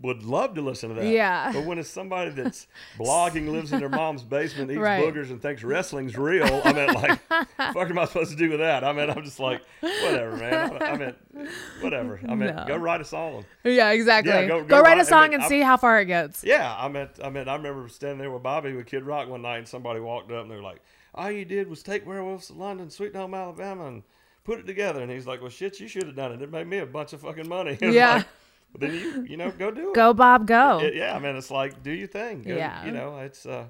would 0.01 0.23
love 0.23 0.55
to 0.55 0.61
listen 0.61 0.89
to 0.89 0.95
that. 0.95 1.05
Yeah. 1.05 1.51
But 1.53 1.65
when 1.65 1.77
it's 1.77 1.87
somebody 1.87 2.31
that's 2.41 2.65
blogging, 2.97 3.49
lives 3.51 3.71
in 3.71 3.79
their 3.79 3.89
mom's 3.89 4.23
basement, 4.23 4.71
eats 4.71 4.79
Right. 4.79 5.03
boogers, 5.03 5.29
and 5.29 5.39
thinks 5.39 5.63
wrestling's 5.63 6.17
real, 6.17 6.61
I 6.65 6.73
mean, 6.73 6.91
like, 6.93 7.19
fuck 7.29 7.89
am 7.91 7.99
I 7.99 8.05
supposed 8.05 8.31
to 8.31 8.35
do 8.35 8.49
with 8.49 8.59
that? 8.59 8.83
I 8.83 8.91
mean, 8.91 9.11
I'm 9.11 9.23
just 9.23 9.39
like, 9.39 9.61
whatever, 9.81 10.35
man. 10.35 10.81
I, 10.81 10.85
I 10.85 10.97
mean, 10.97 11.47
whatever. 11.81 12.19
I 12.27 12.33
mean, 12.33 12.55
No. 12.55 12.65
go 12.67 12.75
write 12.77 13.01
a 13.01 13.05
song. 13.05 13.45
yeah, 13.63 13.91
exactly. 13.91 14.33
Yeah, 14.33 14.47
go, 14.47 14.61
go- 14.61 14.65
go 14.67 14.75
write 14.81 14.83
write- 14.83 14.97
a 14.97 15.01
I 15.01 15.03
song 15.03 15.21
mean, 15.25 15.33
and 15.35 15.43
I'm- 15.43 15.49
see 15.49 15.61
how 15.61 15.77
far 15.77 16.01
it 16.01 16.05
gets. 16.05 16.43
Yeah, 16.43 16.75
I 16.75 16.87
mean, 16.87 17.07
I 17.23 17.29
mean, 17.29 17.47
I 17.47 17.55
remember 17.55 17.87
standing 17.89 18.17
there 18.17 18.31
with 18.31 18.41
Bobby 18.41 18.73
with 18.73 18.87
Kid 18.87 19.03
Rock 19.03 19.29
one 19.29 19.43
night, 19.43 19.57
and 19.59 19.67
somebody 19.67 19.99
walked 19.99 20.31
up 20.31 20.41
and 20.41 20.49
they're 20.49 20.61
like, 20.63 20.81
"All 21.13 21.31
you 21.31 21.45
did 21.45 21.69
was 21.69 21.83
take 21.83 22.05
Werewolves 22.05 22.49
of 22.49 22.57
London, 22.57 22.89
Sweet 22.89 23.15
Home 23.15 23.33
Alabama, 23.33 23.87
and 23.87 24.03
put 24.43 24.59
it 24.59 24.65
together." 24.65 25.01
And 25.01 25.11
he's 25.11 25.27
like, 25.27 25.41
"Well, 25.41 25.49
shit, 25.49 25.79
you 25.79 25.87
should 25.87 26.07
have 26.07 26.15
done 26.15 26.31
it. 26.33 26.41
It 26.41 26.51
made 26.51 26.67
me 26.67 26.79
a 26.79 26.85
bunch 26.85 27.13
of 27.13 27.21
fucking 27.21 27.47
money." 27.49 27.77
Yeah. 27.81 28.15
like, 28.15 28.25
well, 28.73 28.89
then 28.89 28.93
you, 28.99 29.25
you 29.29 29.37
know, 29.37 29.51
go 29.51 29.69
do 29.69 29.89
it. 29.89 29.95
Go 29.95 30.13
Bob, 30.13 30.47
go. 30.47 30.79
It- 30.79 30.95
yeah, 30.95 31.15
I 31.15 31.19
mean, 31.19 31.35
it's 31.35 31.51
like 31.51 31.83
do 31.83 31.91
your 31.91 32.07
thing. 32.07 32.41
Go, 32.41 32.55
Yeah. 32.55 32.85
You 32.85 32.91
know, 32.91 33.17
it's. 33.19 33.45
uh 33.45 33.65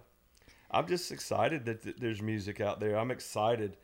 I'm 0.72 0.88
just 0.88 1.12
excited 1.12 1.66
that 1.66 1.84
th- 1.84 1.98
there's 2.00 2.20
music 2.22 2.60
out 2.60 2.80
there. 2.80 2.98
I'm 2.98 3.12
excited 3.12 3.78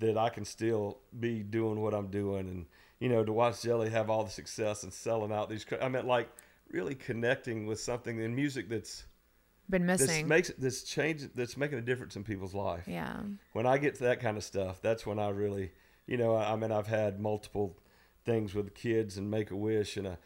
that 0.00 0.18
I 0.18 0.28
can 0.28 0.44
still 0.44 0.98
be 1.18 1.42
doing 1.42 1.80
what 1.80 1.94
I'm 1.94 2.08
doing, 2.08 2.48
and 2.48 2.66
you 3.00 3.08
know, 3.08 3.24
to 3.24 3.32
watch 3.32 3.62
Jelly 3.62 3.88
have 3.90 4.10
all 4.10 4.24
the 4.24 4.30
success 4.30 4.82
and 4.82 4.92
selling 4.92 5.32
out 5.32 5.48
these. 5.48 5.64
I 5.80 5.88
mean, 5.88 6.06
like 6.06 6.28
really 6.70 6.94
connecting 6.94 7.64
with 7.66 7.80
something 7.80 8.18
in 8.20 8.34
music 8.34 8.68
that's 8.68 9.04
Been 9.68 9.84
missing. 9.86 10.06
this 10.06 10.24
makes 10.24 10.48
this 10.58 10.82
change 10.84 11.22
that's 11.34 11.56
making 11.56 11.78
a 11.78 11.82
difference 11.82 12.14
in 12.16 12.22
people's 12.24 12.54
life. 12.54 12.84
yeah. 12.86 13.20
When 13.52 13.66
I 13.66 13.78
get 13.78 13.94
to 13.96 14.04
that 14.04 14.20
kind 14.20 14.36
of 14.36 14.44
stuff, 14.44 14.80
that's 14.80 15.04
when 15.04 15.18
I 15.18 15.30
really, 15.30 15.72
you 16.06 16.16
know, 16.16 16.34
I, 16.36 16.52
I 16.52 16.56
mean, 16.56 16.70
I've 16.72 16.86
had 16.86 17.18
multiple 17.20 17.76
things 18.24 18.54
with 18.54 18.74
kids 18.74 19.16
and 19.18 19.30
Make 19.30 19.50
a 19.50 19.56
Wish 19.56 19.96
and 19.96 20.06
a 20.06 20.18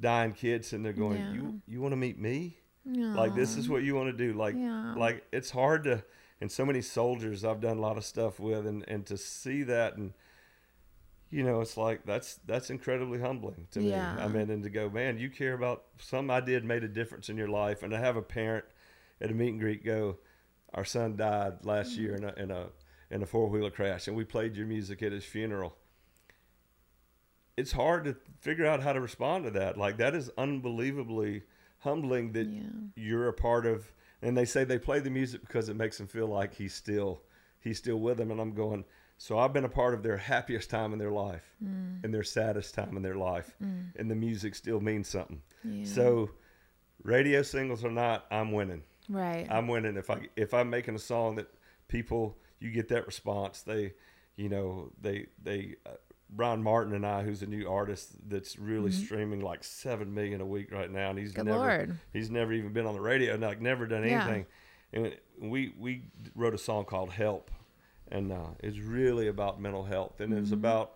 dying 0.00 0.32
kid 0.32 0.64
sitting 0.64 0.82
there 0.82 0.92
going, 0.92 1.18
Yeah. 1.18 1.32
"You 1.34 1.60
you 1.66 1.80
want 1.80 1.92
to 1.92 1.96
meet 1.96 2.18
me? 2.18 2.56
Like 2.84 3.34
this 3.34 3.56
is 3.56 3.68
what 3.68 3.82
you 3.82 3.94
want 3.94 4.08
to 4.16 4.26
do? 4.26 4.32
Like 4.36 4.54
Yeah. 4.56 4.94
like 4.96 5.24
it's 5.32 5.50
hard 5.50 5.84
to." 5.84 6.02
And 6.40 6.50
so 6.50 6.64
many 6.66 6.80
soldiers 6.82 7.44
I've 7.44 7.60
done 7.60 7.76
a 7.78 7.80
lot 7.80 7.96
of 7.96 8.04
stuff 8.04 8.40
with, 8.40 8.66
and 8.66 8.84
and 8.88 9.04
to 9.06 9.16
see 9.16 9.62
that 9.64 9.96
and 9.96 10.12
you 11.32 11.42
know, 11.42 11.62
it's 11.62 11.78
like 11.78 12.04
that's 12.04 12.34
that's 12.46 12.68
incredibly 12.68 13.18
humbling 13.18 13.66
to 13.70 13.80
me. 13.80 13.94
I 13.94 14.28
mean, 14.28 14.50
and 14.50 14.62
to 14.64 14.70
go, 14.70 14.90
man, 14.90 15.16
you 15.16 15.30
care 15.30 15.54
about 15.54 15.84
something 15.98 16.30
I 16.30 16.40
did 16.40 16.62
made 16.62 16.84
a 16.84 16.88
difference 16.88 17.30
in 17.30 17.38
your 17.38 17.48
life, 17.48 17.82
and 17.82 17.90
to 17.90 17.98
have 17.98 18.16
a 18.16 18.22
parent 18.22 18.66
at 19.18 19.30
a 19.30 19.34
meet 19.34 19.48
and 19.48 19.60
greet 19.60 19.82
go, 19.82 20.18
our 20.74 20.84
son 20.84 21.16
died 21.16 21.64
last 21.64 21.92
mm-hmm. 21.92 22.02
year 22.02 22.14
in 22.16 22.24
a 22.24 22.34
in 22.36 22.50
a 22.50 22.66
in 23.10 23.22
a 23.22 23.26
four 23.26 23.48
wheeler 23.48 23.70
crash, 23.70 24.06
and 24.06 24.16
we 24.16 24.24
played 24.24 24.56
your 24.56 24.66
music 24.66 25.02
at 25.02 25.10
his 25.10 25.24
funeral. 25.24 25.74
It's 27.56 27.72
hard 27.72 28.04
to 28.04 28.16
figure 28.40 28.66
out 28.66 28.82
how 28.82 28.92
to 28.92 29.00
respond 29.00 29.44
to 29.44 29.50
that. 29.52 29.78
Like 29.78 29.96
that 29.96 30.14
is 30.14 30.30
unbelievably 30.36 31.44
humbling 31.78 32.32
that 32.32 32.46
Yeah. 32.46 32.62
you're 32.94 33.28
a 33.28 33.32
part 33.32 33.64
of. 33.64 33.90
And 34.20 34.36
they 34.36 34.44
say 34.44 34.64
they 34.64 34.78
play 34.78 35.00
the 35.00 35.10
music 35.10 35.40
because 35.40 35.68
it 35.68 35.76
makes 35.76 35.98
them 35.98 36.06
feel 36.06 36.26
like 36.26 36.54
he's 36.54 36.74
still 36.74 37.22
he's 37.58 37.78
still 37.78 37.98
with 37.98 38.18
them. 38.18 38.30
And 38.30 38.40
I'm 38.40 38.52
going. 38.54 38.84
So 39.22 39.38
I've 39.38 39.52
been 39.52 39.64
a 39.64 39.68
part 39.68 39.94
of 39.94 40.02
their 40.02 40.16
happiest 40.16 40.68
time 40.68 40.92
in 40.92 40.98
their 40.98 41.12
life 41.12 41.44
Mm. 41.64 42.02
and 42.02 42.12
their 42.12 42.24
saddest 42.24 42.74
time 42.74 42.96
in 42.96 43.02
their 43.04 43.14
life, 43.14 43.54
and 43.60 44.10
the 44.10 44.16
music 44.16 44.56
still 44.56 44.80
means 44.80 45.06
something. 45.08 45.40
Yeah. 45.62 45.84
So, 45.84 46.30
radio 47.04 47.42
singles 47.42 47.84
or 47.84 47.92
not, 47.92 48.26
I'm 48.32 48.50
winning. 48.50 48.82
Right. 49.08 49.46
I'm 49.48 49.68
winning 49.68 49.96
if 49.96 50.10
I 50.10 50.28
if 50.34 50.52
I'm 50.52 50.68
making 50.70 50.96
a 50.96 50.98
song 50.98 51.36
that 51.36 51.46
people 51.86 52.36
you 52.58 52.72
get 52.72 52.88
that 52.88 53.06
response. 53.06 53.62
They, 53.62 53.94
you 54.36 54.48
know, 54.48 54.90
they 55.00 55.26
they. 55.40 55.76
Uh, 55.86 55.90
Bryan 56.34 56.62
Martin 56.62 56.94
and 56.94 57.04
I, 57.04 57.22
who's 57.22 57.42
a 57.42 57.46
new 57.46 57.68
artist 57.68 58.16
that's 58.28 58.58
really 58.58 58.90
streaming 58.90 59.40
like 59.40 59.62
seven 59.62 60.14
million 60.14 60.40
a 60.40 60.46
week 60.46 60.72
right 60.72 60.90
now, 60.90 61.10
and 61.10 61.18
he's 61.18 61.32
Mm-hmm. 61.32 61.40
Good 61.42 61.46
never 61.46 61.58
Lord. 61.58 61.98
he's 62.12 62.30
never 62.30 62.52
even 62.54 62.72
been 62.72 62.86
on 62.86 62.94
the 62.94 63.02
radio, 63.02 63.36
like 63.36 63.60
never 63.60 63.86
done 63.86 64.02
Yeah. 64.02 64.24
anything. 64.24 64.46
And 64.94 65.14
we 65.38 65.74
we 65.78 66.04
wrote 66.34 66.54
a 66.54 66.58
song 66.58 66.86
called 66.86 67.12
Help, 67.12 67.50
and 68.12 68.30
uh, 68.30 68.46
it's 68.60 68.78
really 68.78 69.26
about 69.26 69.60
mental 69.60 69.82
health, 69.84 70.20
and 70.20 70.32
Mm-hmm. 70.32 70.42
it's 70.44 70.52
about 70.52 70.92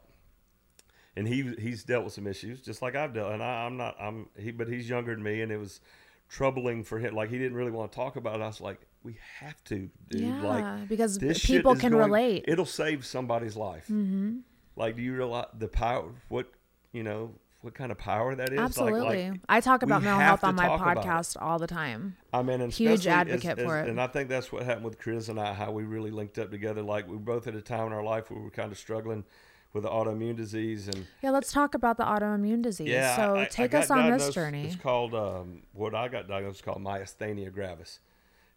and 1.17 1.27
he 1.27 1.55
he's 1.59 1.83
dealt 1.83 2.05
with 2.05 2.13
some 2.13 2.27
issues 2.27 2.61
just 2.61 2.83
like 2.83 2.95
I've 2.95 3.13
dealt, 3.15 3.33
and 3.33 3.43
I, 3.43 3.65
I'm 3.65 3.77
not 3.77 3.97
I'm 4.01 4.29
he 4.39 4.51
but 4.53 4.69
he's 4.69 4.89
younger 4.89 5.15
than 5.15 5.23
me, 5.25 5.41
and 5.43 5.51
it 5.51 5.57
was 5.59 5.81
troubling 6.29 6.85
for 6.85 6.99
him. 6.99 7.15
Like 7.15 7.31
he 7.31 7.39
didn't 7.39 7.57
really 7.57 7.71
want 7.71 7.91
to 7.91 7.97
talk 7.97 8.17
about 8.17 8.41
it. 8.41 8.43
I 8.43 8.47
was 8.49 8.61
like, 8.61 8.81
we 9.03 9.17
have 9.41 9.63
to, 9.65 9.89
dude. 10.11 10.21
Yeah, 10.21 10.43
like 10.43 10.89
because 10.89 11.19
people 11.19 11.75
can 11.75 11.93
going- 11.93 12.05
relate. 12.05 12.45
It'll 12.47 12.67
save 12.67 13.07
somebody's 13.07 13.57
life. 13.57 13.85
Mm-hmm. 13.85 14.39
Like, 14.77 14.97
do 14.97 15.03
you 15.03 15.15
realize 15.15 15.47
the 15.59 15.69
power? 15.69 16.11
What 16.29 16.51
you 16.93 17.03
know? 17.03 17.35
What 17.67 17.75
kind 17.75 17.91
of 17.91 17.99
power 17.99 18.33
that 18.37 18.53
is? 18.53 18.61
Absolutely. 18.61 19.31
like, 19.33 19.41
I 19.49 19.61
talk 19.61 19.83
about 19.83 20.01
mental 20.01 20.21
health 20.21 20.45
on 20.45 20.55
my 20.55 20.69
talk 20.69 20.81
about 20.81 20.99
it. 20.99 21.01
podcast 21.09 21.37
all 21.43 21.59
the 21.59 21.67
time. 21.67 22.17
I 22.33 22.43
mean, 22.43 22.61
and 22.61 22.73
Huge 22.73 23.01
especially 23.01 23.11
as- 23.11 23.17
advocate 23.43 23.67
for 23.67 23.77
as- 23.79 23.87
it. 23.89 23.91
And 23.91 24.01
I 24.01 24.07
think 24.07 24.29
that's 24.29 24.53
what 24.53 24.63
happened 24.63 24.85
with 24.85 25.01
Krizz 25.01 25.29
and 25.31 25.41
I, 25.41 25.53
how 25.53 25.73
we 25.73 25.83
really 25.83 26.13
linked 26.13 26.39
up 26.39 26.53
together. 26.53 26.81
Like 26.81 27.09
we 27.09 27.15
were 27.15 27.19
both 27.19 27.49
at 27.49 27.57
a 27.57 27.61
time 27.61 27.89
in 27.89 27.93
our 27.93 28.05
life 28.05 28.31
where 28.31 28.39
we 28.39 28.45
were 28.45 28.53
kind 28.53 28.71
of 28.71 28.79
struggling 28.79 29.25
with 29.73 29.83
the 29.83 29.89
autoimmune 29.89 30.37
disease 30.37 30.87
and 30.87 31.09
Yeah, 31.25 31.31
let's 31.33 31.51
talk 31.51 31.75
about 31.75 31.97
the 31.97 32.05
autoimmune 32.05 32.63
disease. 32.63 32.87
yeah. 32.89 33.17
so 33.17 33.35
I- 33.35 33.43
I 33.43 33.45
take 33.47 33.73
got 33.73 33.83
us 33.83 33.91
on 33.91 34.13
this 34.17 34.33
journey. 34.33 34.67
It's 34.67 34.77
called 34.77 35.13
um, 35.17 35.63
what 35.73 35.93
I 35.93 36.07
got 36.07 36.29
diagnosed 36.29 36.63
called 36.63 36.79
myasthenia 36.85 37.53
gravis, 37.53 37.99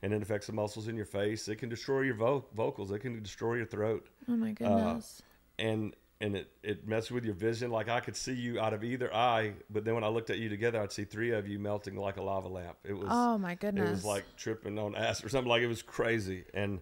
and 0.04 0.13
it 0.13 0.22
affects 0.22 0.45
the 0.45 0.54
muscles 0.54 0.88
in 0.88 0.95
your 0.95 1.06
face. 1.08 1.48
It 1.48 1.56
can 1.56 1.67
destroy 1.69 2.02
your 2.02 2.13
vo- 2.15 2.45
vocals. 2.54 2.91
It 2.91 3.00
can 3.00 3.19
destroy 3.24 3.56
your 3.56 3.65
throat. 3.65 4.08
Oh 4.30 4.36
my 4.38 4.52
goodness. 4.52 5.24
and 5.58 5.95
and 6.22 6.36
it 6.36 6.52
it 6.64 6.88
messes 6.88 7.12
with 7.12 7.24
your 7.26 7.34
vision. 7.34 7.72
Like 7.72 7.90
I 7.90 8.00
could 8.00 8.16
see 8.16 8.34
you 8.34 8.60
out 8.60 8.74
of 8.74 8.84
either 8.84 9.14
eye, 9.14 9.54
but 9.70 9.86
then 9.86 9.96
when 9.96 10.04
I 10.04 10.08
looked 10.10 10.30
at 10.30 10.38
you 10.38 10.50
together, 10.50 10.82
I'd 10.82 10.92
see 10.92 11.06
three 11.06 11.32
of 11.32 11.48
you 11.48 11.60
melting 11.60 11.96
like 11.96 12.18
a 12.18 12.22
lava 12.22 12.48
lamp. 12.48 12.78
It 12.84 12.94
was 12.94 13.08
oh 13.10 13.38
my 13.38 13.56
goodness! 13.56 13.88
it 13.88 13.92
was 13.92 14.06
like 14.06 14.26
tripping 14.38 14.78
on 14.78 14.96
acid 14.96 15.26
or 15.26 15.30
something. 15.30 15.50
Like 15.50 15.62
it 15.62 15.68
was 15.68 15.82
crazy. 15.82 16.46
And 16.54 16.82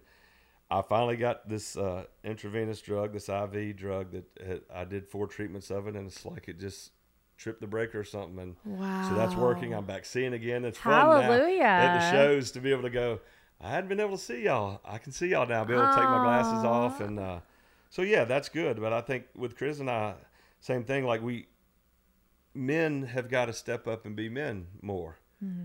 I 0.70 0.82
finally 0.82 1.16
got 1.16 1.48
this 1.48 1.76
uh, 1.76 2.04
intravenous 2.24 2.80
drug, 2.80 3.12
this 3.12 3.28
IV 3.28 3.76
drug 3.76 4.12
that 4.12 4.24
had, 4.44 4.60
I 4.74 4.84
did 4.84 5.06
four 5.06 5.26
treatments 5.26 5.70
of 5.70 5.86
it, 5.88 5.94
and 5.96 6.06
it's 6.08 6.24
like 6.26 6.48
it 6.48 6.58
just 6.58 6.90
tripped 7.38 7.60
the 7.60 7.66
breaker 7.66 8.00
or 8.00 8.04
something. 8.04 8.38
And 8.38 8.56
so 9.08 9.14
that's 9.14 9.34
working. 9.34 9.72
I'm 9.72 9.86
back 9.86 10.04
seeing 10.04 10.34
again. 10.34 10.64
It's 10.64 10.78
fun 10.78 10.92
now 11.22 11.28
at 11.86 11.94
the 11.94 12.10
shows 12.10 12.50
to 12.52 12.60
be 12.60 12.72
able 12.72 12.82
to 12.82 12.90
go. 12.90 13.20
I 13.60 13.70
hadn't 13.70 13.88
been 13.88 14.00
able 14.00 14.16
to 14.16 14.22
see 14.22 14.42
y'all. 14.44 14.80
I 14.84 14.98
can 14.98 15.12
see 15.12 15.28
y'all 15.28 15.46
now. 15.46 15.64
Be 15.64 15.72
able 15.74 15.84
to 15.84 15.94
take 15.94 16.04
my 16.04 16.22
glasses 16.22 16.64
off, 16.64 17.00
and 17.00 17.18
uh, 17.18 17.40
so 17.90 18.02
yeah, 18.02 18.24
that's 18.24 18.48
good. 18.48 18.80
But 18.80 18.92
I 18.92 19.00
think 19.00 19.24
with 19.34 19.56
Krizz 19.58 19.80
and 19.80 19.90
I, 19.90 20.14
same 20.60 20.84
thing. 20.84 21.04
Like 21.04 21.22
we, 21.22 21.46
men 22.54 23.02
have 23.04 23.28
got 23.28 23.46
to 23.46 23.52
step 23.52 23.86
up 23.86 24.06
and 24.06 24.16
be 24.16 24.28
men 24.28 24.66
more. 24.82 25.18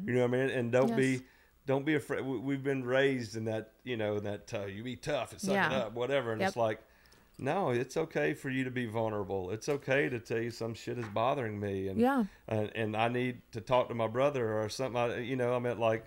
You 0.06 0.14
know 0.14 0.22
what 0.28 0.38
I 0.38 0.46
mean? 0.46 0.50
And 0.52 0.72
don't 0.72 0.90
Yes. 0.90 0.98
be 0.98 1.22
don't 1.66 1.86
be 1.86 1.96
afraid. 1.96 2.26
We, 2.26 2.38
we've 2.40 2.64
been 2.64 2.84
raised 2.84 3.38
in 3.38 3.46
that, 3.46 3.72
you 3.86 3.96
know, 3.96 4.20
that 4.20 4.54
uh, 4.54 4.66
you 4.66 4.84
be 4.84 4.98
tough 4.98 5.32
and 5.32 5.40
suck 5.40 5.56
it 5.72 5.72
up, 5.72 5.94
whatever. 5.94 6.34
And 6.34 6.42
Yep. 6.42 6.48
it's 6.50 6.58
like, 6.58 6.82
no, 7.40 7.70
it's 7.70 7.96
okay 7.96 8.34
for 8.34 8.50
you 8.50 8.66
to 8.66 8.70
be 8.70 8.86
vulnerable. 8.86 9.50
It's 9.50 9.70
okay 9.70 10.10
to 10.10 10.20
tell 10.20 10.42
you 10.42 10.52
some 10.52 10.74
shit 10.74 10.98
is 10.98 11.08
bothering 11.08 11.58
me, 11.60 11.88
and 11.88 12.00
Yeah. 12.02 12.26
and, 12.50 12.70
and 12.76 12.98
I 12.98 13.08
need 13.08 13.42
to 13.54 13.62
talk 13.62 13.88
to 13.88 13.96
my 13.96 14.08
brother 14.08 14.62
or 14.62 14.68
something. 14.68 14.98
I, 15.02 15.20
you 15.20 15.38
know, 15.38 15.56
I 15.56 15.60
meant 15.60 15.80
like, 15.80 16.04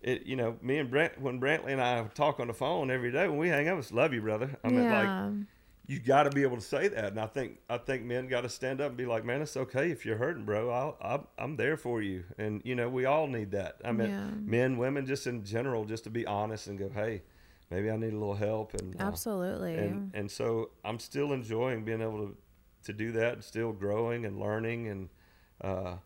it. 0.00 0.26
You 0.26 0.36
know, 0.36 0.56
me 0.62 0.78
and 0.78 0.90
Brent 0.90 1.20
when 1.20 1.40
Brantley 1.40 1.72
and 1.72 1.80
I 1.80 2.04
talk 2.14 2.40
on 2.40 2.46
the 2.48 2.54
phone 2.54 2.90
every 2.90 3.10
day 3.12 3.28
when 3.28 3.38
we 3.38 3.48
hang 3.48 3.68
out, 3.68 3.78
it's 3.78 3.92
love 3.92 4.12
you, 4.12 4.20
brother. 4.22 4.56
I 4.64 4.68
mean, 4.68 4.90
like 4.90 5.10
you 5.86 5.98
got 5.98 6.22
to 6.22 6.30
be 6.30 6.42
able 6.42 6.56
to 6.56 6.62
say 6.62 6.88
that, 6.88 7.04
and 7.10 7.20
I 7.20 7.26
think 7.26 7.58
I 7.68 7.76
think 7.78 8.04
men 8.04 8.26
got 8.26 8.40
to 8.42 8.48
stand 8.48 8.80
up 8.80 8.88
and 8.88 8.96
be 8.96 9.06
like, 9.06 9.24
man, 9.24 9.42
it's 9.42 9.56
okay 9.56 9.90
if 9.90 10.06
you're 10.06 10.16
hurting, 10.16 10.44
bro. 10.44 10.70
I'll, 10.70 10.96
I'm 11.00 11.26
I'm 11.38 11.56
there 11.56 11.76
for 11.76 12.00
you, 12.00 12.24
and 12.38 12.62
you 12.64 12.74
know 12.74 12.88
we 12.88 13.04
all 13.04 13.26
need 13.26 13.50
that. 13.50 13.76
I 13.84 13.92
mean, 13.92 14.08
Yeah. 14.08 14.30
men, 14.46 14.78
women, 14.78 15.04
just 15.06 15.26
in 15.26 15.44
general, 15.44 15.84
just 15.84 16.04
to 16.04 16.10
be 16.10 16.26
honest 16.26 16.68
and 16.68 16.78
go, 16.78 16.88
hey, 16.88 17.22
maybe 17.70 17.90
I 17.90 17.96
need 17.96 18.12
a 18.14 18.18
little 18.18 18.34
help, 18.34 18.72
and 18.74 18.96
uh, 18.98 19.04
Absolutely. 19.04 19.76
and 19.76 20.10
and 20.14 20.30
so 20.30 20.70
I'm 20.84 20.98
still 20.98 21.32
enjoying 21.32 21.84
being 21.84 22.00
able 22.00 22.28
to 22.28 22.36
to 22.84 22.92
do 22.92 23.12
that, 23.12 23.32
and 23.34 23.44
still 23.44 23.72
growing 23.72 24.24
and 24.24 24.38
learning, 24.38 24.88
and 24.88 25.08
uh, 25.60 25.96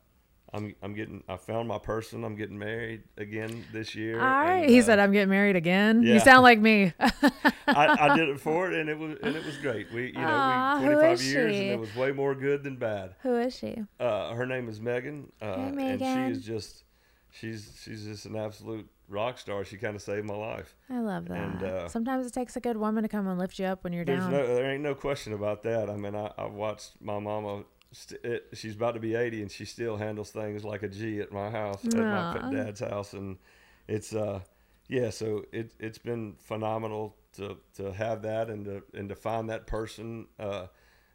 I'm 0.53 0.75
I'm 0.83 0.95
getting 0.95 1.23
I 1.29 1.37
found 1.37 1.69
my 1.69 1.79
person. 1.79 2.25
I'm 2.25 2.37
getting 2.37 2.59
married 2.59 3.03
again 3.17 3.65
this 3.73 3.95
year. 3.95 4.19
All 4.19 4.27
right. 4.27 4.63
and, 4.63 4.71
he 4.71 4.81
uh, 4.81 4.85
said, 4.85 4.99
I'm 4.99 5.13
getting 5.13 5.29
married 5.29 5.57
again. 5.57 6.03
You 6.03 6.21
sound 6.21 6.43
like 6.43 6.59
me. 6.59 6.93
I, 7.01 7.33
I 7.67 8.17
did 8.17 8.29
it 8.29 8.41
for 8.41 8.71
it, 8.71 8.79
and 8.79 8.89
it 8.89 8.99
was 8.99 9.19
and 9.23 9.37
it 9.37 9.45
was 9.45 9.57
great. 9.59 9.93
We 9.93 10.07
you 10.07 10.13
know 10.15 10.79
we 10.81 10.87
25 10.87 11.13
is 11.13 11.33
years, 11.33 11.55
she? 11.55 11.61
and 11.61 11.71
it 11.73 11.79
was 11.79 11.95
way 11.95 12.13
more 12.13 12.35
good 12.35 12.63
than 12.63 12.77
bad. 12.77 13.15
Who 13.23 13.37
is 13.37 13.55
she? 13.55 13.85
Uh, 14.01 14.33
her 14.35 14.47
name 14.47 14.69
is 14.69 14.81
Megan, 14.81 15.33
uh, 15.43 15.71
Hey, 15.73 15.91
and 15.91 16.01
she 16.01 16.39
is 16.39 16.45
just 16.45 16.85
she's 17.31 17.79
she's 17.85 18.05
just 18.05 18.27
an 18.27 18.37
absolute 18.37 18.89
rock 19.09 19.39
star. 19.39 19.65
She 19.65 19.77
kind 19.77 19.97
of 19.97 20.03
saved 20.03 20.27
my 20.27 20.35
life. 20.35 20.75
I 20.91 21.01
love 21.01 21.29
that. 21.29 21.39
And, 21.39 21.63
uh, 21.63 21.89
Sometimes 21.89 22.27
it 22.27 22.33
takes 22.33 22.57
a 22.57 22.61
good 22.61 22.77
woman 22.77 23.03
to 23.03 23.09
come 23.09 23.27
and 23.27 23.39
lift 23.39 23.59
you 23.59 23.67
up 23.67 23.85
when 23.85 23.93
you're 23.93 24.05
down. 24.05 24.31
no, 24.31 24.47
there 24.47 24.71
ain't 24.71 24.83
no 24.83 24.95
question 24.95 25.33
about 25.33 25.63
that. 25.65 25.89
I 25.89 25.97
mean, 25.97 26.15
I, 26.15 26.31
I 26.39 26.47
watched 26.47 26.93
my 27.01 27.19
mama. 27.19 27.65
St- 27.93 28.23
it, 28.25 28.47
she's 28.53 28.75
about 28.75 28.93
to 28.95 29.01
be 29.01 29.15
80, 29.15 29.43
and 29.43 29.51
she 29.51 29.65
still 29.65 29.97
handles 29.97 30.31
things 30.31 30.65
like 30.65 30.83
a 30.83 30.89
G 30.89 31.21
at 31.21 31.33
my 31.33 31.51
house, 31.51 31.85
at 31.87 31.95
my 31.95 32.51
dad's 32.53 32.81
house, 32.81 33.15
and 33.15 33.39
it's 33.87 34.15
uh, 34.15 34.41
yeah. 34.89 35.11
So 35.11 35.45
it 35.53 35.73
it's 35.79 35.99
been 35.99 36.35
phenomenal 36.39 37.17
to 37.37 37.57
to 37.77 37.93
have 37.93 38.23
that 38.23 38.51
and 38.51 38.65
to 38.67 38.83
and 38.95 39.09
to 39.09 39.15
find 39.15 39.49
that 39.49 39.67
person 39.67 40.27
uh, 40.39 40.67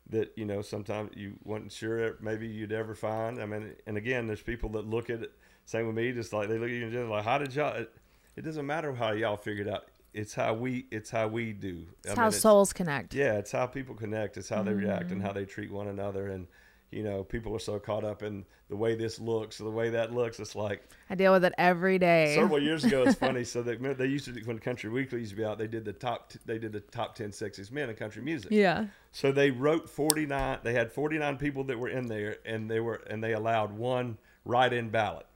that 0.10 0.34
you 0.36 0.46
know 0.46 0.62
sometimes 0.64 1.12
you 1.16 1.34
weren't 1.44 1.72
sure 1.72 2.18
maybe 2.22 2.48
you'd 2.48 2.72
ever 2.72 2.96
find. 2.96 3.40
I 3.40 3.46
mean, 3.46 3.76
and 3.86 3.96
again, 3.98 4.26
there's 4.26 4.42
people 4.42 4.70
that 4.72 4.88
look 4.88 5.10
at 5.12 5.22
it. 5.22 5.32
Same 5.66 5.86
with 5.88 5.96
me, 5.96 6.12
just 6.12 6.34
like 6.34 6.50
they 6.50 6.58
look 6.58 6.70
at 6.70 6.76
you 6.76 6.84
and 6.86 6.92
just 6.92 7.08
like, 7.08 7.24
how 7.24 7.38
did 7.38 7.54
y'all? 7.54 7.76
It, 7.76 7.92
it 8.36 8.42
doesn't 8.42 8.66
matter 8.66 8.94
how 8.94 9.12
y'all 9.12 9.38
figured 9.38 9.68
out. 9.68 9.86
It's 10.14 10.34
how 10.34 10.54
we. 10.56 10.88
It's 10.92 11.10
how 11.12 11.28
we 11.28 11.54
do. 11.54 11.86
it's 12.04 12.14
I 12.14 12.16
how 12.16 12.30
mean, 12.30 12.32
souls 12.32 12.74
connect. 12.74 13.14
yeah, 13.14 13.34
it's 13.38 13.52
how 13.52 13.68
people 13.68 13.94
connect. 13.96 14.38
It's 14.38 14.50
how 14.50 14.64
they 14.64 14.74
react 14.74 15.06
Mm-hmm. 15.06 15.14
and 15.14 15.22
how 15.22 15.32
they 15.34 15.46
treat 15.46 15.72
one 15.72 15.88
another. 15.88 16.28
And 16.28 16.48
you 16.94 17.04
know, 17.04 17.24
people 17.24 17.56
are 17.56 17.60
so 17.60 17.80
caught 17.80 18.04
up 18.04 18.24
in 18.24 18.46
the 18.70 18.76
way 18.76 18.96
this 18.96 19.20
looks 19.20 19.60
or 19.60 19.66
the 19.66 19.72
way 19.72 19.90
that 19.92 20.14
looks. 20.14 20.40
It's 20.40 20.56
like 20.56 20.88
I 21.10 21.16
deal 21.16 21.32
with 21.32 21.46
it 21.46 21.54
every 21.58 22.00
day. 22.00 22.36
several 22.36 22.60
years 22.62 22.84
ago. 22.84 23.04
It's 23.04 23.16
funny. 23.16 23.44
So 23.44 23.62
they 23.62 23.76
they 23.76 24.06
used 24.06 24.26
to 24.26 24.34
when 24.44 24.60
Country 24.60 24.90
Weekly 24.90 25.20
used 25.20 25.32
to 25.32 25.38
be 25.38 25.46
out. 25.46 25.58
They 25.58 25.68
did 25.68 25.86
the 25.86 25.94
top. 25.94 26.34
They 26.46 26.58
did 26.58 26.72
the 26.72 26.80
top 26.80 27.16
ten 27.16 27.32
sexiest 27.32 27.72
men 27.72 27.90
in 27.90 27.96
country 27.96 28.22
music. 28.22 28.52
Yeah. 28.52 28.86
So 29.12 29.32
they 29.32 29.52
wrote 29.52 29.90
49 29.90 30.60
they 30.64 30.74
had 30.74 30.92
49 30.92 31.38
people 31.38 31.64
that 31.66 31.78
were 31.78 31.90
in 31.90 32.08
there 32.08 32.38
and 32.46 32.70
they 32.70 32.80
were 32.80 32.96
and 33.08 33.24
they 33.24 33.34
allowed 33.34 33.72
one 33.72 34.18
write-in 34.44 34.90
ballot. 34.90 35.28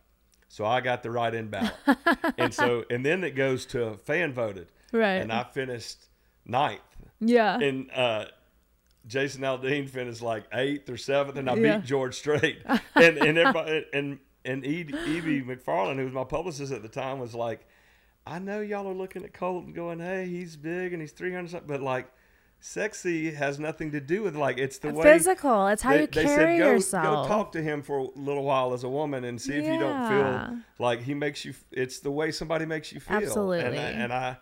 So 0.50 0.66
I 0.66 0.82
got 0.82 1.04
the 1.04 1.12
write-in 1.12 1.50
ballot. 1.50 1.74
and 2.38 2.54
so 2.54 2.86
and 2.90 3.06
then 3.06 3.24
it 3.24 3.32
goes 3.36 3.66
to 3.68 3.98
fan 3.98 4.34
voted. 4.34 4.68
Right. 4.92 5.16
And 5.16 5.32
I 5.32 5.44
finished 5.44 6.08
ninth. 6.46 6.82
Yeah. 7.20 7.60
And 7.60 7.92
uh 7.92 8.26
Jason 9.08 9.42
Aldean 9.42 9.90
finished 9.90 10.22
like 10.22 10.44
eighth 10.54 10.90
or 10.90 10.98
seventh, 10.98 11.38
and 11.38 11.50
I 11.50 11.56
Yeah. 11.56 11.78
beat 11.78 11.86
George 11.88 12.16
Strait. 12.16 12.62
and 12.96 13.18
and 13.18 13.38
everybody 13.38 13.86
and 13.94 14.20
and 14.46 14.66
Ed- 14.66 14.96
Evie 15.08 15.42
McFarland, 15.42 15.98
who 15.98 16.06
was 16.06 16.14
my 16.14 16.24
publicist 16.24 16.72
at 16.72 16.82
the 16.82 16.90
time, 16.90 17.20
was 17.20 17.34
like, 17.36 17.66
"I 18.26 18.40
know 18.40 18.62
y'all 18.62 18.88
are 18.88 18.94
looking 18.94 19.24
at 19.24 19.34
Colton, 19.34 19.74
going, 19.74 20.00
hey, 20.00 20.26
he's 20.28 20.56
big 20.56 20.94
and 20.94 21.02
he's 21.02 21.12
three 21.12 21.34
hundred 21.34 21.52
something, 21.52 21.68
but 21.68 21.82
like, 21.82 22.08
sexy 22.60 23.32
has 23.32 23.60
nothing 23.60 23.92
to 23.92 24.00
do 24.00 24.24
with 24.24 24.36
like 24.36 24.58
it's 24.58 24.80
the 24.80 24.92
way 24.92 25.04
Physical. 25.04 25.68
It's 25.68 25.82
how 25.82 25.92
they, 25.94 26.02
you 26.02 26.08
they 26.08 26.24
carry 26.24 26.58
said, 26.58 26.60
go, 26.60 26.72
yourself. 26.72 27.28
Go 27.28 27.34
talk 27.34 27.52
to 27.54 27.62
him 27.62 27.82
for 27.82 28.00
a 28.00 28.08
little 28.20 28.44
while 28.44 28.74
as 28.74 28.84
a 28.84 28.90
woman 28.90 29.24
and 29.24 29.40
see 29.40 29.54
if 29.54 29.66
you 29.66 29.80
don't 29.80 30.10
feel 30.10 30.58
like 30.80 31.02
he 31.02 31.14
makes 31.14 31.46
you. 31.46 31.54
It's 31.72 32.00
the 32.00 32.12
way 32.12 32.32
somebody 32.32 32.66
makes 32.66 32.92
you 32.92 33.00
feel. 33.00 33.18
And 33.18 33.26
Absolutely. 33.26 33.80
I, 33.80 33.90
and 33.90 34.14
I 34.14 34.38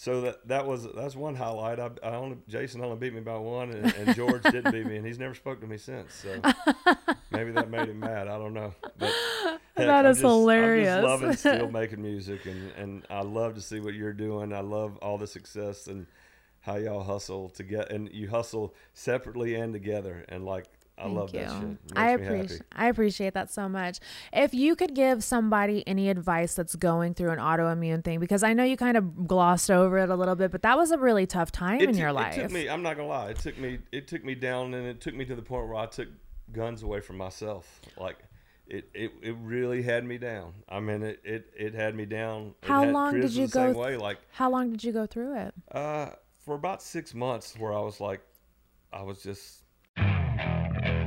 so 0.00 0.22
that 0.22 0.48
that 0.48 0.66
was 0.66 0.88
that's 0.94 1.14
one 1.14 1.34
highlight. 1.34 1.78
I, 1.78 1.90
I 2.02 2.14
only 2.14 2.38
Jason 2.48 2.82
only 2.82 2.96
beat 2.96 3.12
me 3.12 3.20
by 3.20 3.36
one, 3.36 3.68
and, 3.68 3.94
and 3.96 4.16
George 4.16 4.42
didn't 4.44 4.72
beat 4.72 4.86
me, 4.86 4.96
and 4.96 5.06
he's 5.06 5.18
never 5.18 5.34
spoke 5.34 5.60
to 5.60 5.66
me 5.66 5.76
since. 5.76 6.14
So 6.14 6.40
maybe 7.30 7.50
that 7.50 7.68
made 7.68 7.90
him 7.90 8.00
mad. 8.00 8.26
I 8.26 8.38
don't 8.38 8.54
know. 8.54 8.72
But 8.96 9.12
heck, 9.44 9.60
That 9.76 10.06
is 10.06 10.16
just, 10.16 10.24
I'm 10.24 10.84
just 10.84 11.04
loving 11.04 11.36
still 11.36 11.70
making 11.70 12.00
music, 12.00 12.46
and 12.46 12.72
and 12.78 13.06
I 13.10 13.20
love 13.20 13.56
to 13.56 13.60
see 13.60 13.78
what 13.78 13.92
you're 13.92 14.14
doing. 14.14 14.54
I 14.54 14.60
love 14.60 14.96
all 15.02 15.18
the 15.18 15.26
success 15.26 15.86
and 15.86 16.06
how 16.60 16.76
y'all 16.76 17.02
hustle 17.02 17.50
to 17.50 17.62
get, 17.62 17.92
and 17.92 18.10
you 18.10 18.30
hustle 18.30 18.74
separately 18.94 19.54
and 19.54 19.74
together, 19.74 20.24
and 20.30 20.46
like. 20.46 20.64
I 21.00 21.04
Thank 21.04 21.16
love 21.16 21.34
you. 21.34 21.40
that 21.40 21.60
shit. 21.60 21.78
I 21.96 22.10
appreciate. 22.10 22.62
I 22.72 22.88
appreciate 22.88 23.34
that 23.34 23.50
so 23.50 23.68
much. 23.68 24.00
If 24.32 24.52
you 24.52 24.76
could 24.76 24.94
give 24.94 25.24
somebody 25.24 25.82
any 25.86 26.10
advice 26.10 26.54
that's 26.54 26.76
going 26.76 27.14
through 27.14 27.30
an 27.30 27.38
autoimmune 27.38 28.04
thing, 28.04 28.20
because 28.20 28.42
I 28.42 28.52
know 28.52 28.64
you 28.64 28.76
kind 28.76 28.96
of 28.98 29.26
glossed 29.26 29.70
over 29.70 29.98
it 29.98 30.10
a 30.10 30.14
little 30.14 30.36
bit, 30.36 30.50
but 30.50 30.62
that 30.62 30.76
was 30.76 30.90
a 30.90 30.98
really 30.98 31.26
tough 31.26 31.50
time 31.50 31.80
in 31.80 31.86
took- 31.88 31.96
your 31.96 32.12
life. 32.12 32.36
It 32.36 32.42
took 32.42 32.50
me. 32.52 32.68
I'm 32.68 32.82
not 32.82 32.96
gonna 32.96 33.08
lie. 33.08 33.30
It 33.30 33.38
took 33.38 33.56
me. 33.58 33.78
It 33.92 34.06
took 34.08 34.22
me 34.24 34.34
down, 34.34 34.74
and 34.74 34.86
it 34.86 35.00
took 35.00 35.14
me 35.14 35.24
to 35.24 35.34
the 35.34 35.42
point 35.42 35.66
where 35.66 35.76
I 35.76 35.86
took 35.86 36.08
guns 36.52 36.82
away 36.82 37.00
from 37.00 37.16
myself. 37.16 37.80
Like 37.96 38.18
it. 38.66 38.90
It, 38.94 39.12
it 39.22 39.34
really 39.40 39.82
had 39.82 40.04
me 40.04 40.18
down. 40.18 40.52
I 40.68 40.80
mean, 40.80 41.02
it. 41.02 41.20
It, 41.24 41.50
it 41.56 41.74
had 41.74 41.94
me 41.94 42.04
down. 42.04 42.54
It 42.62 42.68
How 42.68 42.84
long 42.84 43.20
did 43.20 43.32
you 43.32 43.46
the 43.46 43.52
go? 43.52 43.64
Same 43.66 43.74
th- 43.74 43.84
way. 43.84 43.96
Like 43.96 44.18
how 44.32 44.50
long 44.50 44.70
did 44.70 44.84
you 44.84 44.92
go 44.92 45.06
through 45.06 45.36
it? 45.38 45.54
uh, 45.72 46.10
for 46.44 46.54
about 46.54 46.82
six 46.82 47.14
months, 47.14 47.56
where 47.58 47.72
I 47.72 47.80
was 47.80 48.00
like, 48.00 48.20
I 48.92 49.02
was 49.02 49.22
just. 49.22 49.62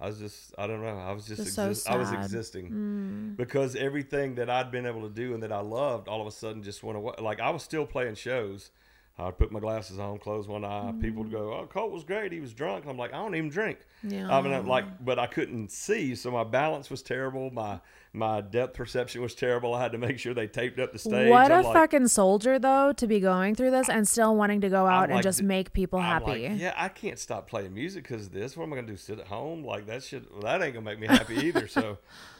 I 0.00 0.06
was 0.06 0.18
just. 0.18 0.54
I 0.56 0.66
don't 0.66 0.82
know. 0.82 0.98
I 0.98 1.12
was 1.12 1.26
just. 1.26 1.42
Just 1.42 1.54
so 1.54 1.68
exist- 1.68 1.88
I 1.88 1.96
was 1.96 2.08
sad. 2.08 2.18
Mm. 2.18 2.24
existing 2.24 3.34
because 3.36 3.76
everything 3.76 4.36
that 4.36 4.48
I'd 4.48 4.70
been 4.70 4.86
able 4.86 5.02
to 5.02 5.14
do 5.14 5.34
and 5.34 5.42
that 5.42 5.52
I 5.52 5.60
loved, 5.60 6.08
all 6.08 6.20
of 6.20 6.26
a 6.26 6.30
sudden 6.30 6.62
just 6.62 6.82
went 6.82 6.96
away. 6.96 7.14
Like 7.18 7.40
I 7.40 7.50
was 7.50 7.62
still 7.62 7.86
playing 7.86 8.14
shows. 8.14 8.70
I'd 9.18 9.36
put 9.36 9.52
my 9.52 9.60
glasses 9.60 9.98
on, 9.98 10.18
close 10.18 10.48
one 10.48 10.64
eye. 10.64 10.94
People 11.00 11.24
would 11.24 11.32
go, 11.32 11.52
"Oh, 11.52 11.66
Colt 11.66 11.92
was 11.92 12.04
great. 12.04 12.32
He 12.32 12.40
was 12.40 12.54
drunk." 12.54 12.86
I'm 12.86 12.96
like, 12.96 13.12
I 13.12 13.16
don't 13.18 13.34
even 13.34 13.50
drink. 13.50 13.80
Yeah. 14.02 14.34
I 14.34 14.40
mean, 14.40 14.54
I'm 14.54 14.66
like, 14.66 15.04
but 15.04 15.18
I 15.18 15.26
couldn't 15.26 15.70
see, 15.70 16.14
so 16.14 16.30
my 16.30 16.44
balance 16.44 16.88
was 16.88 17.02
terrible. 17.02 17.50
My 17.50 17.80
my 18.12 18.40
depth 18.40 18.74
perception 18.74 19.22
was 19.22 19.34
terrible. 19.34 19.72
I 19.74 19.82
had 19.82 19.92
to 19.92 19.98
make 19.98 20.18
sure 20.18 20.34
they 20.34 20.48
taped 20.48 20.80
up 20.80 20.92
the 20.92 20.98
stage. 20.98 21.30
What 21.30 21.52
I'm 21.52 21.64
a 21.64 21.68
like, 21.68 21.74
fucking 21.74 22.08
soldier 22.08 22.58
though 22.58 22.92
to 22.92 23.06
be 23.06 23.20
going 23.20 23.54
through 23.54 23.70
this 23.70 23.88
and 23.88 24.06
still 24.06 24.34
wanting 24.34 24.60
to 24.62 24.68
go 24.68 24.86
out 24.86 25.10
and 25.10 25.22
just 25.22 25.42
make 25.42 25.72
people 25.72 25.98
I'm 25.98 26.22
happy. 26.22 26.48
like, 26.48 26.60
yeah, 26.60 26.74
I 26.76 26.88
can't 26.88 27.18
stop 27.18 27.48
playing 27.48 27.72
music 27.72 28.04
because 28.04 28.26
of 28.26 28.32
this. 28.32 28.56
What 28.56 28.64
am 28.64 28.72
I 28.72 28.76
gonna 28.76 28.88
do? 28.88 28.96
Sit 28.96 29.20
at 29.20 29.28
home? 29.28 29.64
Like 29.64 29.86
that 29.86 30.02
shit? 30.02 30.30
Well, 30.32 30.42
that 30.42 30.62
ain't 30.62 30.74
gonna 30.74 30.84
make 30.84 30.98
me 30.98 31.06
happy 31.06 31.36
either. 31.36 31.68
So, 31.68 31.98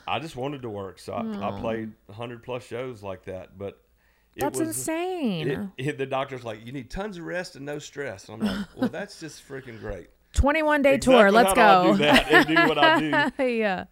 I 0.08 0.18
just 0.18 0.34
wanted 0.34 0.62
to 0.62 0.70
work. 0.70 0.98
So 0.98 1.12
I, 1.12 1.20
I 1.20 1.22
hmm. 1.22 1.60
played 1.60 1.92
hundred 2.10 2.42
plus 2.42 2.66
shows 2.66 3.02
like 3.02 3.24
that. 3.26 3.56
But 3.56 3.80
it 4.34 4.40
That's 4.40 4.58
was, 4.58 4.68
insane. 4.68 5.72
It, 5.76 5.88
it, 5.88 5.98
the 5.98 6.06
doctor's 6.06 6.44
like, 6.44 6.64
you 6.66 6.72
need 6.72 6.90
tons 6.90 7.16
of 7.18 7.24
rest 7.24 7.56
and 7.56 7.64
no 7.64 7.78
stress. 7.78 8.28
And 8.28 8.42
I'm 8.42 8.56
like, 8.56 8.66
well, 8.76 8.88
that's 8.92 9.20
just 9.20 9.46
freaking 9.46 9.78
great. 9.78 10.08
21 10.34 10.82
day 10.82 10.98
tour. 10.98 11.30
Let's 11.30 11.54
do 11.54 11.60
I 11.60 11.84
go. 11.84 11.92
do 11.92 11.98
that 11.98 12.30
and 12.30 12.46
do 12.46 12.54
what 12.54 12.78
I 12.78 13.30
do. 13.30 13.44
yeah. 13.44 13.84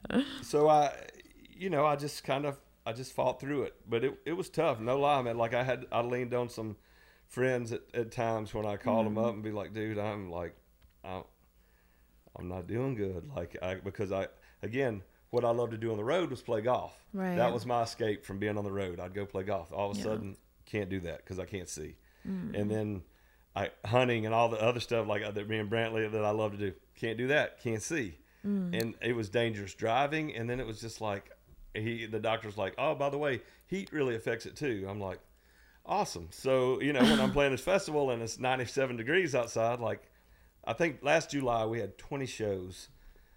So 0.42 0.68
I, 0.68 0.92
you 1.58 1.70
know, 1.70 1.84
I 1.84 1.96
just 1.96 2.24
kind 2.24 2.46
of, 2.46 2.58
I 2.86 2.92
just 2.92 3.12
fought 3.12 3.40
through 3.40 3.64
it. 3.64 3.74
But 3.88 4.04
it, 4.04 4.18
it 4.24 4.32
was 4.32 4.48
tough. 4.48 4.80
No 4.80 4.98
lie, 4.98 5.22
man. 5.22 5.36
Like 5.36 5.54
I 5.54 5.62
had, 5.62 5.86
I 5.92 6.00
leaned 6.00 6.34
on 6.34 6.48
some 6.48 6.76
friends 7.26 7.72
at, 7.72 7.82
at 7.92 8.10
times 8.10 8.54
when 8.54 8.66
I 8.66 8.76
called 8.76 9.06
them 9.06 9.16
mm-hmm. 9.16 9.24
up 9.24 9.34
and 9.34 9.42
be 9.42 9.52
like, 9.52 9.74
dude, 9.74 9.98
I'm 9.98 10.30
like, 10.30 10.54
I'm, 11.04 11.24
I'm 12.38 12.48
not 12.48 12.66
doing 12.66 12.94
good. 12.94 13.28
Like 13.34 13.56
I, 13.62 13.74
because 13.74 14.12
I, 14.12 14.28
again, 14.62 15.02
what 15.30 15.44
I 15.44 15.50
loved 15.50 15.72
to 15.72 15.78
do 15.78 15.90
on 15.90 15.96
the 15.96 16.04
road 16.04 16.30
was 16.30 16.40
play 16.40 16.62
golf. 16.62 16.94
Right. 17.12 17.36
That 17.36 17.52
was 17.52 17.66
my 17.66 17.82
escape 17.82 18.24
from 18.24 18.38
being 18.38 18.56
on 18.56 18.64
the 18.64 18.72
road. 18.72 19.00
I'd 19.00 19.14
go 19.14 19.26
play 19.26 19.42
golf. 19.42 19.72
All 19.72 19.90
of 19.90 19.98
a 19.98 20.00
sudden, 20.00 20.36
can't 20.64 20.88
do 20.88 21.00
that 21.00 21.18
because 21.18 21.38
I 21.38 21.44
can't 21.44 21.68
see. 21.68 21.96
Mm-hmm. 22.26 22.54
And 22.54 22.70
then 22.70 23.02
I 23.54 23.70
hunting 23.84 24.26
and 24.26 24.34
all 24.34 24.48
the 24.48 24.60
other 24.62 24.80
stuff 24.80 25.06
like 25.06 25.22
uh, 25.22 25.30
that 25.32 25.48
me 25.48 25.58
and 25.58 25.70
Brantley 25.70 26.10
that 26.10 26.24
I 26.24 26.30
love 26.30 26.52
to 26.52 26.58
do. 26.58 26.72
Can't 26.96 27.18
do 27.18 27.26
that. 27.28 27.60
Can't 27.62 27.82
see. 27.82 28.18
Mm. 28.46 28.80
And 28.80 28.94
it 29.02 29.14
was 29.14 29.28
dangerous 29.28 29.74
driving. 29.74 30.34
And 30.34 30.48
then 30.48 30.60
it 30.60 30.66
was 30.66 30.80
just 30.80 31.00
like 31.00 31.30
he 31.82 32.06
the 32.06 32.20
doctor's 32.20 32.56
like, 32.56 32.74
oh, 32.78 32.94
by 32.94 33.10
the 33.10 33.18
way, 33.18 33.40
heat 33.66 33.92
really 33.92 34.14
affects 34.14 34.46
it 34.46 34.56
too. 34.56 34.86
I'm 34.88 35.00
like, 35.00 35.18
awesome. 35.84 36.28
So 36.30 36.80
you 36.80 36.92
know 36.92 37.02
when 37.02 37.20
I'm 37.20 37.32
playing 37.32 37.52
this 37.52 37.60
festival 37.60 38.10
and 38.10 38.22
it's 38.22 38.38
97 38.38 38.96
degrees 38.96 39.34
outside, 39.34 39.80
like 39.80 40.10
I 40.64 40.72
think 40.72 41.02
last 41.02 41.30
July 41.30 41.64
we 41.66 41.80
had 41.80 41.98
20 41.98 42.26
shows. 42.26 42.88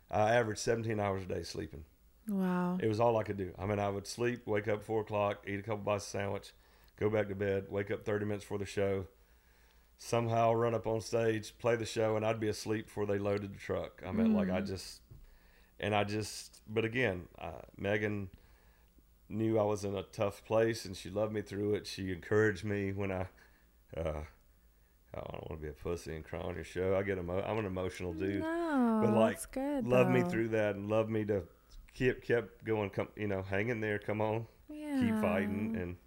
I 0.10 0.36
averaged 0.36 0.60
17 0.60 1.00
hours 1.00 1.24
a 1.24 1.26
day 1.26 1.44
sleeping. 1.44 1.86
Wow. 2.28 2.78
It 2.82 2.88
was 2.88 3.00
all 3.00 3.18
I 3.18 3.24
could 3.24 3.38
do. 3.38 3.54
I 3.58 3.66
mean, 3.66 3.80
I 3.80 3.90
would 3.90 4.08
sleep, 4.08 4.46
wake 4.46 4.68
up 4.68 4.84
four 4.84 5.02
o'clock, 5.02 5.46
eat 5.48 5.60
a 5.60 5.64
couple 5.64 5.78
bites 5.78 6.06
of 6.06 6.12
sandwich, 6.12 6.54
go 7.00 7.10
back 7.10 7.30
to 7.30 7.36
bed, 7.36 7.66
wake 7.70 7.92
up 7.92 8.06
30 8.06 8.26
minutes 8.26 8.44
for 8.44 8.58
the 8.58 8.66
show, 8.66 9.08
somehow 9.98 10.54
run 10.54 10.76
up 10.76 10.88
on 10.88 11.02
stage, 11.02 11.58
play 11.58 11.76
the 11.76 11.86
show, 11.86 12.16
and 12.16 12.26
I'd 12.26 12.40
be 12.40 12.48
asleep 12.48 12.86
before 12.86 13.06
they 13.06 13.18
loaded 13.18 13.54
the 13.54 13.60
truck. 13.60 14.02
I 14.06 14.12
mean, 14.12 14.34
like, 14.34 14.50
I 14.50 14.60
hmm. 14.60 14.66
just, 14.66 15.02
and 15.82 15.94
I 15.94 16.04
just, 16.06 16.62
but 16.70 16.86
again, 16.86 17.24
uh, 17.40 17.62
Megan 17.78 18.30
knew 19.28 19.60
I 19.60 19.64
was 19.64 19.84
in 19.84 19.96
a 19.96 20.04
tough 20.04 20.46
place 20.46 20.86
and 20.86 20.96
she 20.96 21.10
loved 21.10 21.34
me 21.34 21.42
through 21.42 21.74
it. 21.76 21.88
She 21.88 22.12
encouraged 22.12 22.64
me 22.64 22.92
when 22.94 23.12
I, 23.12 23.28
uh, 23.98 24.24
I 25.14 25.18
don't 25.20 25.50
want 25.50 25.62
to 25.62 25.66
be 25.66 25.68
a 25.70 25.74
pussy 25.74 26.16
and 26.16 26.24
cry 26.24 26.40
on 26.40 26.56
your 26.56 26.64
show. 26.64 26.96
I 26.96 27.04
get 27.04 27.18
emo- 27.18 27.42
I'm 27.44 27.58
an 27.58 27.66
emotional 27.66 28.14
dude 28.14 28.42
No, 28.42 29.00
but 29.02 29.14
like 29.14 29.34
that's 29.36 29.46
good. 29.48 29.86
love 29.88 30.08
me 30.10 30.22
through 30.24 30.50
that 30.50 30.76
and 30.76 30.90
love 30.90 31.10
me 31.10 31.26
to 31.26 31.44
keep 31.94 32.24
kept 32.24 32.64
going 32.64 32.90
come 32.90 33.10
you 33.18 33.28
know 33.28 33.42
hang 33.42 33.68
in 33.68 33.82
there 33.82 34.00
come 34.00 34.22
on 34.22 34.46
keep 34.70 35.20
fighting 35.20 35.76
and 35.78 35.98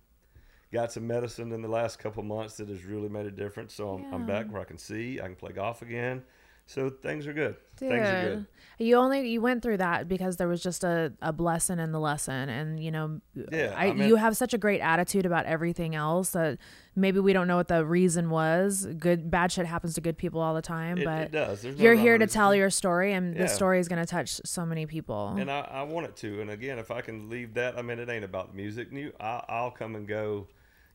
got 0.73 0.91
some 0.91 1.07
medicine 1.07 1.53
in 1.53 1.61
the 1.61 1.69
last 1.69 1.99
couple 1.99 2.23
months 2.23 2.57
that 2.57 2.71
has 2.71 2.85
really 2.85 3.11
made 3.11 3.27
a 3.27 3.31
difference 3.31 3.75
so 3.75 3.91
I'm, 3.91 4.05
I'm 4.15 4.25
back 4.27 4.51
where 4.51 4.63
i 4.63 4.65
can 4.65 4.79
see 4.79 5.21
i 5.21 5.25
can 5.25 5.37
play 5.37 5.53
golf 5.53 5.83
again 5.83 6.23
so 6.67 6.91
things 6.91 7.27
are 7.27 7.33
good 7.33 7.57
things 7.77 7.93
are 7.93 8.23
good 8.23 8.47
you 8.79 8.97
only 8.97 9.29
you 9.29 9.41
went 9.41 9.63
through 9.63 9.77
that 9.77 10.09
because 10.09 10.37
there 10.37 10.49
was 10.49 10.63
just 10.63 10.83
a, 10.83 11.13
a 11.23 11.33
blessing 11.33 11.79
in 11.79 11.93
the 11.93 12.01
lesson, 12.01 12.49
and 12.49 12.83
you 12.83 12.91
know, 12.91 13.21
Yeah, 13.35 13.73
I, 13.77 13.87
I 13.87 13.93
mean- 13.93 14.09
you 14.09 14.17
have 14.17 14.37
such 14.37 14.53
a 14.53 14.59
great 14.59 14.81
attitude 14.81 15.27
about 15.27 15.47
everything 15.47 15.95
else 15.95 16.31
that 16.31 16.59
maybe 16.97 17.21
we 17.21 17.33
don't 17.33 17.47
know 17.47 17.57
what 17.57 17.69
the 17.69 17.85
reason 17.85 18.31
was. 18.31 18.87
Good 18.99 19.31
bad 19.31 19.53
shit 19.53 19.67
happens 19.67 19.95
to 19.95 20.01
good 20.01 20.19
people 20.19 20.41
all 20.41 20.55
the 20.55 20.63
time, 20.63 20.99
It- 20.99 21.05
but 21.05 21.35
it. 21.35 21.65
No 21.65 21.71
you're 21.77 21.95
here 21.95 22.19
to 22.19 22.27
tell 22.27 22.55
your 22.55 22.71
story, 22.71 23.13
and 23.13 23.35
Yeah. 23.35 23.43
the 23.43 23.49
story 23.49 23.79
is 23.79 23.89
going 23.89 24.05
to 24.05 24.07
touch 24.07 24.41
so 24.45 24.67
many 24.67 24.87
people. 24.87 25.37
and 25.39 25.51
I, 25.51 25.61
I 25.61 25.83
want 25.83 26.07
it 26.07 26.17
to. 26.17 26.41
And 26.41 26.51
again, 26.51 26.79
if 26.79 26.91
I 26.91 27.01
can 27.01 27.29
leave 27.31 27.55
that, 27.55 27.79
I 27.79 27.83
mean, 27.83 27.99
it 27.99 28.09
ain't 28.09 28.25
about 28.25 28.51
the 28.51 28.57
music. 28.57 28.91
New, 28.93 29.13
I, 29.21 29.45
I'll 29.49 29.71
come 29.71 29.95
and 29.95 30.09
go. 30.09 30.49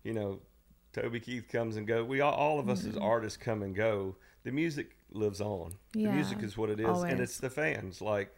You 0.03 0.13
know, 0.13 0.39
Toby 0.91 1.20
Keith 1.20 1.47
comes 1.49 1.78
and 1.78 1.88
go. 1.88 2.03
We 2.03 2.20
all, 2.22 2.34
all 2.34 2.59
of 2.59 2.70
us 2.70 2.86
as 2.86 2.95
mm-hmm. 2.95 3.03
artists 3.03 3.38
come 3.38 3.61
and 3.61 3.76
go. 3.76 4.15
The 4.49 4.55
music 4.55 4.97
lives 5.11 5.41
on. 5.41 5.75
Yeah, 5.93 6.07
the 6.07 6.15
music 6.15 6.41
is 6.41 6.57
what 6.57 6.71
it 6.71 6.79
is, 6.79 6.87
always. 6.87 7.11
and 7.11 7.21
it's 7.21 7.37
the 7.37 7.51
fans. 7.51 8.01
Like 8.01 8.33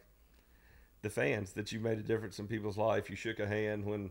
the 1.00 1.08
fans 1.08 1.54
that 1.54 1.72
you 1.72 1.80
made 1.80 1.96
a 1.96 2.02
difference 2.02 2.38
in 2.38 2.46
people's 2.46 2.76
life. 2.76 3.08
You 3.08 3.16
shook 3.16 3.40
a 3.40 3.46
hand 3.46 3.86
when. 3.86 4.10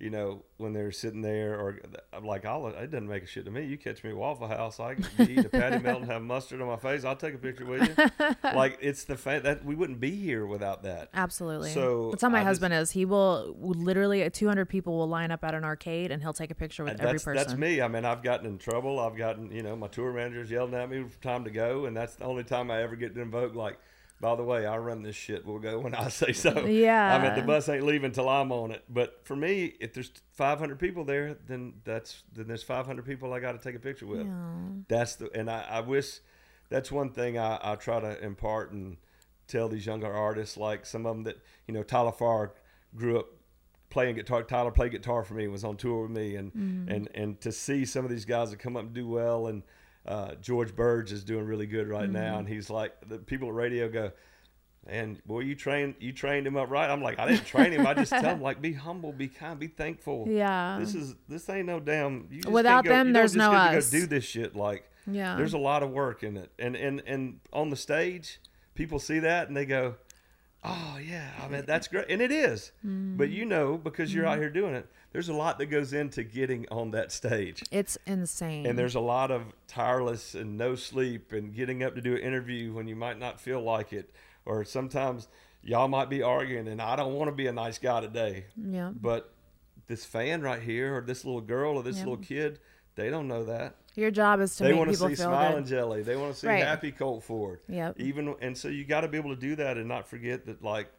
You 0.00 0.10
know, 0.10 0.42
when 0.56 0.72
they're 0.72 0.92
sitting 0.92 1.20
there, 1.20 1.60
or 1.60 1.78
I'm 2.12 2.24
like, 2.24 2.46
I'll, 2.46 2.66
it 2.68 2.90
doesn't 2.90 3.06
make 3.08 3.22
a 3.22 3.26
shit 3.26 3.44
to 3.44 3.50
me. 3.50 3.66
You 3.66 3.76
catch 3.76 4.02
me 4.02 4.10
at 4.10 4.16
Waffle 4.16 4.48
House, 4.48 4.80
I 4.80 4.94
can 4.94 5.04
eating 5.18 5.44
a 5.44 5.48
patty 5.48 5.78
melt 5.78 6.00
and 6.02 6.10
have 6.10 6.22
mustard 6.22 6.60
on 6.62 6.68
my 6.68 6.76
face. 6.76 7.04
I'll 7.04 7.16
take 7.16 7.34
a 7.34 7.38
picture 7.38 7.66
with 7.66 7.86
you. 7.98 8.26
like 8.54 8.78
it's 8.80 9.04
the 9.04 9.16
fact 9.16 9.44
that 9.44 9.64
we 9.64 9.74
wouldn't 9.74 10.00
be 10.00 10.10
here 10.10 10.46
without 10.46 10.82
that. 10.84 11.10
Absolutely. 11.12 11.70
So, 11.72 12.10
that's 12.10 12.22
how 12.22 12.30
my 12.30 12.38
I 12.38 12.40
just- 12.40 12.48
husband 12.48 12.74
is. 12.74 12.90
He 12.92 13.04
will 13.04 13.54
literally 13.58 14.28
200 14.30 14.66
people 14.66 14.96
will 14.96 15.08
line 15.08 15.30
up 15.30 15.44
at 15.44 15.54
an 15.54 15.64
arcade, 15.64 16.10
and 16.10 16.22
he'll 16.22 16.32
take 16.32 16.50
a 16.50 16.54
picture 16.54 16.84
with 16.84 17.00
every 17.00 17.18
person. 17.18 17.34
That's 17.34 17.54
me. 17.54 17.82
I 17.82 17.88
mean, 17.88 18.04
I've 18.04 18.22
gotten 18.22 18.46
in 18.46 18.58
trouble. 18.58 18.98
I've 19.00 19.16
gotten, 19.16 19.50
you 19.52 19.62
know, 19.62 19.76
my 19.76 19.88
tour 19.88 20.12
managers 20.12 20.50
yelling 20.50 20.74
at 20.74 20.88
me 20.88 21.04
time 21.20 21.44
to 21.44 21.50
go, 21.50 21.84
and 21.84 21.96
that's 21.96 22.14
the 22.14 22.24
only 22.24 22.44
time 22.44 22.70
I 22.70 22.82
ever 22.82 22.96
get 22.96 23.14
to 23.14 23.20
invoke. 23.20 23.54
Like, 23.54 23.78
by 24.20 24.36
the 24.36 24.42
way, 24.42 24.66
I 24.66 24.76
run 24.76 25.02
this 25.02 25.16
shit. 25.16 25.46
We'll 25.46 25.58
go 25.58 25.78
when 25.78 25.94
I 25.94 26.08
say 26.10 26.32
so. 26.32 26.66
Yeah. 26.66 27.16
I 27.16 27.22
mean, 27.22 27.34
the 27.34 27.42
bus 27.42 27.68
ain't 27.68 27.84
leaving 27.84 28.12
till 28.12 28.28
I'm 28.28 28.52
on 28.52 28.70
it. 28.70 28.84
But 28.88 29.20
for 29.24 29.34
me, 29.34 29.74
if 29.80 29.94
there's 29.94 30.12
500 30.32 30.78
people 30.78 31.04
there, 31.04 31.36
then 31.46 31.74
that's 31.84 32.22
then 32.32 32.46
there's 32.46 32.62
500 32.62 33.04
people 33.04 33.32
I 33.32 33.40
got 33.40 33.52
to 33.52 33.58
take 33.58 33.74
a 33.74 33.80
picture 33.80 34.06
with. 34.06 34.26
That's 34.88 35.16
the 35.16 35.30
and 35.34 35.50
I, 35.50 35.64
I 35.68 35.80
wish 35.80 36.20
that's 36.68 36.92
one 36.92 37.10
thing 37.10 37.38
I, 37.38 37.58
I 37.62 37.74
try 37.76 37.98
to 37.98 38.22
impart 38.22 38.72
and 38.72 38.98
tell 39.48 39.68
these 39.68 39.86
younger 39.86 40.12
artists, 40.12 40.56
like 40.56 40.86
some 40.86 41.06
of 41.06 41.16
them 41.16 41.24
that 41.24 41.38
you 41.66 41.74
know, 41.74 41.82
Tyler 41.82 42.12
Farr 42.12 42.52
grew 42.94 43.18
up 43.18 43.28
playing 43.88 44.16
guitar. 44.16 44.42
Tyler 44.42 44.70
played 44.70 44.92
guitar 44.92 45.24
for 45.24 45.34
me, 45.34 45.48
was 45.48 45.64
on 45.64 45.76
tour 45.76 46.02
with 46.02 46.10
me, 46.10 46.36
and 46.36 46.52
mm-hmm. 46.52 46.90
and 46.90 47.08
and 47.14 47.40
to 47.40 47.52
see 47.52 47.84
some 47.84 48.04
of 48.04 48.10
these 48.10 48.24
guys 48.24 48.50
that 48.50 48.58
come 48.58 48.76
up 48.76 48.84
and 48.84 48.92
do 48.92 49.08
well, 49.08 49.46
and 49.46 49.62
uh, 50.06 50.34
George 50.40 50.74
Birge 50.74 51.12
is 51.12 51.24
doing 51.24 51.46
really 51.46 51.66
good 51.66 51.88
right 51.88 52.08
now, 52.08 52.38
and 52.38 52.48
he's 52.48 52.70
like 52.70 52.94
the 53.08 53.18
people 53.18 53.48
at 53.48 53.54
radio 53.54 53.88
go. 53.88 54.12
And 54.86 55.22
boy, 55.26 55.40
you 55.40 55.54
trained 55.54 55.96
you 56.00 56.12
trained 56.12 56.46
him 56.46 56.56
up 56.56 56.70
right. 56.70 56.88
I'm 56.88 57.02
like, 57.02 57.18
I 57.18 57.28
didn't 57.28 57.44
train 57.44 57.72
him. 57.72 57.86
I 57.86 57.92
just 57.92 58.10
tell 58.10 58.24
him 58.24 58.40
like, 58.40 58.62
be 58.62 58.72
humble, 58.72 59.12
be 59.12 59.28
kind, 59.28 59.58
be 59.58 59.66
thankful. 59.66 60.26
Yeah. 60.26 60.78
This 60.80 60.94
is 60.94 61.14
this 61.28 61.48
ain't 61.50 61.66
no 61.66 61.80
damn. 61.80 62.28
Without 62.48 62.84
go, 62.84 62.90
them, 62.90 63.12
there's 63.12 63.36
no 63.36 63.52
us. 63.52 63.90
Go 63.90 64.00
do 64.00 64.06
this 64.06 64.24
shit 64.24 64.56
like. 64.56 64.90
Yeah. 65.06 65.36
There's 65.36 65.52
a 65.52 65.58
lot 65.58 65.82
of 65.82 65.90
work 65.90 66.22
in 66.22 66.36
it, 66.36 66.50
and 66.58 66.76
and 66.76 67.02
and 67.06 67.40
on 67.52 67.68
the 67.70 67.76
stage, 67.76 68.40
people 68.74 68.98
see 68.98 69.18
that 69.18 69.48
and 69.48 69.56
they 69.56 69.66
go, 69.66 69.96
"Oh 70.64 70.98
yeah, 71.02 71.30
I 71.42 71.48
mean 71.48 71.64
that's 71.66 71.88
great," 71.88 72.06
and 72.08 72.20
it 72.20 72.30
is. 72.32 72.72
Mm. 72.86 73.16
But 73.16 73.30
you 73.30 73.44
know, 73.44 73.76
because 73.78 74.12
you're 74.14 74.26
out 74.26 74.38
here 74.38 74.50
doing 74.50 74.74
it, 74.74 74.86
there's 75.12 75.28
a 75.28 75.34
lot 75.34 75.58
that 75.58 75.66
goes 75.66 75.92
into 75.92 76.22
getting 76.22 76.66
on 76.70 76.90
that 76.92 77.10
stage. 77.12 77.62
it's 77.70 77.96
insane. 78.06 78.66
And 78.66 78.78
there's 78.78 78.94
a 78.94 79.00
lot 79.00 79.30
of 79.30 79.42
tireless 79.68 80.34
and 80.34 80.56
no 80.58 80.74
sleep 80.74 81.32
and 81.32 81.54
getting 81.54 81.82
up 81.82 81.94
to 81.94 82.00
do 82.00 82.14
an 82.14 82.20
interview 82.20 82.72
when 82.72 82.86
you 82.88 82.96
might 82.96 83.18
not 83.18 83.40
feel 83.40 83.60
like 83.60 83.92
it. 83.92 84.10
Or 84.46 84.64
sometimes 84.64 85.28
y'all 85.62 85.88
might 85.88 86.08
be 86.08 86.22
arguing 86.22 86.68
and 86.68 86.80
I 86.80 86.96
don't 86.96 87.14
want 87.14 87.28
to 87.28 87.34
be 87.34 87.46
a 87.46 87.52
nice 87.52 87.78
guy 87.78 88.00
today. 88.00 88.44
yeah. 88.56 88.90
But 88.94 89.32
this 89.86 90.04
fan 90.04 90.40
right 90.42 90.62
here 90.62 90.96
or 90.96 91.00
this 91.00 91.24
little 91.24 91.40
girl 91.40 91.76
or 91.76 91.82
this 91.82 91.96
Yeah. 91.98 92.04
little 92.04 92.16
kid, 92.18 92.58
they 92.94 93.10
don't 93.10 93.26
know 93.28 93.44
that. 93.44 93.74
Your 94.00 94.10
job 94.10 94.40
is 94.40 94.56
to 94.56 94.64
they 94.64 94.70
make 94.70 94.78
want 94.78 94.90
to 94.90 94.96
people 94.96 95.08
see 95.10 95.14
feel 95.16 95.26
smiling 95.26 95.62
good. 95.64 95.66
jelly. 95.70 96.02
They 96.02 96.16
want 96.16 96.32
to 96.32 96.38
see 96.40 96.46
Right. 96.46 96.64
happy 96.64 96.90
Colt 96.90 97.22
Ford. 97.22 97.60
Yep. 97.68 98.00
Even 98.00 98.34
and 98.40 98.56
so 98.56 98.68
you 98.68 98.84
got 98.84 99.02
to 99.02 99.08
be 99.08 99.18
able 99.18 99.34
to 99.34 99.40
do 99.40 99.56
that 99.56 99.76
and 99.76 99.86
not 99.86 100.08
forget 100.08 100.46
that 100.46 100.62
like 100.64 100.90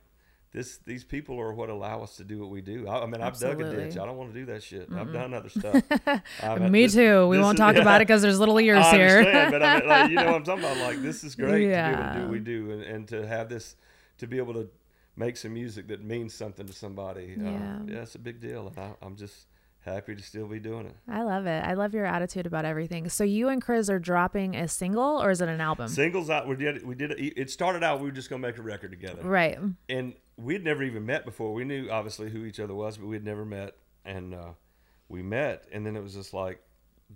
this 0.54 0.80
these 0.86 1.04
people 1.06 1.40
are 1.40 1.54
what 1.54 1.70
allow 1.70 2.04
us 2.04 2.18
to 2.18 2.24
do 2.26 2.38
what 2.40 2.50
we 2.50 2.60
do. 2.62 2.86
I, 2.88 3.04
I 3.04 3.06
mean, 3.06 3.22
I've 3.22 3.40
dug 3.40 3.62
a 3.62 3.72
ditch. 3.74 3.98
I 3.98 4.06
don't 4.06 4.18
want 4.18 4.34
to 4.34 4.40
do 4.40 4.46
that 4.48 4.62
shit. 4.62 4.90
I've 4.94 5.14
done 5.14 5.34
other 5.34 5.48
stuff. 5.60 5.76
Me 6.70 6.84
this- 6.84 6.94
too. 6.94 7.28
We 7.28 7.40
won't 7.40 7.56
is- 7.56 7.60
talk 7.60 7.76
about 7.78 8.02
it 8.02 8.08
because 8.08 8.22
there's 8.22 8.40
little 8.40 8.60
ears 8.60 8.86
I 8.86 8.98
here. 8.98 9.24
but 9.50 9.64
I 9.64 9.80
mean, 9.80 9.88
like, 9.88 10.10
you 10.10 10.16
know 10.18 10.26
what 10.26 10.36
I'm 10.36 10.44
talking 10.44 10.64
about. 10.66 10.78
Like 10.78 11.02
this 11.02 11.24
is 11.24 11.36
great 11.36 11.52
to 11.52 11.58
be 11.58 11.64
able 11.66 11.72
to 11.74 11.78
Yeah. 12.04 12.14
do 12.16 12.20
what 12.22 12.30
we 12.30 12.40
do, 12.54 12.72
and, 12.72 12.82
and 12.84 13.08
to 13.08 13.26
have 13.26 13.48
this, 13.50 13.76
to 14.18 14.28
be 14.28 14.38
able 14.38 14.54
to 14.56 14.70
make 15.16 15.38
some 15.38 15.54
music 15.54 15.88
that 15.88 16.04
means 16.04 16.34
something 16.34 16.66
to 16.68 16.74
somebody. 16.74 17.36
Yeah. 17.38 17.50
uh, 17.50 17.80
yeah, 17.88 18.02
it's 18.02 18.16
a 18.16 18.20
big 18.20 18.40
deal, 18.42 18.68
and 18.68 18.78
I, 18.78 18.92
I'm 19.02 19.16
just 19.16 19.48
happy 19.84 20.16
to 20.16 20.22
still 20.22 20.48
be 20.48 20.60
doing 20.60 20.86
it. 20.86 20.96
I 21.08 21.24
love 21.24 21.46
it. 21.48 21.64
I 21.64 21.74
love 21.74 21.94
your 21.94 22.06
attitude 22.06 22.46
about 22.46 22.66
everything. 22.66 23.10
So 23.10 23.24
you 23.24 23.50
and 23.50 23.64
Krizz 23.64 23.90
are 23.90 24.00
dropping 24.00 24.56
a 24.56 24.68
single, 24.68 25.22
or 25.22 25.32
is 25.32 25.42
it 25.42 25.50
an 25.50 25.60
album? 25.62 25.88
Singles 25.88 26.30
out. 26.30 26.48
We 26.48 26.56
did. 26.56 26.86
We 26.86 26.96
did. 26.96 27.12
It 27.18 27.50
started 27.50 27.84
out. 27.84 28.00
We 28.00 28.06
were 28.06 28.12
just 28.12 28.30
gonna 28.30 28.42
make 28.42 28.58
a 28.58 28.62
record 28.62 28.92
together, 28.92 29.24
Right. 29.24 29.58
and 29.90 30.14
we'd 30.38 30.64
never 30.64 30.84
even 30.84 31.06
met 31.06 31.26
before. 31.26 31.54
We 31.54 31.64
knew 31.66 31.90
obviously 31.90 32.30
who 32.30 32.46
each 32.46 32.60
other 32.60 32.74
was, 32.76 32.98
but 32.98 33.08
we'd 33.08 33.26
never 33.26 33.44
met, 33.46 33.76
and 34.06 34.34
uh, 34.34 34.50
we 35.10 35.22
met, 35.22 35.66
and 35.72 35.86
then 35.86 35.96
it 35.96 36.02
was 36.02 36.14
just 36.14 36.34
like 36.34 36.62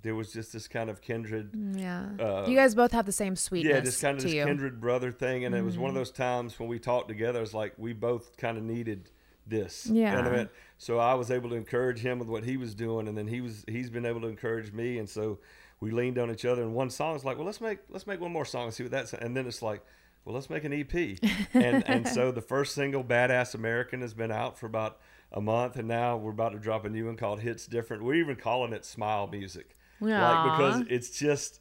there 0.02 0.14
was 0.16 0.34
just 0.34 0.52
this 0.52 0.68
kind 0.68 0.90
of 0.90 1.02
kindred. 1.02 1.52
Yeah. 1.74 2.06
Uh, 2.20 2.46
you 2.48 2.56
guys 2.56 2.76
both 2.76 2.92
have 2.92 3.06
the 3.06 3.14
same 3.14 3.36
sweetness 3.36 3.74
Yeah, 3.74 3.80
just 3.80 4.02
kind 4.02 4.18
of 4.18 4.24
this 4.24 4.34
you. 4.34 4.42
Mm-hmm. 4.42 4.50
kindred 4.50 4.82
brother 4.82 5.10
thing, 5.12 5.46
and 5.46 5.56
it 5.56 5.62
was 5.64 5.78
one 5.78 5.90
of 5.90 5.96
those 5.96 6.12
times 6.12 6.60
when 6.60 6.68
we 6.68 6.80
talked 6.80 7.08
together. 7.08 7.42
It's 7.42 7.54
like 7.54 7.74
we 7.78 7.94
both 7.94 8.36
kind 8.38 8.58
of 8.58 8.64
needed 8.66 9.10
this. 9.48 9.86
You 9.86 9.94
know 9.94 10.18
what 10.18 10.28
I 10.28 10.30
Yeah. 10.32 10.38
mean? 10.38 10.50
So 10.78 11.00
I 11.00 11.14
was 11.14 11.32
able 11.32 11.50
to 11.50 11.56
encourage 11.56 12.00
him 12.00 12.20
with 12.20 12.28
what 12.28 12.44
he 12.44 12.58
was 12.58 12.76
doing, 12.76 13.08
and 13.08 13.18
then 13.18 13.28
he 13.28 13.42
was 13.42 13.64
he's 13.68 13.90
been 13.90 14.06
able 14.06 14.22
to 14.22 14.28
encourage 14.28 14.72
me, 14.74 14.98
and 14.98 15.10
so 15.10 15.40
we 15.80 15.92
leaned 15.92 16.18
on 16.18 16.32
each 16.32 16.46
other. 16.46 16.62
And 16.64 16.74
one 16.74 16.90
song 16.90 17.16
is 17.16 17.24
like, 17.26 17.38
well, 17.38 17.46
let's 17.46 17.62
make 17.62 17.80
let's 17.90 18.08
make 18.08 18.20
one 18.20 18.32
more 18.32 18.46
song 18.46 18.66
and 18.66 18.74
see 18.74 18.84
what 18.84 18.92
that's. 18.92 19.14
And 19.14 19.36
then 19.36 19.48
it's 19.48 19.62
like, 19.62 19.82
well, 20.24 20.34
let's 20.36 20.50
make 20.50 20.64
an 20.64 20.74
EP. 20.74 21.20
and 21.54 21.84
and 21.88 22.08
so 22.08 22.32
the 22.34 22.42
first 22.42 22.74
single, 22.76 23.04
"Badass 23.04 23.56
American," 23.56 24.02
has 24.02 24.14
been 24.14 24.32
out 24.32 24.58
for 24.58 24.66
about 24.66 25.00
a 25.32 25.42
month, 25.42 25.76
and 25.76 25.88
now 25.88 26.18
we're 26.18 26.32
about 26.32 26.54
to 26.54 26.60
drop 26.60 26.86
a 26.86 26.90
new 26.90 27.06
one 27.06 27.18
called 27.18 27.40
"Hits 27.42 27.68
Different." 27.68 28.04
We're 28.04 28.16
even 28.16 28.36
calling 28.36 28.74
it 28.74 28.86
"Smile 28.86 29.28
Music," 29.28 29.76
like 30.00 30.44
because 30.44 30.82
it's 30.90 31.10
just 31.12 31.60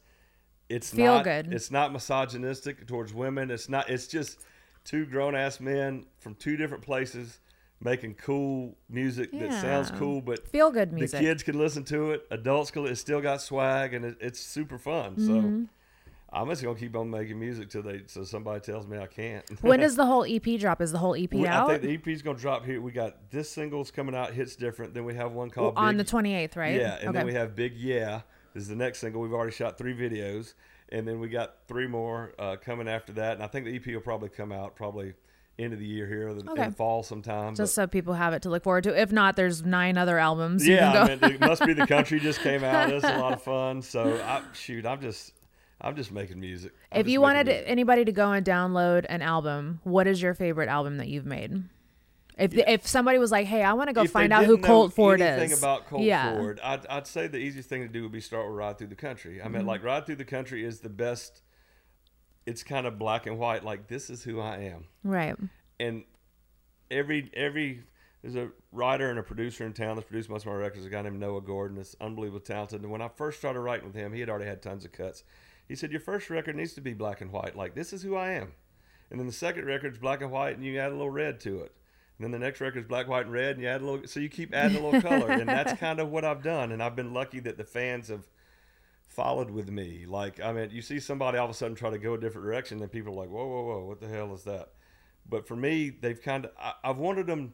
it's 0.69 0.91
Feel 0.91 1.15
not 1.15 1.23
good. 1.23 1.53
it's 1.53 1.69
not 1.71 1.93
misogynistic 1.93 2.87
towards 2.87 3.13
women. 3.13 3.51
It's 3.51 3.69
not. 3.69 3.89
It's 3.89 4.07
just 4.07 4.39
two 4.83 5.05
grown 5.05 5.35
ass 5.35 5.59
men 5.59 6.05
from 6.19 6.35
two 6.35 6.57
different 6.57 6.83
places 6.83 7.39
making 7.81 8.15
cool 8.15 8.75
music 8.89 9.31
that 9.33 9.53
sounds 9.61 9.91
cool, 9.91 10.21
but 10.21 10.47
Feel 10.47 10.71
good 10.71 10.93
music. 10.93 11.19
the 11.19 11.25
kids 11.25 11.43
can 11.43 11.57
listen 11.57 11.83
to 11.85 12.11
it. 12.11 12.25
Adults 12.31 12.71
can. 12.71 12.85
It's 12.87 13.01
still 13.01 13.21
got 13.21 13.41
swag, 13.41 13.93
and 13.93 14.05
it, 14.05 14.17
it's 14.19 14.39
super 14.39 14.77
fun. 14.77 15.15
Mm-hmm. 15.15 15.25
So 15.63 15.69
I'm 16.31 16.49
just 16.49 16.63
gonna 16.63 16.77
keep 16.77 16.95
on 16.95 17.09
making 17.09 17.39
music 17.39 17.69
till 17.69 17.83
they 17.83 18.03
so 18.07 18.23
somebody 18.23 18.59
tells 18.59 18.87
me 18.87 18.97
I 18.97 19.07
can't. 19.07 19.45
when 19.61 19.79
does 19.79 19.95
the 19.95 20.05
whole 20.05 20.25
EP 20.27 20.59
drop? 20.59 20.81
Is 20.81 20.91
the 20.91 20.97
whole 20.97 21.15
EP 21.15 21.31
We- 21.33 21.47
I 21.47 21.65
think 21.67 21.81
the 21.81 22.11
EP's 22.11 22.21
gonna 22.21 22.37
drop 22.37 22.65
here. 22.65 22.81
We 22.81 22.91
got 22.91 23.31
this 23.31 23.49
single's 23.49 23.91
coming 23.91 24.15
out. 24.15 24.33
Hits 24.33 24.55
different. 24.55 24.93
Then 24.93 25.05
we 25.05 25.15
have 25.15 25.31
one 25.31 25.49
called 25.49 25.73
on 25.77 25.97
Big- 25.97 26.05
the 26.05 26.11
28th, 26.11 26.55
right? 26.55 26.75
yeah, 26.79 26.95
and 26.95 27.09
okay. 27.09 27.17
then 27.17 27.25
we 27.25 27.33
have 27.33 27.55
Big 27.55 27.75
Yeah. 27.75 28.21
This 28.53 28.63
is 28.63 28.69
the 28.69 28.75
next 28.75 28.99
single. 28.99 29.21
We've 29.21 29.33
already 29.33 29.51
shot 29.51 29.77
three 29.77 29.93
videos, 29.93 30.53
and 30.89 31.05
then 31.05 31.19
we 31.19 31.27
got 31.27 31.55
three 31.67 31.87
more 31.87 32.33
uh, 32.39 32.55
coming 32.55 32.87
after 32.87 33.11
that. 33.13 33.33
And 33.33 33.43
I 33.43 33.47
think 33.47 33.65
the 33.65 33.75
EP 33.75 33.85
will 33.87 33.99
probably 33.99 34.29
come 34.29 34.53
out 34.53 34.75
probably 34.77 35.13
end 35.57 35.71
of 35.73 35.79
the 35.79 35.85
year 35.85 36.05
here, 36.07 36.27
or 36.29 36.33
the, 36.33 36.49
Okay. 36.51 36.63
in 36.65 36.71
fall 36.73 37.01
sometime. 37.03 37.55
Just 37.55 37.75
but- 37.75 37.81
so 37.83 37.87
people 37.87 38.13
have 38.13 38.33
it 38.33 38.41
to 38.41 38.49
look 38.49 38.63
forward 38.63 38.83
to. 38.85 38.99
If 39.01 39.11
not, 39.11 39.35
there's 39.35 39.63
nine 39.63 39.97
other 39.97 40.17
albums. 40.17 40.67
you 40.67 40.75
yeah, 40.75 41.03
I 41.03 41.07
mean, 41.15 41.19
it 41.35 41.39
must 41.39 41.65
be 41.65 41.73
the 41.73 41.87
country 41.95 42.19
just 42.19 42.41
came 42.41 42.63
out. 42.63 42.89
It's 42.91 43.05
a 43.05 43.17
lot 43.17 43.33
of 43.33 43.41
fun. 43.41 43.81
So 43.81 44.21
I, 44.23 44.41
shoot, 44.53 44.85
I'm 44.85 44.99
just, 44.99 45.31
I'm 45.79 45.95
just 45.95 46.11
making 46.11 46.39
music. 46.39 46.73
I'm 46.91 47.01
if 47.01 47.07
you 47.07 47.21
wanted 47.21 47.47
music. 47.47 47.63
anybody 47.67 48.03
to 48.05 48.11
go 48.11 48.31
and 48.33 48.45
download 48.45 49.05
an 49.07 49.21
album, 49.21 49.79
what 49.83 50.07
is 50.07 50.21
your 50.21 50.33
favorite 50.33 50.67
album 50.67 50.97
that 50.97 51.07
you've 51.07 51.25
made? 51.25 51.63
If 52.37 52.53
if 52.53 52.85
somebody 52.85 53.17
was 53.17 53.31
like, 53.31 53.47
"Hey, 53.47 53.63
I 53.63 53.71
want 53.71 53.87
to 53.87 53.93
go 53.93 54.01
If 54.03 54.11
find 54.11 54.33
out 54.33 54.43
who 54.43 54.57
Colt 54.57 54.91
Ford 54.93 55.21
is," 55.21 55.57
about 55.57 55.87
Colt 55.87 56.01
yeah, 56.01 56.35
Ford, 56.35 56.59
I'd, 56.61 56.85
I'd 56.87 57.07
say 57.07 57.27
the 57.27 57.37
easiest 57.37 57.69
thing 57.69 57.81
to 57.83 57.87
do 57.87 58.03
would 58.03 58.11
be 58.11 58.19
start 58.19 58.45
with 58.47 58.57
Ride 58.57 58.77
Through 58.77 58.87
the 58.87 58.95
Country. 58.95 59.41
I 59.41 59.45
mean, 59.47 59.59
Mm-hmm. 59.59 59.69
like 59.69 59.83
Ride 59.85 60.05
Through 60.05 60.17
the 60.17 60.25
Country 60.25 60.65
is 60.65 60.81
the 60.81 60.89
best. 60.89 61.43
It's 62.45 62.63
kind 62.63 62.85
of 62.85 62.99
black 62.99 63.25
and 63.25 63.37
white. 63.39 63.63
Like 63.63 63.87
this 63.87 64.09
is 64.09 64.23
who 64.23 64.39
I 64.39 64.57
am, 64.57 64.85
right. 65.03 65.35
and 65.79 66.03
every 66.91 67.31
every 67.33 67.83
there's 68.21 68.35
a 68.35 68.49
writer 68.71 69.09
and 69.09 69.19
a 69.19 69.23
producer 69.23 69.65
in 69.65 69.73
town 69.73 69.95
that's 69.95 70.07
produced 70.07 70.29
most 70.29 70.45
of 70.45 70.51
my 70.51 70.57
records. 70.57 70.85
A 70.85 70.89
guy 70.89 71.01
named 71.01 71.19
Noah 71.19 71.41
Gordon 71.41 71.77
that's 71.77 71.95
unbelievably 72.01 72.41
talented. 72.41 72.81
And 72.81 72.91
when 72.91 73.01
I 73.01 73.07
first 73.07 73.37
started 73.39 73.59
writing 73.59 73.85
with 73.85 73.95
him, 73.95 74.13
he 74.13 74.19
had 74.19 74.29
already 74.29 74.45
had 74.45 74.61
tons 74.61 74.85
of 74.85 74.91
cuts. 74.91 75.23
He 75.67 75.75
said, 75.75 75.91
"Your 75.91 76.01
first 76.01 76.29
record 76.29 76.55
needs 76.55 76.73
to 76.73 76.81
be 76.81 76.93
black 76.93 77.21
and 77.21 77.31
white. 77.31 77.55
Like 77.55 77.75
this 77.75 77.93
is 77.93 78.03
who 78.03 78.15
I 78.15 78.31
am." 78.31 78.53
And 79.09 79.19
then 79.19 79.27
the 79.27 79.33
second 79.33 79.65
record's 79.65 79.99
black 79.99 80.21
and 80.21 80.31
white, 80.31 80.55
and 80.55 80.65
you 80.65 80.79
add 80.79 80.91
a 80.91 80.95
little 80.95 81.09
red 81.09 81.39
to 81.41 81.61
it. 81.61 81.71
And 82.17 82.23
then 82.23 82.31
the 82.31 82.39
next 82.39 82.61
record's 82.61 82.87
black, 82.87 83.07
white, 83.07 83.25
and 83.25 83.33
red, 83.33 83.55
and 83.55 83.61
you 83.61 83.67
add 83.67 83.81
a 83.81 83.85
little. 83.85 84.07
So 84.07 84.19
you 84.19 84.29
keep 84.29 84.53
adding 84.53 84.77
a 84.77 84.85
little 84.85 85.01
color, 85.09 85.31
and 85.31 85.47
that's 85.49 85.73
kind 85.73 85.99
of 85.99 86.09
what 86.09 86.25
I've 86.25 86.41
done. 86.41 86.71
And 86.71 86.81
I've 86.81 86.95
been 86.95 87.13
lucky 87.13 87.39
that 87.41 87.57
the 87.57 87.63
fans 87.63 88.07
have 88.07 88.27
followed 89.07 89.49
with 89.51 89.69
me. 89.69 90.05
Like, 90.07 90.39
I 90.39 90.51
mean, 90.51 90.69
you 90.71 90.81
see 90.81 90.99
somebody 90.99 91.37
all 91.37 91.45
of 91.45 91.51
a 91.51 91.53
sudden 91.53 91.75
try 91.75 91.89
to 91.89 91.97
go 91.97 92.13
a 92.13 92.19
different 92.19 92.45
direction, 92.45 92.81
and 92.81 92.91
people 92.91 93.13
are 93.13 93.17
like, 93.17 93.29
"Whoa, 93.29 93.47
whoa, 93.47 93.63
whoa, 93.63 93.85
what 93.85 93.99
the 93.99 94.07
hell 94.07 94.33
is 94.33 94.43
that?" 94.43 94.69
But 95.27 95.47
for 95.47 95.55
me, 95.55 95.89
they've 95.89 96.21
kind 96.21 96.45
of. 96.45 96.51
I, 96.59 96.73
I've 96.83 96.97
wanted 96.97 97.27
them 97.27 97.53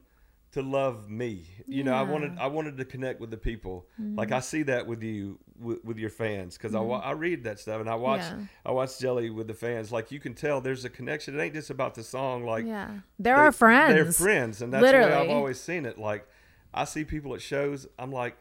to 0.52 0.60
love 0.60 1.08
me. 1.10 1.46
You 1.66 1.82
know, 1.82 1.94
I 1.94 2.02
wanted 2.02 2.38
I 2.38 2.46
wanted 2.46 2.76
to 2.76 2.84
connect 2.84 3.20
with 3.20 3.30
the 3.30 3.38
people. 3.38 3.86
Mm-hmm. 4.00 4.18
Like 4.18 4.32
I 4.32 4.40
see 4.40 4.62
that 4.64 4.86
with 4.86 5.02
you 5.02 5.38
with, 5.58 5.82
with 5.82 5.98
your 5.98 6.10
fans 6.10 6.56
because 6.56 6.74
I 6.74 6.80
wa 6.80 7.00
mm-hmm. 7.00 7.08
I 7.08 7.12
read 7.12 7.44
that 7.44 7.58
stuff 7.58 7.80
and 7.80 7.88
I 7.88 7.94
watch 7.94 8.20
Yeah. 8.20 8.38
I 8.66 8.72
watch 8.72 8.98
Jelly 8.98 9.30
with 9.30 9.46
the 9.46 9.54
fans. 9.54 9.90
Like 9.90 10.12
you 10.12 10.20
can 10.20 10.34
tell 10.34 10.60
there's 10.60 10.84
a 10.84 10.90
connection. 10.90 11.38
It 11.38 11.42
ain't 11.42 11.54
just 11.54 11.70
about 11.70 11.94
the 11.94 12.02
song. 12.02 12.44
Like 12.44 12.66
Yeah, 12.66 12.88
they're 13.18 13.34
they- 13.34 13.42
our 13.42 13.52
friends. 13.52 13.94
They're 13.94 14.12
friends, 14.12 14.60
and 14.60 14.72
that's 14.72 14.84
the 14.84 14.92
way 14.92 15.12
I've 15.12 15.30
always 15.30 15.58
seen 15.58 15.86
it. 15.86 15.98
Like 15.98 16.26
I 16.74 16.84
see 16.84 17.04
people 17.04 17.34
at 17.34 17.40
shows. 17.40 17.86
I'm 17.98 18.12
like, 18.12 18.36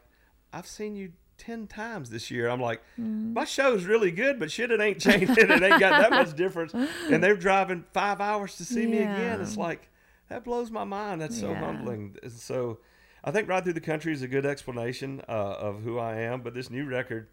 I've 0.52 0.68
seen 0.68 0.98
you 0.98 1.14
ten 1.42 1.68
times 1.68 2.10
this 2.10 2.30
year. 2.32 2.48
I'm 2.48 2.62
like, 2.62 2.82
Mm-hmm. 3.00 3.34
my 3.34 3.46
show's 3.46 3.84
really 3.86 4.12
good, 4.12 4.40
but 4.40 4.52
shit, 4.52 4.70
it 4.72 4.80
ain't 4.80 5.00
changed. 5.00 5.38
it 5.38 5.50
ain't 5.52 5.80
got 5.80 6.02
that 6.02 6.12
much 6.12 6.36
difference. 6.36 6.74
And 6.74 7.24
they're 7.24 7.36
driving 7.36 7.84
five 7.94 8.22
hours 8.22 8.56
to 8.58 8.64
see 8.66 8.86
me 8.86 9.00
again. 9.00 9.42
It's 9.42 9.58
like 9.58 9.90
that 10.30 10.44
blows 10.44 10.70
my 10.72 10.84
mind. 10.84 11.22
That's 11.22 11.40
so 11.40 11.50
Yeah. 11.52 11.60
humbling. 11.66 12.16
And 12.24 12.32
So 12.32 12.80
I 13.24 13.32
think 13.32 13.50
Ride 13.50 13.64
Through 13.64 13.74
the 13.74 13.82
Country 13.82 14.14
is 14.14 14.22
a 14.22 14.28
good 14.28 14.46
explanation 14.46 15.22
uh, 15.28 15.32
of 15.32 15.82
who 15.84 15.98
I 16.00 16.18
am. 16.18 16.42
But 16.42 16.54
this 16.54 16.70
new 16.70 16.86
record 16.86 17.28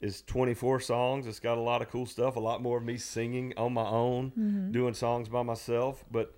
is 0.00 0.22
24 0.22 0.78
songs. 0.80 1.26
It's 1.26 1.40
got 1.40 1.58
a 1.58 1.60
lot 1.60 1.82
of 1.82 1.90
cool 1.90 2.06
stuff, 2.06 2.36
a 2.36 2.40
lot 2.40 2.62
more 2.62 2.78
of 2.78 2.84
me 2.84 2.96
singing 2.98 3.52
on 3.56 3.72
my 3.72 3.86
own, 3.88 4.30
Mm-hmm. 4.38 4.72
doing 4.72 4.94
songs 4.94 5.28
by 5.28 5.42
myself. 5.42 6.04
But 6.10 6.34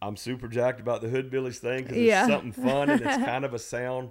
I'm 0.00 0.16
super 0.16 0.48
jacked 0.48 0.80
about 0.80 1.00
the 1.02 1.08
Hoodbillies 1.08 1.58
thing 1.58 1.82
because 1.82 1.98
Yeah. 1.98 2.24
it's 2.24 2.32
something 2.32 2.52
fun 2.52 2.90
and 2.90 3.00
it's 3.02 3.16
kind 3.32 3.44
of 3.44 3.52
a 3.54 3.58
sound. 3.58 4.10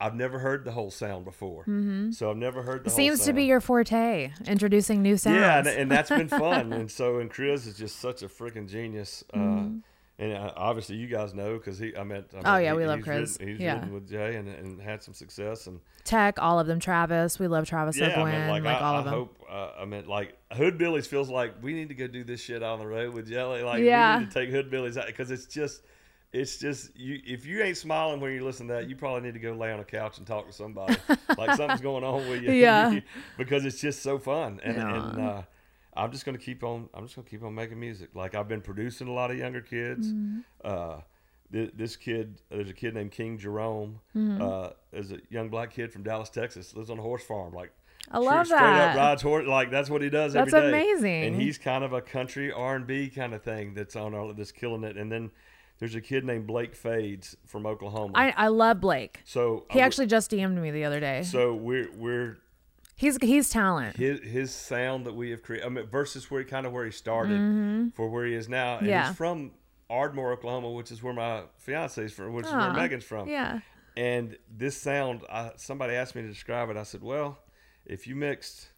I've 0.00 0.14
never 0.14 0.38
heard 0.38 0.64
the 0.64 0.70
whole 0.72 0.90
sound 0.92 1.24
before. 1.24 1.64
So 2.12 2.30
I've 2.30 2.36
never 2.36 2.62
heard 2.62 2.84
the 2.84 2.90
whole 2.90 2.96
Seems 2.96 3.24
to 3.24 3.32
be 3.32 3.44
your 3.44 3.60
forte, 3.60 4.30
introducing 4.46 5.02
new 5.02 5.16
sounds. 5.16 5.36
Yeah, 5.36 5.58
and, 5.58 5.66
and 5.66 5.90
that's 5.90 6.08
been 6.10 6.28
fun. 6.28 6.72
and 6.78 6.90
so, 6.90 7.18
and 7.18 7.30
Krizz 7.30 7.66
is 7.66 7.74
just 7.76 7.98
such 7.98 8.22
a 8.22 8.28
freaking 8.28 8.68
genius. 8.68 9.24
Uh, 9.34 9.64
and 10.20 10.32
uh, 10.32 10.52
obviously, 10.56 10.96
you 10.96 11.06
guys 11.08 11.34
know 11.34 11.58
because 11.58 11.78
he, 11.78 11.96
I 11.96 12.02
met. 12.04 12.26
I 12.32 12.36
Mm-hmm. 12.36 12.46
Oh, 12.46 12.56
yeah, 12.58 12.70
he- 12.72 12.76
we 12.78 12.86
love 12.86 13.00
Krizz. 13.00 13.38
Written, 13.40 13.48
he's 13.48 13.58
Yeah. 13.60 13.84
with 13.86 14.08
Jay 14.08 14.36
and, 14.36 14.48
and 14.48 14.80
had 14.80 15.02
some 15.02 15.14
success. 15.14 15.66
And 15.66 15.80
Tech, 16.04 16.38
all 16.40 16.58
of 16.60 16.66
them. 16.68 16.78
Travis, 16.80 17.38
we 17.40 17.46
love 17.48 17.66
Travis 17.66 17.96
yeah, 17.98 18.20
I 18.20 18.24
mean, 18.24 18.48
like, 18.48 18.62
like, 18.62 18.76
I, 18.80 18.84
all 18.84 18.94
I 18.94 18.98
of 19.00 19.04
them. 19.04 19.14
hope. 19.14 19.36
Uh, 19.50 19.70
I 19.80 19.84
mean, 19.84 20.06
like 20.06 20.36
Hoodbillies 20.52 21.06
feels 21.06 21.28
like 21.28 21.54
we 21.62 21.72
need 21.72 21.88
to 21.88 21.94
go 21.94 22.06
do 22.06 22.22
this 22.24 22.40
shit 22.40 22.62
on 22.62 22.78
the 22.78 22.86
road 22.86 23.14
with 23.14 23.28
Jelly. 23.28 23.62
Like 23.62 23.82
Yeah. 23.82 24.18
we 24.18 24.24
need 24.24 24.30
to 24.32 24.46
take 24.46 24.50
Hoodbillies 24.50 24.96
out 24.96 25.06
because 25.06 25.30
it's 25.32 25.46
just. 25.46 25.82
It's 26.32 26.58
just 26.58 26.94
you. 26.96 27.20
If 27.26 27.46
you 27.46 27.62
ain't 27.62 27.76
smiling 27.78 28.20
when 28.20 28.32
you 28.32 28.44
listen 28.44 28.66
to 28.68 28.74
that, 28.74 28.88
you 28.88 28.96
probably 28.96 29.22
need 29.22 29.34
to 29.34 29.40
go 29.40 29.52
lay 29.52 29.72
on 29.72 29.80
a 29.80 29.84
couch 29.84 30.18
and 30.18 30.26
talk 30.26 30.46
to 30.46 30.52
somebody. 30.52 30.96
like 31.38 31.56
something's 31.56 31.80
going 31.80 32.04
on 32.04 32.28
with 32.28 32.42
you. 32.42 32.52
Yeah. 32.52 33.00
because 33.38 33.64
it's 33.64 33.80
just 33.80 34.02
so 34.02 34.18
fun, 34.18 34.60
and 34.62 34.76
Yeah. 34.76 35.08
and 35.10 35.20
uh, 35.20 35.42
I'm 35.96 36.12
just 36.12 36.26
gonna 36.26 36.36
keep 36.38 36.62
on. 36.62 36.88
I'm 36.92 37.04
just 37.04 37.16
gonna 37.16 37.28
keep 37.28 37.42
on 37.42 37.54
making 37.54 37.80
music. 37.80 38.10
Like 38.14 38.34
I've 38.34 38.46
been 38.48 38.60
producing 38.60 39.08
a 39.08 39.12
lot 39.12 39.30
of 39.30 39.38
younger 39.38 39.62
kids. 39.62 40.12
Mm-hmm. 40.12 40.40
Uh, 40.62 40.96
th- 41.50 41.72
this 41.74 41.96
kid, 41.96 42.40
there's 42.50 42.68
a 42.68 42.74
kid 42.74 42.94
named 42.94 43.10
King 43.12 43.38
Jerome. 43.38 44.00
Mm-hmm. 44.14 44.42
Uh, 44.42 44.68
is 44.92 45.12
a 45.12 45.18
young 45.30 45.48
black 45.48 45.72
kid 45.72 45.90
from 45.92 46.02
Dallas, 46.02 46.28
Texas. 46.28 46.76
Lives 46.76 46.90
on 46.90 46.98
a 46.98 47.02
horse 47.02 47.24
farm. 47.24 47.54
Like 47.54 47.72
I 48.10 48.18
love 48.18 48.46
straight 48.46 48.60
that. 48.60 48.90
up 48.90 48.96
rides 48.96 49.22
horse. 49.22 49.46
Like 49.46 49.70
that's 49.70 49.88
what 49.88 50.02
he 50.02 50.10
does 50.10 50.34
That's 50.34 50.52
every 50.52 50.70
day. 50.70 50.76
amazing. 50.90 51.24
And 51.24 51.40
he's 51.40 51.56
kind 51.56 51.84
of 51.84 51.94
a 51.94 52.02
country 52.02 52.52
R 52.52 52.76
and 52.76 52.86
B 52.86 53.08
kind 53.08 53.32
of 53.32 53.42
thing 53.42 53.72
that's 53.72 53.96
on 53.96 54.14
all 54.14 54.28
of 54.28 54.36
this 54.36 54.52
killing 54.52 54.84
it. 54.84 54.96
And 54.98 55.10
then 55.10 55.30
there's 55.78 55.94
a 55.94 56.00
kid 56.00 56.24
named 56.24 56.46
Blake 56.46 56.74
Fades 56.74 57.36
from 57.46 57.66
Oklahoma. 57.66 58.12
I, 58.16 58.34
I 58.36 58.48
love 58.48 58.80
Blake. 58.80 59.20
so 59.24 59.64
He 59.70 59.80
I- 59.80 59.84
actually 59.84 60.06
just 60.06 60.30
DM'd 60.30 60.60
me 60.60 60.70
the 60.70 60.84
other 60.84 61.00
day. 61.00 61.22
So 61.22 61.54
we're 61.54 61.90
we're 61.96 62.38
He's 62.96 63.16
he's 63.22 63.48
talent. 63.50 63.96
his 63.96 64.20
his 64.20 64.52
sound 64.52 65.06
that 65.06 65.14
we 65.14 65.30
have 65.30 65.42
created. 65.42 65.66
I 65.66 65.68
mean, 65.68 65.86
versus 65.86 66.30
where 66.30 66.40
he 66.40 66.46
kind 66.46 66.66
of 66.66 66.72
where 66.72 66.84
he 66.84 66.90
started 66.90 67.92
for 67.94 68.08
where 68.08 68.26
he 68.26 68.34
is 68.34 68.48
now. 68.48 68.78
And 68.78 68.80
Mm-hmm. 68.80 68.88
Yeah. 68.90 69.06
he's 69.08 69.16
from 69.16 69.52
Ardmore, 69.88 70.32
Oklahoma, 70.32 70.70
which 70.72 70.90
is 70.90 71.00
where 71.02 71.14
my 71.14 71.42
fiance 71.58 72.02
is 72.02 72.12
from, 72.12 72.32
which 72.34 72.46
is 72.46 72.52
where 72.52 72.72
Megan's 72.72 73.04
from. 73.04 73.28
Yeah. 73.28 73.60
And 73.96 74.36
this 74.54 74.76
sound, 74.76 75.22
I, 75.30 75.52
somebody 75.56 75.94
asked 75.94 76.14
me 76.14 76.22
to 76.22 76.28
describe 76.28 76.70
it. 76.70 76.76
I 76.76 76.82
said, 76.82 77.02
well, 77.02 77.38
if 77.86 78.06
you 78.06 78.14
mixed 78.14 78.68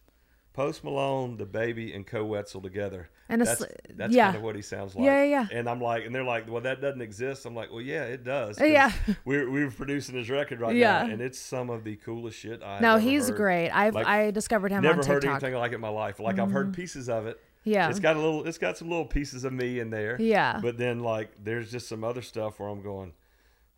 Post 0.53 0.83
Malone, 0.83 1.37
the 1.37 1.45
baby, 1.45 1.91
and 1.93 2.05
Koe 2.07 2.23
Wetzel 2.25 2.61
together, 2.61 3.09
And 3.31 3.41
a 3.41 3.45
that's, 3.45 3.59
sl- 3.59 3.65
that's 3.95 4.13
yeah. 4.13 4.25
kind 4.25 4.37
of 4.37 4.43
what 4.43 4.55
he 4.55 4.61
sounds 4.61 4.93
like. 4.93 5.05
Yeah, 5.05 5.23
yeah, 5.23 5.47
yeah. 5.51 5.57
And 5.57 5.67
I'm 5.69 5.81
like, 5.81 6.05
and 6.05 6.13
they're 6.13 6.23
like, 6.23 6.47
well, 6.51 6.61
that 6.61 6.81
doesn't 6.81 7.01
exist. 7.01 7.45
I'm 7.45 7.55
like, 7.55 7.71
well, 7.71 7.81
yeah, 7.81 8.03
it 8.03 8.23
does. 8.23 8.59
Yeah. 8.59 8.91
We're, 9.25 9.49
we're 9.49 9.71
producing 9.71 10.15
his 10.15 10.29
record 10.29 10.59
right 10.61 10.75
Yeah. 10.75 11.03
now, 11.05 11.13
and 11.13 11.21
it's 11.21 11.39
some 11.39 11.69
of 11.69 11.83
the 11.83 11.95
coolest 11.95 12.37
shit 12.37 12.61
I 12.63 12.79
No, 12.79 12.97
he's 12.97 13.27
heard. 13.29 13.37
great. 13.37 13.69
I've 13.69 13.95
Like, 13.95 14.05
I 14.07 14.31
discovered 14.31 14.71
him 14.71 14.83
Never 14.83 15.01
on 15.01 15.07
heard 15.07 15.21
TikTok. 15.21 15.37
Mm-hmm. 15.37 15.45
anything 15.45 15.59
like 15.59 15.71
it 15.71 15.75
in 15.75 15.81
my 15.81 15.89
life. 15.89 16.19
Like 16.19 16.37
I've 16.39 16.51
heard 16.51 16.73
pieces 16.73 17.09
of 17.09 17.25
it. 17.25 17.39
Yeah. 17.63 17.89
It's 17.89 17.99
got 17.99 18.15
a 18.15 18.19
little. 18.19 18.45
It's 18.47 18.57
got 18.57 18.77
some 18.77 18.89
little 18.89 19.05
pieces 19.05 19.43
of 19.43 19.53
me 19.53 19.79
in 19.79 19.89
there. 19.91 20.17
Yeah. 20.19 20.59
But 20.61 20.77
then 20.77 20.99
like 21.01 21.31
there's 21.43 21.71
just 21.71 21.87
some 21.87 22.03
other 22.03 22.21
stuff 22.23 22.59
where 22.59 22.67
I'm 22.69 22.81
going, 22.81 23.13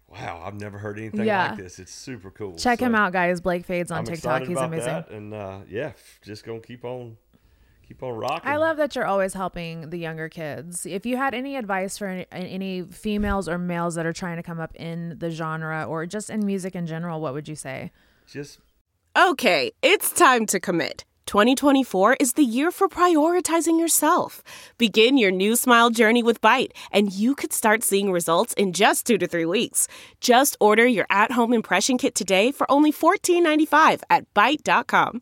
wow, 0.07 0.41
I've 0.45 0.59
never 0.59 0.77
heard 0.77 0.97
anything 0.97 1.25
Yeah. 1.25 1.49
like 1.49 1.57
this. 1.57 1.79
It's 1.79 1.93
super 1.93 2.31
cool. 2.31 2.55
Check 2.55 2.79
him 2.79 2.95
out, 2.95 3.11
guys. 3.13 3.41
Blake 3.41 3.65
Fades 3.65 3.91
on 3.91 3.99
I'm 3.99 4.05
TikTok. 4.05 4.43
He's 4.43 4.51
about 4.51 4.65
amazing. 4.67 4.85
that, 4.85 5.09
and 5.09 5.33
uh, 5.33 5.59
yeah, 5.69 5.91
just 6.21 6.45
gonna 6.45 6.59
keep 6.59 6.85
on, 6.85 7.17
keep 7.93 8.03
on 8.03 8.15
rocking. 8.17 8.49
I 8.49 8.57
love 8.57 8.77
that 8.77 8.95
you're 8.95 9.05
always 9.05 9.33
helping 9.33 9.89
the 9.89 9.97
younger 9.97 10.29
kids. 10.29 10.85
If 10.85 11.05
you 11.05 11.17
had 11.17 11.33
any 11.33 11.55
advice 11.55 11.97
for 11.97 12.07
any, 12.07 12.25
any 12.31 12.81
females 12.81 13.47
or 13.47 13.57
males 13.57 13.95
that 13.95 14.05
are 14.05 14.13
trying 14.13 14.37
to 14.37 14.43
come 14.43 14.59
up 14.59 14.75
in 14.75 15.17
the 15.19 15.29
genre 15.29 15.85
or 15.85 16.05
just 16.05 16.29
in 16.29 16.45
music 16.45 16.75
in 16.75 16.87
general, 16.87 17.21
what 17.21 17.33
would 17.33 17.47
you 17.47 17.55
say? 17.55 17.91
just 18.27 18.59
Okay, 19.15 19.71
it's 19.81 20.11
time 20.11 20.45
to 20.47 20.59
commit. 20.59 21.05
2024 21.27 22.17
is 22.19 22.33
the 22.33 22.43
year 22.43 22.71
for 22.71 22.89
prioritizing 22.89 23.79
yourself. 23.79 24.43
Begin 24.77 25.17
your 25.17 25.31
new 25.31 25.55
smile 25.55 25.89
journey 25.89 26.21
with 26.21 26.41
Byte, 26.41 26.71
and 26.91 27.13
you 27.13 27.33
could 27.35 27.53
start 27.53 27.83
seeing 27.83 28.11
results 28.11 28.53
in 28.55 28.73
just 28.73 29.05
two 29.05 29.17
to 29.19 29.27
three 29.27 29.45
weeks. 29.45 29.87
Just 30.19 30.57
order 30.59 30.85
your 30.85 31.05
at 31.09 31.31
home 31.31 31.53
impression 31.53 31.97
kit 31.97 32.15
today 32.15 32.51
for 32.51 32.69
only 32.69 32.91
$14.95 32.91 34.01
at 34.09 34.31
Byte.com. 34.33 35.21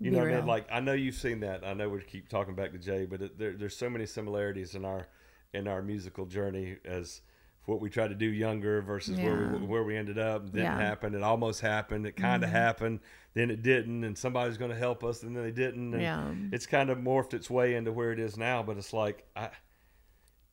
You 0.00 0.10
know, 0.12 0.18
what 0.18 0.28
I 0.28 0.36
mean, 0.36 0.46
like 0.46 0.66
I 0.70 0.80
know 0.80 0.92
you've 0.92 1.16
seen 1.16 1.40
that. 1.40 1.64
I 1.66 1.74
know 1.74 1.88
we 1.88 2.00
keep 2.00 2.28
talking 2.28 2.54
back 2.54 2.72
to 2.72 2.78
Jay, 2.78 3.04
but 3.04 3.20
it, 3.22 3.38
there, 3.38 3.52
there's 3.52 3.76
so 3.76 3.90
many 3.90 4.06
similarities 4.06 4.74
in 4.74 4.84
our 4.84 5.08
in 5.52 5.66
our 5.66 5.82
musical 5.82 6.26
journey 6.26 6.76
as 6.84 7.22
what 7.64 7.80
we 7.80 7.90
tried 7.90 8.08
to 8.08 8.14
do 8.14 8.26
younger 8.26 8.80
versus 8.80 9.18
where 9.20 9.36
we 9.60 9.66
where 9.66 9.82
we 9.82 9.96
ended 9.96 10.18
up. 10.18 10.46
Didn't 10.46 10.58
Yeah. 10.60 10.76
happen. 10.80 11.14
It 11.14 11.22
almost 11.22 11.60
happened. 11.60 12.06
It 12.06 12.16
kind 12.16 12.44
of 12.44 12.50
Mhm. 12.50 12.52
happened. 12.52 13.00
Then 13.34 13.50
it 13.50 13.62
didn't, 13.62 14.04
and 14.04 14.16
somebody's 14.16 14.56
going 14.56 14.70
to 14.70 14.76
help 14.76 15.02
us, 15.02 15.22
and 15.22 15.34
then 15.36 15.42
they 15.42 15.50
didn't. 15.50 15.92
And 15.92 16.02
Yeah. 16.02 16.32
it's 16.52 16.66
kind 16.66 16.90
of 16.90 16.98
morphed 16.98 17.34
its 17.34 17.50
way 17.50 17.74
into 17.74 17.92
where 17.92 18.12
it 18.12 18.20
is 18.20 18.36
now. 18.36 18.62
But 18.62 18.76
it's 18.78 18.92
like 18.92 19.26
I, 19.34 19.50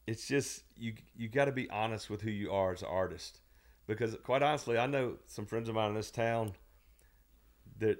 it's 0.07 0.27
just 0.27 0.63
you 0.75 0.93
you 1.15 1.29
got 1.29 1.45
to 1.45 1.51
be 1.51 1.69
honest 1.69 2.09
with 2.09 2.21
who 2.21 2.31
you 2.31 2.51
are 2.51 2.73
as 2.73 2.81
an 2.81 2.87
artist, 2.89 3.41
because 3.85 4.15
quite 4.23 4.41
honestly, 4.41 4.77
I 4.77 4.87
know 4.87 5.17
some 5.27 5.45
friends 5.45 5.69
of 5.69 5.75
mine 5.75 5.89
in 5.89 5.95
this 5.95 6.11
town 6.11 6.53
that 7.79 7.99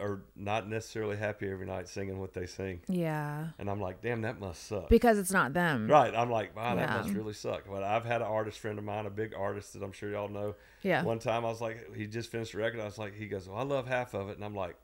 are 0.00 0.20
not 0.36 0.68
necessarily 0.68 1.16
happy 1.16 1.48
every 1.50 1.66
night 1.66 1.88
singing 1.88 2.20
what 2.20 2.32
they 2.32 2.46
sing. 2.46 2.80
Yeah. 2.88 3.48
And 3.58 3.68
I'm 3.68 3.80
like, 3.80 4.00
damn, 4.00 4.22
that 4.22 4.38
must 4.38 4.68
suck. 4.68 4.88
Because 4.88 5.18
it's 5.18 5.32
not 5.32 5.52
them. 5.54 5.88
Right. 5.88 6.14
I'm 6.14 6.30
like, 6.30 6.54
wow, 6.54 6.76
that 6.76 6.88
Yeah. 6.88 6.96
must 6.98 7.10
really 7.10 7.32
suck. 7.32 7.64
But 7.68 7.82
I've 7.82 8.04
had 8.04 8.20
an 8.22 8.28
artist 8.28 8.60
friend 8.60 8.78
of 8.78 8.84
mine, 8.84 9.06
a 9.06 9.10
big 9.10 9.34
artist 9.34 9.72
that 9.72 9.82
I'm 9.82 9.90
sure 9.92 10.10
y'all 10.10 10.28
know. 10.28 10.54
Yeah. 10.82 11.02
One 11.02 11.18
time 11.18 11.44
I 11.44 11.48
was 11.48 11.60
like, 11.60 11.96
he 11.96 12.06
just 12.06 12.30
finished 12.30 12.54
a 12.54 12.58
record. 12.58 12.80
I 12.80 12.84
was 12.84 12.96
like, 12.98 13.14
he 13.16 13.26
goes, 13.26 13.48
well, 13.48 13.58
I 13.58 13.62
love 13.64 13.88
half 13.88 14.14
of 14.14 14.28
it. 14.28 14.36
And 14.36 14.44
I'm 14.44 14.54
like, 14.54 14.76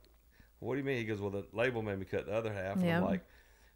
what 0.58 0.74
do 0.74 0.78
you 0.78 0.84
mean? 0.84 0.98
He 0.98 1.04
goes, 1.04 1.20
well, 1.20 1.30
the 1.30 1.46
label 1.52 1.82
made 1.82 1.98
me 1.98 2.06
cut 2.06 2.26
the 2.26 2.32
other 2.34 2.52
half. 2.52 2.76
And 2.76 2.84
Yeah. 2.86 2.98
I'm 2.98 3.04
like, 3.04 3.20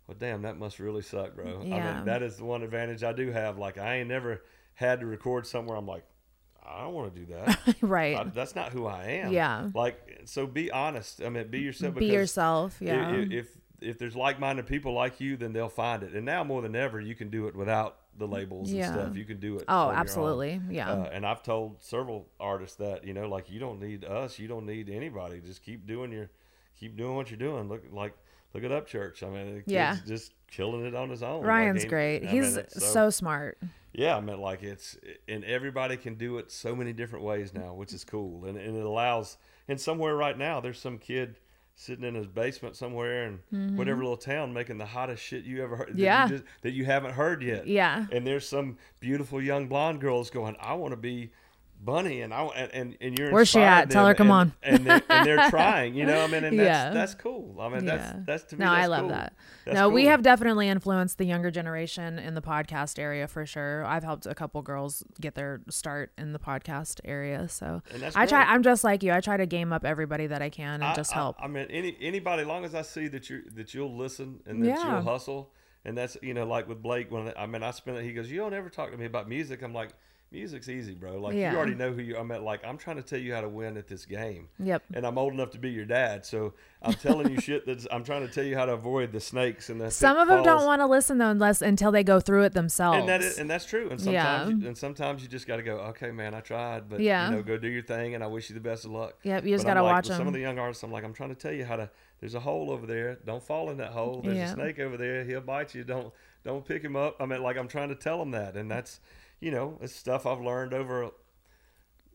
well, 0.08 0.16
damn, 0.18 0.42
that 0.42 0.58
must 0.58 0.80
really 0.80 1.02
suck, 1.02 1.36
bro. 1.36 1.62
Yeah. 1.62 1.76
I 1.76 1.94
mean, 1.98 2.04
that 2.06 2.22
is 2.22 2.38
the 2.38 2.44
one 2.46 2.62
advantage 2.62 3.04
I 3.04 3.12
do 3.12 3.30
have. 3.30 3.58
Like, 3.58 3.78
I 3.78 3.96
ain't 3.98 4.08
never 4.08 4.42
had 4.74 5.00
to 5.00 5.06
record 5.06 5.46
somewhere. 5.46 5.76
I'm 5.76 5.86
like, 5.86 6.04
I 6.66 6.82
don't 6.82 6.94
want 6.94 7.14
to 7.14 7.20
do 7.20 7.26
that. 7.34 7.76
Right. 7.82 8.16
I- 8.16 8.24
that's 8.24 8.54
not 8.56 8.72
who 8.72 8.86
I 8.86 9.04
am. 9.04 9.32
Yeah. 9.32 9.68
Like, 9.74 10.07
so 10.28 10.46
be 10.46 10.70
honest. 10.70 11.22
I 11.22 11.28
mean, 11.28 11.48
be 11.48 11.60
yourself. 11.60 11.94
Be 11.96 12.06
yourself, 12.06 12.76
yeah. 12.80 13.08
i- 13.10 13.26
If, 13.30 13.48
if 13.80 13.98
there's 13.98 14.16
like-minded 14.16 14.66
people 14.66 14.92
like 14.92 15.20
you, 15.20 15.36
then 15.36 15.52
they'll 15.52 15.68
find 15.68 16.02
it. 16.02 16.12
And 16.12 16.24
now 16.26 16.42
more 16.44 16.62
than 16.62 16.74
ever, 16.76 17.00
you 17.00 17.14
can 17.14 17.30
do 17.30 17.46
it 17.46 17.54
without 17.56 17.96
the 18.18 18.26
labels 18.26 18.70
Yeah. 18.70 18.86
and 18.86 18.94
stuff. 19.00 19.16
You 19.16 19.24
can 19.24 19.38
do 19.38 19.56
it. 19.58 19.64
Oh, 19.68 19.74
on 19.74 19.84
your 19.86 19.92
own. 19.94 19.98
absolutely. 20.00 20.60
Yeah. 20.70 20.90
Uh, 20.92 21.10
and 21.12 21.24
I've 21.24 21.42
told 21.42 21.82
several 21.82 22.26
artists 22.40 22.76
that 22.76 23.04
you 23.04 23.14
know, 23.14 23.28
like 23.28 23.50
you 23.50 23.60
don't 23.60 23.80
need 23.80 24.04
us. 24.04 24.38
You 24.38 24.48
don't 24.48 24.66
need 24.66 24.90
anybody. 24.90 25.40
Just 25.40 25.62
keep 25.62 25.86
doing 25.86 26.10
your, 26.12 26.28
keep 26.78 26.96
doing 26.96 27.14
what 27.14 27.30
you're 27.30 27.38
doing. 27.38 27.68
Look 27.68 27.84
like. 27.92 28.14
Look 28.54 28.64
it 28.64 28.70
Upchurch. 28.72 29.22
I 29.22 29.28
mean, 29.30 29.62
Yeah. 29.66 29.96
just 30.06 30.32
killing 30.50 30.84
it 30.86 30.94
on 30.94 31.10
his 31.10 31.22
own. 31.22 31.44
Ryan's 31.44 31.82
he- 31.82 31.88
great. 31.88 32.24
I 32.24 32.26
He's 32.26 32.54
mean, 32.56 32.64
it's 32.64 32.84
so 32.92 33.10
smart. 33.10 33.58
yeah, 33.92 34.16
I 34.16 34.20
mean, 34.20 34.40
like 34.40 34.62
it's 34.62 34.96
and 35.28 35.44
everybody 35.44 35.96
can 35.98 36.14
do 36.14 36.38
it 36.38 36.50
so 36.50 36.74
many 36.74 36.92
different 36.94 37.24
ways 37.26 37.52
now, 37.54 37.74
which 37.74 37.92
is 37.92 38.04
cool, 38.04 38.46
and 38.46 38.56
and 38.58 38.76
it 38.76 38.84
allows. 38.84 39.36
And 39.68 39.80
somewhere 39.80 40.16
right 40.16 40.36
now, 40.36 40.60
there's 40.60 40.78
some 40.80 40.98
kid 40.98 41.36
sitting 41.74 42.04
in 42.04 42.14
his 42.14 42.26
basement 42.26 42.74
somewhere 42.74 43.26
in 43.26 43.38
Mhm. 43.54 43.76
whatever 43.76 44.00
little 44.00 44.16
town 44.16 44.52
making 44.52 44.78
the 44.78 44.86
hottest 44.86 45.22
shit 45.22 45.44
you 45.44 45.62
ever 45.62 45.76
heard. 45.76 45.88
that 45.90 45.96
you 45.98 46.04
Yeah. 46.04 46.26
just- 46.28 46.44
that 46.62 46.72
you 46.72 46.84
haven't 46.84 47.12
heard 47.12 47.42
yet. 47.42 47.66
Yeah. 47.68 48.06
and 48.10 48.26
there's 48.26 48.48
some 48.48 48.78
beautiful 48.98 49.40
young 49.40 49.68
blonde 49.68 50.00
girls 50.00 50.28
going, 50.30 50.56
I 50.58 50.74
want 50.74 50.92
to 50.92 50.96
be. 50.96 51.30
Bunnie 51.80 52.22
and 52.22 52.34
I 52.34 52.42
and 52.44 52.72
and, 52.74 52.96
and 53.00 53.18
you're 53.18 53.30
Where's 53.32 53.48
she 53.48 53.60
at? 53.60 53.88
Tell 53.90 54.06
her, 54.06 54.14
come 54.14 54.30
and- 54.30 54.52
on. 54.52 54.52
and 54.62 54.84
they're, 54.86 55.02
and 55.08 55.26
they're 55.26 55.48
trying 55.50 55.94
you 55.94 56.04
know 56.06 56.22
I 56.22 56.26
mean 56.26 56.44
and 56.44 56.58
that's 56.58 56.66
Yeah. 56.66 56.90
that's 56.90 57.14
cool 57.14 57.56
I 57.60 57.68
mean 57.68 57.84
that's 57.84 58.12
Yeah. 58.14 58.20
that's 58.26 58.44
to 58.44 58.56
me 58.56 58.64
no, 58.64 58.70
I 58.72 58.86
love 58.86 59.00
cool. 59.02 59.08
that. 59.10 59.32
That's 59.64 59.74
no, 59.76 59.88
we 59.88 60.06
have 60.06 60.22
definitely 60.22 60.68
influenced 60.68 61.18
the 61.18 61.24
younger 61.24 61.50
generation 61.50 62.18
in 62.18 62.34
the 62.34 62.42
podcast 62.42 62.98
area 62.98 63.28
for 63.28 63.46
sure. 63.46 63.84
I've 63.84 64.02
helped 64.04 64.26
a 64.26 64.34
couple 64.34 64.60
girls 64.62 65.04
get 65.20 65.34
their 65.34 65.60
start 65.70 66.10
in 66.18 66.32
the 66.32 66.38
podcast 66.38 67.00
area. 67.04 67.48
So 67.48 67.80
And 67.92 68.02
that's 68.02 68.16
I 68.16 68.26
try. 68.26 68.42
I'm 68.42 68.62
just 68.62 68.82
like 68.82 69.02
you. 69.02 69.12
I 69.12 69.20
try 69.20 69.36
to 69.36 69.46
game 69.46 69.72
up 69.72 69.84
everybody 69.84 70.26
that 70.26 70.42
I 70.42 70.50
can 70.50 70.74
and 70.74 70.84
I- 70.84 70.94
just 70.94 71.12
help. 71.12 71.36
I, 71.38 71.46
mean, 71.48 71.66
any 71.70 71.96
anybody, 72.00 72.44
long 72.44 72.64
as 72.64 72.74
I 72.74 72.82
see 72.82 73.08
that 73.08 73.30
you 73.30 73.42
that 73.54 73.72
you'll 73.72 73.96
listen 73.96 74.40
and 74.46 74.62
that 74.64 74.68
Yeah. 74.68 74.92
you'll 74.94 75.02
hustle, 75.02 75.52
and 75.84 75.96
that's 75.96 76.16
you 76.22 76.34
know 76.34 76.44
like 76.44 76.66
with 76.68 76.82
Blake 76.82 77.10
when 77.12 77.32
I 77.36 77.46
mean 77.46 77.62
I 77.62 77.70
spent 77.70 77.98
it. 77.98 78.04
He 78.04 78.12
goes, 78.12 78.30
you 78.30 78.38
don't 78.38 78.52
ever 78.54 78.68
talk 78.68 78.90
to 78.90 78.96
me 78.96 79.04
about 79.06 79.28
music. 79.28 79.62
I'm 79.62 79.72
like, 79.74 79.90
music's 80.30 80.68
easy, 80.68 80.94
bro. 80.94 81.18
Like 81.18 81.34
Yeah. 81.34 81.52
you 81.52 81.56
already 81.56 81.74
know 81.74 81.92
who 81.92 82.02
you. 82.02 82.16
I 82.18 82.22
mean, 82.22 82.44
like 82.44 82.64
I'm 82.64 82.76
trying 82.76 82.96
to 82.96 83.02
tell 83.02 83.18
you 83.18 83.32
how 83.34 83.40
to 83.40 83.48
win 83.48 83.76
at 83.76 83.88
this 83.88 84.04
game. 84.04 84.48
Yep. 84.58 84.82
And 84.94 85.06
I'm 85.06 85.16
old 85.18 85.32
enough 85.32 85.50
to 85.52 85.58
be 85.58 85.70
your 85.70 85.84
dad, 85.86 86.26
so 86.26 86.52
I'm 86.82 86.94
telling 86.94 87.30
you 87.30 87.40
shit. 87.40 87.66
That's 87.66 87.86
I'm 87.90 88.04
trying 88.04 88.26
to 88.26 88.32
tell 88.32 88.44
you 88.44 88.56
how 88.56 88.66
to 88.66 88.72
avoid 88.72 89.12
the 89.12 89.20
snakes 89.20 89.70
and 89.70 89.80
the. 89.80 89.90
Some 89.90 90.16
of 90.18 90.28
them 90.28 90.42
don't 90.42 90.64
want 90.66 90.80
to 90.80 90.86
listen 90.86 91.18
though 91.18 91.30
unless 91.30 91.62
until 91.62 91.90
they 91.92 92.04
go 92.04 92.20
through 92.20 92.44
it 92.44 92.52
themselves. 92.52 92.98
And 92.98 93.08
that 93.08 93.22
is, 93.22 93.38
and 93.38 93.48
that's 93.50 93.64
true. 93.64 93.88
And 93.90 94.00
sometimes, 94.00 94.50
Yeah. 94.50 94.56
you, 94.56 94.66
and 94.66 94.76
sometimes 94.76 95.22
you 95.22 95.28
just 95.28 95.46
got 95.46 95.56
to 95.56 95.62
go. 95.62 95.78
Okay, 95.78 96.10
man, 96.10 96.34
I 96.34 96.40
tried, 96.40 96.88
but 96.88 97.00
Yeah. 97.00 97.30
you 97.30 97.36
know, 97.36 97.42
go 97.42 97.56
do 97.56 97.68
your 97.68 97.82
thing, 97.82 98.14
and 98.14 98.22
I 98.22 98.26
wish 98.26 98.50
you 98.50 98.54
the 98.54 98.60
best 98.60 98.84
of 98.84 98.90
luck. 98.90 99.14
Yep, 99.22 99.44
you 99.44 99.54
just 99.54 99.64
gotta 99.66 99.82
like, 99.82 99.92
watch 99.92 100.08
with 100.08 100.16
Some 100.18 100.26
of 100.26 100.32
the 100.34 100.40
young 100.40 100.58
artists, 100.58 100.82
I'm 100.82 100.92
like, 100.92 101.04
I'm 101.04 101.14
trying 101.14 101.30
to 101.30 101.34
tell 101.40 101.52
you 101.52 101.64
how 101.64 101.76
to. 101.76 101.90
There's 102.20 102.34
a 102.34 102.40
hole 102.40 102.72
over 102.72 102.84
there. 102.84 103.16
Don't 103.24 103.42
fall 103.42 103.70
in 103.70 103.76
that 103.76 103.92
hole. 103.92 104.20
There's 104.24 104.36
Yeah. 104.36 104.50
a 104.50 104.54
snake 104.54 104.80
over 104.80 104.96
there. 104.96 105.22
He'll 105.24 105.40
bite 105.40 105.74
you. 105.74 105.84
Don't 105.84 106.12
don't 106.44 106.64
pick 106.64 106.82
him 106.82 106.96
up. 106.96 107.16
I 107.20 107.26
mean, 107.26 107.42
like 107.42 107.56
I'm 107.56 107.68
trying 107.68 107.88
to 107.90 107.94
tell 107.94 108.20
him 108.22 108.30
that, 108.32 108.56
and 108.56 108.70
that's, 108.70 109.00
you 109.40 109.50
know, 109.50 109.78
it's 109.80 109.94
stuff 109.94 110.26
I've 110.26 110.40
learned 110.40 110.74
over 110.74 111.02
a, 111.04 111.10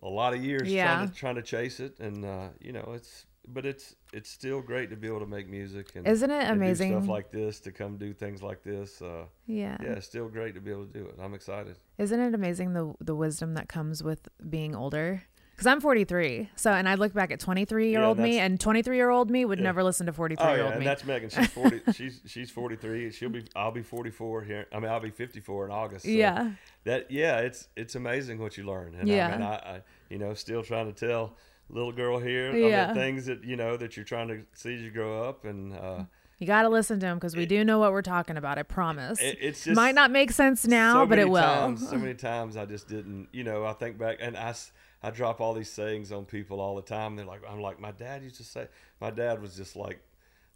a 0.01 0.09
lot 0.09 0.33
of 0.33 0.43
years 0.43 0.69
Yeah. 0.71 0.95
trying 0.95 1.07
to 1.09 1.13
trying 1.15 1.35
to 1.35 1.41
chase 1.41 1.79
it, 1.79 1.99
and 1.99 2.25
uh, 2.25 2.49
you 2.59 2.71
know, 2.73 2.91
it's. 2.95 3.25
But 3.45 3.65
it's 3.65 3.93
it's 4.13 4.29
still 4.29 4.61
great 4.61 4.89
to 4.91 4.95
be 4.95 5.05
able 5.05 5.19
to 5.19 5.25
make 5.25 5.49
music 5.49 5.89
and 5.95 6.07
Isn't 6.07 6.31
it 6.31 6.49
amazing? 6.49 6.91
stuff 6.91 7.09
like 7.09 7.29
this 7.29 7.59
to 7.59 7.73
come 7.73 7.97
do 7.97 8.13
things 8.13 8.41
like 8.41 8.63
this. 8.63 9.01
Uh, 9.01 9.25
Yeah. 9.47 9.75
yeah, 9.83 9.89
it's 9.97 10.05
still 10.05 10.29
great 10.29 10.55
to 10.55 10.61
be 10.61 10.71
able 10.71 10.85
to 10.85 10.93
do 10.93 11.05
it. 11.07 11.15
I'm 11.21 11.33
excited. 11.33 11.75
Isn't 11.97 12.21
it 12.21 12.33
amazing 12.33 12.71
the 12.71 12.93
the 13.01 13.13
wisdom 13.13 13.55
that 13.55 13.67
comes 13.67 14.01
with 14.01 14.29
being 14.49 14.73
older? 14.73 15.23
Because 15.51 15.67
I'm 15.67 15.81
43, 15.81 16.51
so 16.55 16.71
and 16.71 16.87
I 16.87 16.95
look 16.95 17.13
back 17.13 17.31
at 17.31 17.41
23 17.41 17.89
year 17.91 18.01
old 18.01 18.17
Yeah, 18.17 18.23
me, 18.23 18.39
and 18.39 18.57
23 18.59 18.95
year 18.95 19.09
old 19.09 19.29
me 19.29 19.43
would 19.43 19.59
Yeah. 19.59 19.63
never 19.65 19.83
listen 19.83 20.05
to 20.05 20.13
43 20.13 20.45
Oh 20.45 20.49
year 20.51 20.57
yeah, 20.59 20.63
old 20.63 20.71
and 20.75 20.79
me. 20.79 20.85
that's 20.85 21.03
Megan. 21.03 21.29
She's 21.29 21.47
forty. 21.47 21.81
she's 21.91 22.21
she's 22.25 22.49
forty 22.49 22.77
three. 22.77 23.11
She'll 23.11 23.27
be. 23.29 23.43
I'll 23.57 23.71
be 23.73 23.83
forty 23.83 24.09
four 24.09 24.41
here. 24.41 24.67
I 24.71 24.79
mean, 24.79 24.89
I'll 24.89 25.01
be 25.01 25.11
fifty 25.11 25.41
four 25.41 25.65
in 25.65 25.71
August. 25.71 26.05
so 26.05 26.11
Yeah. 26.11 26.53
That 26.85 27.09
yeah, 27.11 27.39
it's 27.39 27.67
it's 27.77 27.95
amazing 27.95 28.39
what 28.39 28.57
you 28.57 28.65
learn. 28.65 28.95
And 28.95 29.07
Yeah. 29.07 29.27
I 29.27 29.31
mean, 29.31 29.41
I, 29.41 29.53
I 29.55 29.81
you 30.09 30.17
know 30.17 30.33
still 30.33 30.63
trying 30.63 30.91
to 30.93 31.07
tell 31.07 31.35
little 31.69 31.91
girl 31.93 32.19
here. 32.19 32.51
I 32.51 32.57
Yeah. 32.57 32.85
mean, 32.87 32.95
things 32.95 33.25
that 33.27 33.43
you 33.43 33.55
know 33.55 33.77
that 33.77 33.95
you're 33.95 34.05
trying 34.05 34.27
to 34.29 34.41
see 34.53 34.75
as 34.75 34.81
you 34.81 34.91
grow 34.91 35.23
up 35.27 35.45
and. 35.45 35.73
uh 35.73 36.03
You 36.39 36.47
got 36.47 36.63
to 36.63 36.69
listen 36.69 36.99
to 36.99 37.05
him 37.05 37.17
because 37.17 37.37
we 37.37 37.45
do 37.45 37.63
know 37.63 37.79
what 37.79 37.93
we're 37.93 38.01
talking 38.01 38.35
about. 38.37 38.57
I 38.57 38.63
promise. 38.63 39.21
It- 39.21 39.37
it's 39.39 39.63
just 39.63 39.75
might 39.77 39.95
not 39.95 40.11
make 40.11 40.31
sense 40.31 40.67
now, 40.67 41.03
so 41.03 41.05
but 41.05 41.19
it 41.19 41.29
will. 41.29 41.41
Times, 41.41 41.89
so 41.89 41.97
many 42.05 42.15
times 42.15 42.57
I 42.57 42.65
just 42.65 42.89
didn't, 42.89 43.29
you 43.31 43.43
know. 43.45 43.65
I 43.65 43.73
think 43.73 43.97
back 43.97 44.17
and 44.19 44.35
I, 44.35 44.53
I 45.01 45.09
drop 45.11 45.39
all 45.39 45.53
these 45.53 45.69
sayings 45.71 46.11
on 46.11 46.25
people 46.25 46.59
all 46.59 46.75
the 46.75 46.81
time. 46.81 47.15
They're 47.15 47.25
like, 47.25 47.41
I'm 47.49 47.61
like, 47.61 47.79
my 47.79 47.91
dad 47.91 48.23
used 48.23 48.35
to 48.37 48.43
say. 48.43 48.67
My 48.99 49.09
dad 49.09 49.41
was 49.41 49.55
just 49.55 49.75
like 49.77 49.99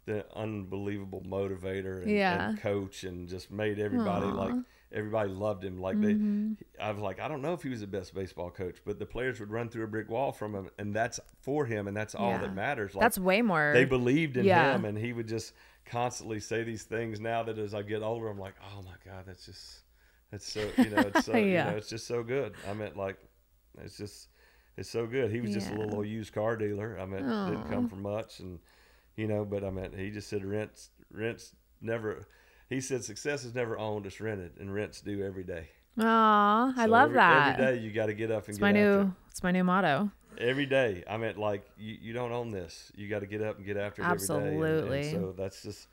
the 0.04 0.26
unbelievable 0.36 1.22
motivator 1.26 2.02
and, 2.02 2.10
Yeah. 2.10 2.50
and 2.50 2.60
coach, 2.60 3.04
and 3.04 3.26
just 3.28 3.50
made 3.50 3.78
everybody 3.78 4.26
Aw. 4.26 4.32
like 4.44 4.54
everybody 4.92 5.30
loved 5.30 5.64
him. 5.64 5.78
Like 5.80 5.98
Mm-hmm. 5.98 6.52
they, 6.54 6.82
I 6.82 6.90
was 6.90 7.00
like, 7.00 7.20
I 7.20 7.28
don't 7.28 7.42
know 7.42 7.52
if 7.52 7.62
he 7.62 7.68
was 7.68 7.80
the 7.80 7.86
best 7.86 8.14
baseball 8.14 8.50
coach, 8.50 8.78
but 8.84 8.98
the 8.98 9.06
players 9.06 9.38
would 9.40 9.50
run 9.50 9.68
through 9.68 9.84
a 9.84 9.88
brick 9.88 10.08
wall 10.08 10.32
from 10.32 10.54
him, 10.54 10.70
and 10.78 10.94
that's 10.94 11.20
for 11.42 11.66
him, 11.66 11.86
and 11.88 11.96
that's 11.96 12.14
all 12.14 12.30
Yeah. 12.30 12.38
that 12.38 12.54
matters. 12.54 12.94
Like, 12.94 13.02
That's 13.02 13.18
way 13.18 13.42
more. 13.42 13.72
they 13.74 13.84
believed 13.84 14.36
in 14.36 14.46
Yeah. 14.46 14.74
him, 14.74 14.84
and 14.84 14.96
he 14.98 15.12
would 15.12 15.28
just 15.28 15.52
constantly 15.84 16.40
say 16.40 16.62
these 16.64 16.84
things. 16.84 17.20
Now 17.20 17.42
that 17.44 17.58
as 17.58 17.74
I 17.74 17.82
get 17.82 18.02
older, 18.02 18.28
I'm 18.28 18.38
like, 18.38 18.54
oh 18.62 18.82
my 18.82 18.94
god, 19.04 19.24
that's 19.26 19.44
just 19.46 19.82
that's 20.30 20.46
so 20.46 20.72
you 20.78 20.90
know 20.90 21.06
it's 21.06 21.24
so 21.24 21.32
you 21.36 21.44
Yeah. 21.44 21.64
know 21.64 21.76
it's 21.76 21.88
just 21.88 22.06
so 22.06 22.22
good. 22.22 22.54
I 22.66 22.72
meant 22.74 22.96
like 22.96 23.18
it's 23.80 23.96
just 23.96 24.28
it's 24.76 24.88
so 24.90 25.06
good. 25.06 25.30
He 25.30 25.40
was 25.40 25.52
just 25.52 25.70
a 25.70 25.74
little 25.74 26.04
used 26.04 26.32
car 26.32 26.56
dealer. 26.56 26.98
I 27.00 27.06
mean, 27.06 27.20
didn't 27.46 27.68
come 27.70 27.88
from 27.88 28.02
much, 28.02 28.40
and 28.40 28.58
you 29.16 29.26
know, 29.26 29.44
but 29.44 29.64
I 29.64 29.70
mean, 29.70 29.92
he 29.96 30.10
just 30.10 30.28
said 30.28 30.44
rents 30.44 30.90
rents 31.10 31.54
never. 31.80 32.26
He 32.68 32.80
said 32.80 33.02
success 33.04 33.44
is 33.44 33.54
never 33.54 33.78
owned; 33.78 34.06
it's 34.06 34.20
rented, 34.20 34.52
and 34.60 34.72
rents 34.72 35.00
due 35.00 35.24
every 35.24 35.44
day. 35.44 35.68
Aw, 35.98 36.74
I 36.76 36.86
love 36.86 37.06
every, 37.10 37.16
that. 37.16 37.60
Every 37.60 37.76
day 37.76 37.82
you 37.82 37.92
got 37.92 38.06
to 38.06 38.14
get 38.14 38.30
up 38.30 38.44
and 38.44 38.50
it's 38.50 38.58
get 38.58 38.62
my 38.62 38.68
after 38.70 38.80
new. 38.80 39.00
it. 39.02 39.06
It's 39.30 39.42
my 39.42 39.50
new 39.50 39.64
motto. 39.64 40.10
Every 40.38 40.66
day, 40.66 41.02
I 41.10 41.16
meant 41.16 41.38
like 41.38 41.68
you, 41.76 41.96
you 42.00 42.12
don't 42.12 42.30
own 42.30 42.50
this. 42.52 42.92
You 42.94 43.08
got 43.08 43.20
to 43.20 43.26
get 43.26 43.42
up 43.42 43.56
and 43.56 43.66
get 43.66 43.76
after 43.76 44.02
it 44.02 44.04
every 44.04 44.18
day. 44.18 44.34
and- 44.34 44.42
and 44.44 44.62
Absolutely. 44.64 45.10
so 45.10 45.34
that's 45.36 45.62
just 45.62 45.88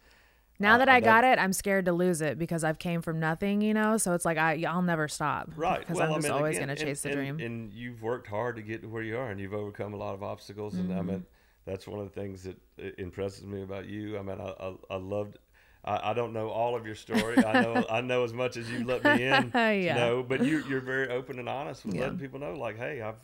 Now 0.59 0.76
I- 0.76 0.78
that 0.78 0.89
I 0.89 0.97
I 0.97 0.99
got 0.99 1.23
it, 1.23 1.39
I'm 1.39 1.51
scared 1.53 1.86
to 1.86 1.93
lose 1.93 2.21
it 2.21 2.38
because 2.38 2.63
I've 2.63 2.78
came 2.78 3.01
from 3.01 3.19
nothing, 3.19 3.61
you 3.61 3.73
know. 3.73 3.97
So 3.97 4.13
it's 4.13 4.26
like 4.26 4.38
I, 4.38 4.63
I'll 4.67 4.84
never 4.84 5.07
stop, 5.07 5.49
right. 5.55 5.80
Because 5.80 5.97
well, 5.97 6.07
I'm 6.09 6.11
I 6.11 6.15
just 6.17 6.28
mean, 6.28 6.34
always 6.38 6.59
gonna 6.59 6.73
and- 6.73 6.80
chase 6.80 7.01
the 7.01 7.09
and- 7.09 7.17
dream. 7.17 7.39
And 7.39 7.73
you've 7.73 8.03
worked 8.03 8.28
hard 8.28 8.57
to 8.57 8.61
get 8.61 8.82
to 8.84 8.88
where 8.88 9.01
you 9.01 9.17
are, 9.17 9.32
and 9.32 9.39
you've 9.39 9.53
overcome 9.53 9.93
a 9.93 9.97
lot 9.97 10.13
of 10.13 10.21
obstacles. 10.21 10.76
And 10.76 10.93
I 10.93 10.97
Mm-hmm. 10.97 11.07
mean, 11.07 11.26
that's 11.65 11.88
one 11.88 11.99
of 11.99 12.13
the 12.13 12.21
things 12.21 12.43
that 12.43 12.57
uh, 12.80 12.89
impresses 12.99 13.43
me 13.45 13.63
about 13.63 13.88
you. 13.88 14.19
I 14.19 14.21
mean, 14.21 14.39
I 14.39 14.49
I, 14.59 14.76
I 14.91 14.95
loved. 14.97 15.39
I, 15.86 16.11
I 16.11 16.13
don't 16.13 16.33
know 16.33 16.49
all 16.49 16.75
of 16.75 16.86
your 16.86 16.95
story. 16.95 17.43
I 17.43 17.61
know 17.61 17.86
I 17.89 18.01
know 18.01 18.23
as 18.23 18.33
much 18.33 18.57
as 18.57 18.69
you 18.69 18.83
let 18.86 19.03
me 19.03 19.23
in. 19.23 19.51
Yeah. 19.86 19.95
know, 19.95 20.23
but 20.23 20.43
you 20.43 20.63
you're 20.67 20.81
very 20.81 21.09
open 21.09 21.38
and 21.39 21.47
honest 21.47 21.86
with 21.86 21.95
Yeah. 21.95 22.01
letting 22.01 22.17
people 22.17 22.39
know, 22.39 22.53
like, 22.55 22.77
hey, 22.77 23.01
I've 23.01 23.19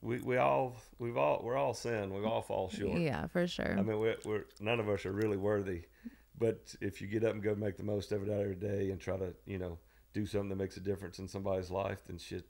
we, 0.00 0.18
we 0.20 0.36
all 0.36 0.76
we've 0.98 1.16
all 1.16 1.40
we're 1.42 1.56
all 1.56 1.72
sin. 1.72 2.12
We 2.12 2.24
all 2.24 2.42
fall 2.42 2.68
short. 2.68 3.00
yeah, 3.00 3.26
for 3.28 3.46
sure. 3.46 3.76
I 3.78 3.82
mean, 3.82 3.98
we're, 4.00 4.16
we're 4.24 4.44
none 4.60 4.80
of 4.80 4.88
us 4.88 5.06
are 5.06 5.12
really 5.12 5.36
worthy, 5.36 5.82
but 6.38 6.74
if 6.80 7.00
you 7.00 7.06
get 7.06 7.24
up 7.24 7.32
and 7.34 7.42
go 7.42 7.54
make 7.54 7.76
the 7.76 7.84
most 7.84 8.10
of 8.12 8.22
it 8.26 8.30
out 8.32 8.40
every 8.40 8.56
day 8.56 8.90
and 8.90 9.00
try 9.00 9.16
to, 9.16 9.32
you 9.46 9.58
know, 9.58 9.78
do 10.12 10.26
something 10.26 10.48
that 10.50 10.56
makes 10.56 10.76
a 10.76 10.80
difference 10.80 11.18
in 11.20 11.28
somebody's 11.28 11.70
life, 11.70 12.00
then 12.06 12.18
shit. 12.18 12.44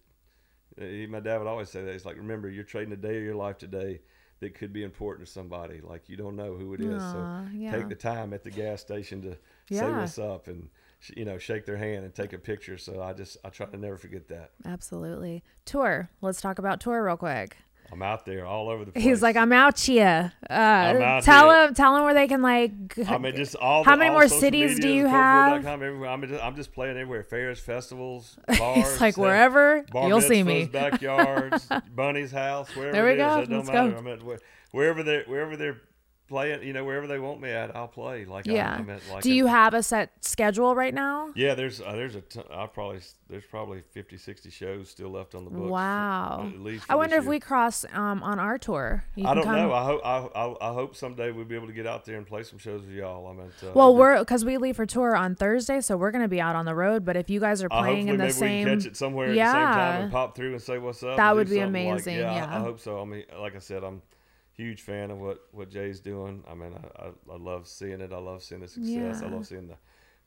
Uh, 0.80 1.07
My 1.09 1.20
dad 1.20 1.38
would 1.38 1.47
always 1.47 1.68
say 1.70 1.84
that. 1.84 1.92
He's 1.92 2.05
like, 2.07 2.16
remember, 2.16 2.49
you're 2.51 2.64
trading 2.64 2.92
a 2.92 2.97
day 2.97 3.16
of 3.18 3.22
your 3.22 3.36
life 3.36 3.59
today 3.59 4.01
that 4.41 4.55
could 4.55 4.72
be 4.72 4.82
important 4.82 5.26
to 5.26 5.32
somebody. 5.32 5.80
Like 5.80 6.09
you 6.09 6.16
don't 6.16 6.37
know 6.37 6.55
who 6.55 6.74
it 6.74 6.80
is, 6.80 7.03
Aw, 7.03 7.12
so 7.12 7.47
yeah. 7.55 7.72
take 7.76 7.89
the 7.89 7.95
time 7.95 8.32
at 8.32 8.43
the 8.45 8.51
gas 8.51 8.80
station 8.80 9.22
to 9.22 9.32
say 9.32 9.37
Yeah. 9.76 10.01
what's 10.01 10.18
up 10.18 10.49
and 10.49 10.68
you 11.14 11.24
know 11.24 11.39
shake 11.39 11.66
their 11.66 11.76
hand 11.76 12.05
and 12.05 12.14
take 12.14 12.32
a 12.32 12.39
picture. 12.39 12.76
So 12.78 13.03
I 13.03 13.12
just 13.12 13.37
I 13.45 13.49
try 13.51 13.66
to 13.66 13.76
never 13.76 13.97
forget 13.97 14.28
that. 14.28 14.51
Absolutely. 14.64 15.43
Tour. 15.64 16.11
Let's 16.20 16.41
talk 16.41 16.59
about 16.59 16.80
tour 16.80 17.05
real 17.05 17.16
quick. 17.16 17.57
I'm 17.93 18.03
out 18.03 18.26
there 18.26 18.45
all 18.45 18.68
over 18.68 18.85
the 18.85 18.93
place. 18.93 19.05
He's 19.05 19.22
like, 19.22 19.37
I'm 19.37 19.53
out 19.53 19.78
here. 19.78 20.32
Uh, 20.51 20.53
out 20.53 21.22
tell 21.22 21.51
here. 21.51 21.68
him, 21.68 21.74
tell 21.74 21.97
him 21.97 22.05
where 22.05 22.14
they 22.14 22.26
can 22.26 22.43
like. 22.43 22.72
I 23.09 23.18
mean, 23.18 23.37
just 23.37 23.55
all. 23.57 23.85
How 23.85 23.93
the, 23.93 23.99
many 23.99 24.11
all 24.11 24.16
more 24.16 24.28
cities 24.28 24.80
do 24.80 24.89
you 24.89 25.07
have? 25.07 25.64
Everywhere. 25.64 26.09
I'm 26.09 26.26
just, 26.26 26.43
I'm 26.43 26.57
just 26.57 26.72
playing 26.72 26.97
everywhere. 26.97 27.22
Fairs, 27.22 27.61
festivals, 27.61 28.37
bars. 28.59 28.76
He's 28.76 29.01
like, 29.01 29.16
wherever 29.16 29.85
bar 29.93 30.09
you'll 30.09 30.20
see 30.20 30.43
me. 30.43 30.64
backyards, 30.72 31.68
Bunnie's 31.95 32.32
house, 32.32 32.74
wherever 32.74 32.93
There 32.93 33.07
we 33.07 33.16
go. 33.16 33.45
Let's 33.49 33.68
matter. 33.68 33.93
go. 33.93 33.99
I 33.99 34.01
mean, 34.01 34.39
wherever 34.72 35.03
they 35.03 35.22
wherever 35.26 35.57
they're 35.57 35.80
playing, 36.29 36.62
you 36.62 36.72
know, 36.72 36.85
wherever 36.85 37.07
they 37.07 37.18
want 37.18 37.41
me 37.41 37.51
at, 37.51 37.75
I'll 37.77 37.87
play. 37.89 38.25
Like 38.25 38.47
Yeah. 38.47 38.72
I, 38.72 38.79
I 38.79 38.83
meant, 38.83 39.03
like 39.12 39.22
do 39.22 39.31
a- 39.31 39.35
you 39.35 39.47
have 39.47 39.75
a 39.75 39.83
set 39.83 40.11
schedule 40.25 40.75
right 40.75 40.95
now? 40.95 41.31
Yeah, 41.35 41.55
there's 41.55 41.81
uh, 41.81 41.93
there's 41.93 42.14
a 42.14 42.22
ton, 42.22 42.45
I 42.51 42.66
probably 42.66 43.01
there's 43.29 43.45
probably 43.45 43.83
50, 43.93 44.16
60 44.16 44.51
shows 44.51 44.89
still 44.91 45.11
left 45.11 45.35
on 45.35 45.45
the 45.45 45.51
books. 45.51 45.62
for- 45.64 45.68
Wow. 45.70 46.51
at 46.55 46.61
least. 46.61 46.85
I 46.89 46.95
wonder 46.95 47.16
if 47.16 47.27
we 47.27 47.41
cross 47.41 47.85
um, 47.93 48.22
on 48.22 48.39
our 48.39 48.57
tour. 48.59 49.05
You 49.16 49.27
I 49.27 49.35
don't 49.35 49.45
come- 49.45 49.57
know. 49.57 49.72
I 49.72 49.85
hope 49.85 50.01
I, 50.05 50.16
I, 50.35 50.70
I 50.70 50.72
hope 50.72 50.97
someday 50.97 51.31
we'll 51.31 51.45
be 51.45 51.55
able 51.57 51.66
to 51.66 51.72
get 51.72 51.87
out 51.87 52.05
there 52.05 52.16
and 52.16 52.27
play 52.27 52.43
some 52.43 52.59
shows 52.59 52.83
with 52.83 52.95
y'all. 52.95 53.27
I 53.27 53.33
meant. 53.35 53.53
Uh, 53.62 53.70
Well, 53.75 53.95
we're 53.95 54.18
because 54.18 54.45
we 54.45 54.57
leave 54.57 54.77
for 54.77 54.87
tour 54.87 55.14
on 55.16 55.35
Thursday, 55.35 55.81
so 55.81 55.97
we're 55.97 56.11
gonna 56.11 56.29
be 56.29 56.41
out 56.41 56.57
on 56.57 56.64
the 56.64 56.75
road. 56.75 57.05
But 57.05 57.16
if 57.16 57.29
you 57.31 57.41
guys 57.41 57.62
are 57.62 57.68
Uh, 57.70 57.81
playing 57.81 58.07
hopefully 58.09 58.11
in 58.12 58.16
the 58.18 58.25
maybe 58.25 58.33
same, 58.33 58.64
we 58.64 58.70
can 58.70 58.79
catch 58.81 58.87
it 58.89 58.97
somewhere 58.97 59.27
at 59.29 59.35
the 59.35 59.45
same 59.45 59.53
time 59.53 59.95
Yeah. 59.99 60.03
and 60.05 60.12
pop 60.12 60.37
through 60.37 60.53
and 60.53 60.62
say 60.62 60.79
what's 60.79 61.03
up. 61.03 61.16
That 61.16 61.35
would 61.37 61.49
be 61.49 61.57
something 61.59 61.85
like- 61.87 61.93
amazing, 61.95 62.18
yeah, 62.18 62.47
I- 62.51 62.57
I, 62.57 62.61
hope 62.61 62.81
so. 62.81 63.01
I 63.01 63.05
mean, 63.05 63.25
like 63.39 63.55
I 63.57 63.59
said, 63.59 63.85
I'm 63.85 63.97
a 63.97 64.14
huge 64.57 64.81
fan 64.83 65.11
of 65.11 65.19
what 65.19 65.41
what 65.53 65.71
Jay's 65.71 66.01
doing. 66.01 66.43
I 66.51 66.55
mean, 66.55 66.73
I, 66.75 67.07
I, 67.07 67.09
I 67.33 67.37
love 67.37 67.67
seeing 67.69 68.01
it. 68.01 68.13
I 68.13 68.19
love 68.19 68.43
seeing 68.43 68.61
the 68.61 68.69
success. 68.69 69.23
I 69.23 69.29
love 69.29 69.47
seeing 69.47 69.69
the 69.69 69.77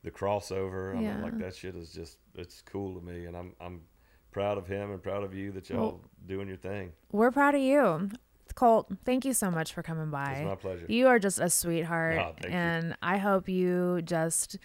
the 0.04 0.10
crossover. 0.10 0.96
I 0.96 1.00
Yeah. 1.02 1.14
mean, 1.14 1.22
like 1.22 1.38
that 1.38 1.56
shit 1.56 1.74
is 1.74 1.90
just 1.92 2.18
it's 2.34 2.62
cool 2.62 2.98
to 2.98 3.04
me, 3.04 3.24
and 3.26 3.36
I'm 3.36 3.54
I'm 3.60 3.80
proud 4.30 4.58
of 4.58 4.66
him 4.66 4.90
and 4.92 5.02
proud 5.02 5.24
of 5.24 5.34
you 5.34 5.50
that 5.52 5.68
y'all 5.70 5.80
Well- 5.80 6.00
doing 6.26 6.46
your 6.48 6.56
thing. 6.58 6.92
we're 7.10 7.30
proud 7.30 7.54
of 7.54 7.60
you. 7.60 8.10
Colt, 8.54 8.90
thank 9.04 9.24
you 9.24 9.32
so 9.34 9.50
much 9.50 9.72
for 9.72 9.82
coming 9.82 10.10
by. 10.10 10.32
It's 10.32 10.44
my 10.48 10.54
pleasure. 10.56 10.84
You 10.88 11.06
are 11.08 11.18
just 11.20 11.38
a 11.38 11.48
sweetheart, 11.48 12.18
Oh, 12.18 12.32
thank 12.40 12.44
you. 12.52 12.58
and 12.58 12.96
I 13.02 13.18
hope 13.18 13.48
you 13.48 14.02
just 14.02 14.58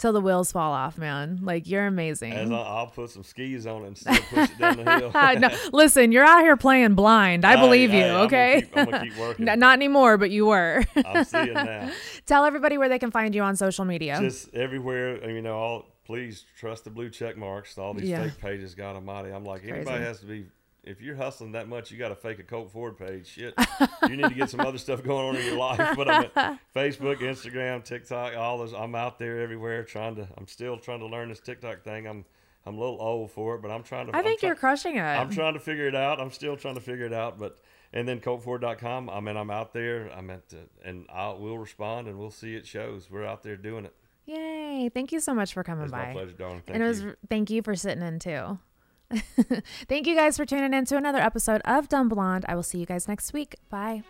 till 0.00 0.12
the 0.12 0.20
wheels 0.20 0.50
fall 0.50 0.72
off, 0.72 0.98
man. 0.98 1.38
Like 1.42 1.68
you're 1.68 1.86
amazing. 1.86 2.32
As 2.32 2.50
I, 2.50 2.54
uh, 2.54 2.58
I'll 2.62 2.86
put 2.88 3.10
some 3.10 3.22
skis 3.22 3.66
on 3.66 3.84
it 3.84 3.86
and 3.88 3.98
still 3.98 4.14
push 4.14 4.50
it 4.50 4.58
down 4.58 4.76
the 4.84 4.98
hill. 5.12 5.38
no, 5.40 5.48
listen, 5.72 6.10
you're 6.10 6.24
out 6.24 6.40
here 6.42 6.56
playing 6.56 6.94
blind. 6.94 7.44
I 7.44 7.56
believe 7.56 7.92
you. 7.92 8.02
I'm 8.04 8.08
gonna 8.12 8.22
Okay. 8.24 8.60
keep- 8.62 8.76
I'm 8.76 8.84
gonna 8.90 9.04
keep 9.04 9.16
working. 9.18 9.48
N- 9.48 9.58
Not 9.58 9.74
anymore, 9.74 10.16
but 10.18 10.30
you 10.30 10.46
were. 10.46 10.82
I'm 11.04 11.24
seeing 11.24 11.52
now. 11.52 11.90
Tell 12.26 12.44
everybody 12.44 12.78
where 12.78 12.88
they 12.88 12.98
can 12.98 13.10
find 13.10 13.34
you 13.34 13.42
on 13.42 13.56
social 13.56 13.84
media. 13.84 14.18
just 14.20 14.52
everywhere 14.54 15.30
you 15.30 15.42
know 15.42 15.56
all 15.56 15.86
please 16.04 16.44
trust 16.58 16.84
the 16.84 16.90
blue 16.90 17.08
check 17.10 17.36
marks 17.36 17.78
all 17.78 17.94
these 17.94 18.08
Yeah. 18.08 18.24
fake 18.24 18.38
pages 18.40 18.74
god 18.74 18.96
almighty 18.96 19.30
i'm 19.30 19.44
like 19.44 19.62
anybody 19.62 19.84
Crazy. 19.84 20.04
has 20.04 20.20
to 20.20 20.26
be 20.26 20.46
if 20.84 21.00
you're 21.02 21.16
hustling 21.16 21.52
that 21.52 21.68
much 21.68 21.90
you 21.90 21.98
got 21.98 22.08
to 22.08 22.14
fake 22.14 22.38
a 22.38 22.42
colt 22.42 22.70
ford 22.72 22.96
page 22.96 23.26
shit 23.26 23.54
you 24.08 24.16
need 24.16 24.28
to 24.28 24.34
get 24.34 24.48
some 24.50 24.60
other 24.60 24.78
stuff 24.78 25.02
going 25.02 25.28
on 25.28 25.36
in 25.36 25.44
your 25.44 25.56
life 25.56 25.94
but 25.96 26.08
i'm 26.10 26.24
at 26.34 26.58
facebook 26.74 27.18
instagram 27.18 27.84
tiktok 27.84 28.36
all 28.36 28.58
those 28.58 28.72
i'm 28.72 28.94
out 28.94 29.18
there 29.18 29.40
everywhere 29.40 29.84
trying 29.84 30.16
to 30.16 30.26
i'm 30.38 30.46
still 30.46 30.76
trying 30.78 31.00
to 31.00 31.06
learn 31.06 31.28
this 31.28 31.40
tiktok 31.40 31.82
thing 31.82 32.06
i'm 32.06 32.24
i'm 32.66 32.76
a 32.76 32.78
little 32.80 33.00
old 33.00 33.30
for 33.30 33.56
it 33.56 33.62
but 33.62 33.70
i'm 33.70 33.82
trying 33.82 34.06
to 34.06 34.14
I 34.14 34.18
I'm 34.20 34.24
think 34.24 34.40
try- 34.40 34.48
you're 34.48 34.56
crushing 34.56 34.96
it. 34.96 35.02
I'm 35.02 35.30
trying 35.30 35.54
to 35.54 35.60
figure 35.60 35.86
it 35.86 35.94
out. 35.94 36.20
I'm 36.20 36.30
still 36.30 36.56
trying 36.56 36.74
to 36.76 36.80
figure 36.80 37.04
it 37.06 37.12
out, 37.12 37.38
but 37.38 37.58
and 37.92 38.06
then 38.06 38.20
coltford.com. 38.20 39.10
I 39.10 39.18
mean, 39.20 39.36
I'm 39.36 39.50
out 39.50 39.72
there. 39.74 40.12
I 40.16 40.20
meant 40.20 40.48
to, 40.50 40.58
and 40.84 41.06
I 41.12 41.30
will 41.30 41.58
respond, 41.58 42.06
and 42.06 42.16
we'll 42.20 42.30
see 42.30 42.54
it 42.54 42.64
shows. 42.64 43.10
We're 43.10 43.24
out 43.26 43.42
there 43.42 43.56
doing 43.56 43.84
it. 43.84 43.94
Yay! 44.26 44.88
Thank 44.94 45.10
you 45.10 45.18
so 45.18 45.34
much 45.34 45.52
for 45.54 45.64
coming 45.64 45.84
It's 45.84 45.92
by. 45.92 46.06
my 46.06 46.12
pleasure, 46.12 46.32
darling. 46.32 46.62
Thank 46.64 46.74
and 46.76 46.84
it 46.84 46.86
was 46.86 47.02
you. 47.02 47.16
thank 47.28 47.50
you 47.50 47.62
for 47.62 47.74
sitting 47.74 48.04
in 48.04 48.20
too. 48.20 48.58
thank 49.88 50.06
you 50.06 50.14
guys 50.14 50.36
for 50.36 50.46
tuning 50.46 50.72
in 50.72 50.84
to 50.86 50.96
another 50.96 51.18
episode 51.18 51.60
of 51.64 51.88
Dumb 51.88 52.08
Blonde. 52.08 52.44
I 52.48 52.54
will 52.54 52.62
see 52.62 52.78
you 52.78 52.86
guys 52.86 53.08
next 53.08 53.32
week. 53.32 53.56
Bye. 53.68 54.02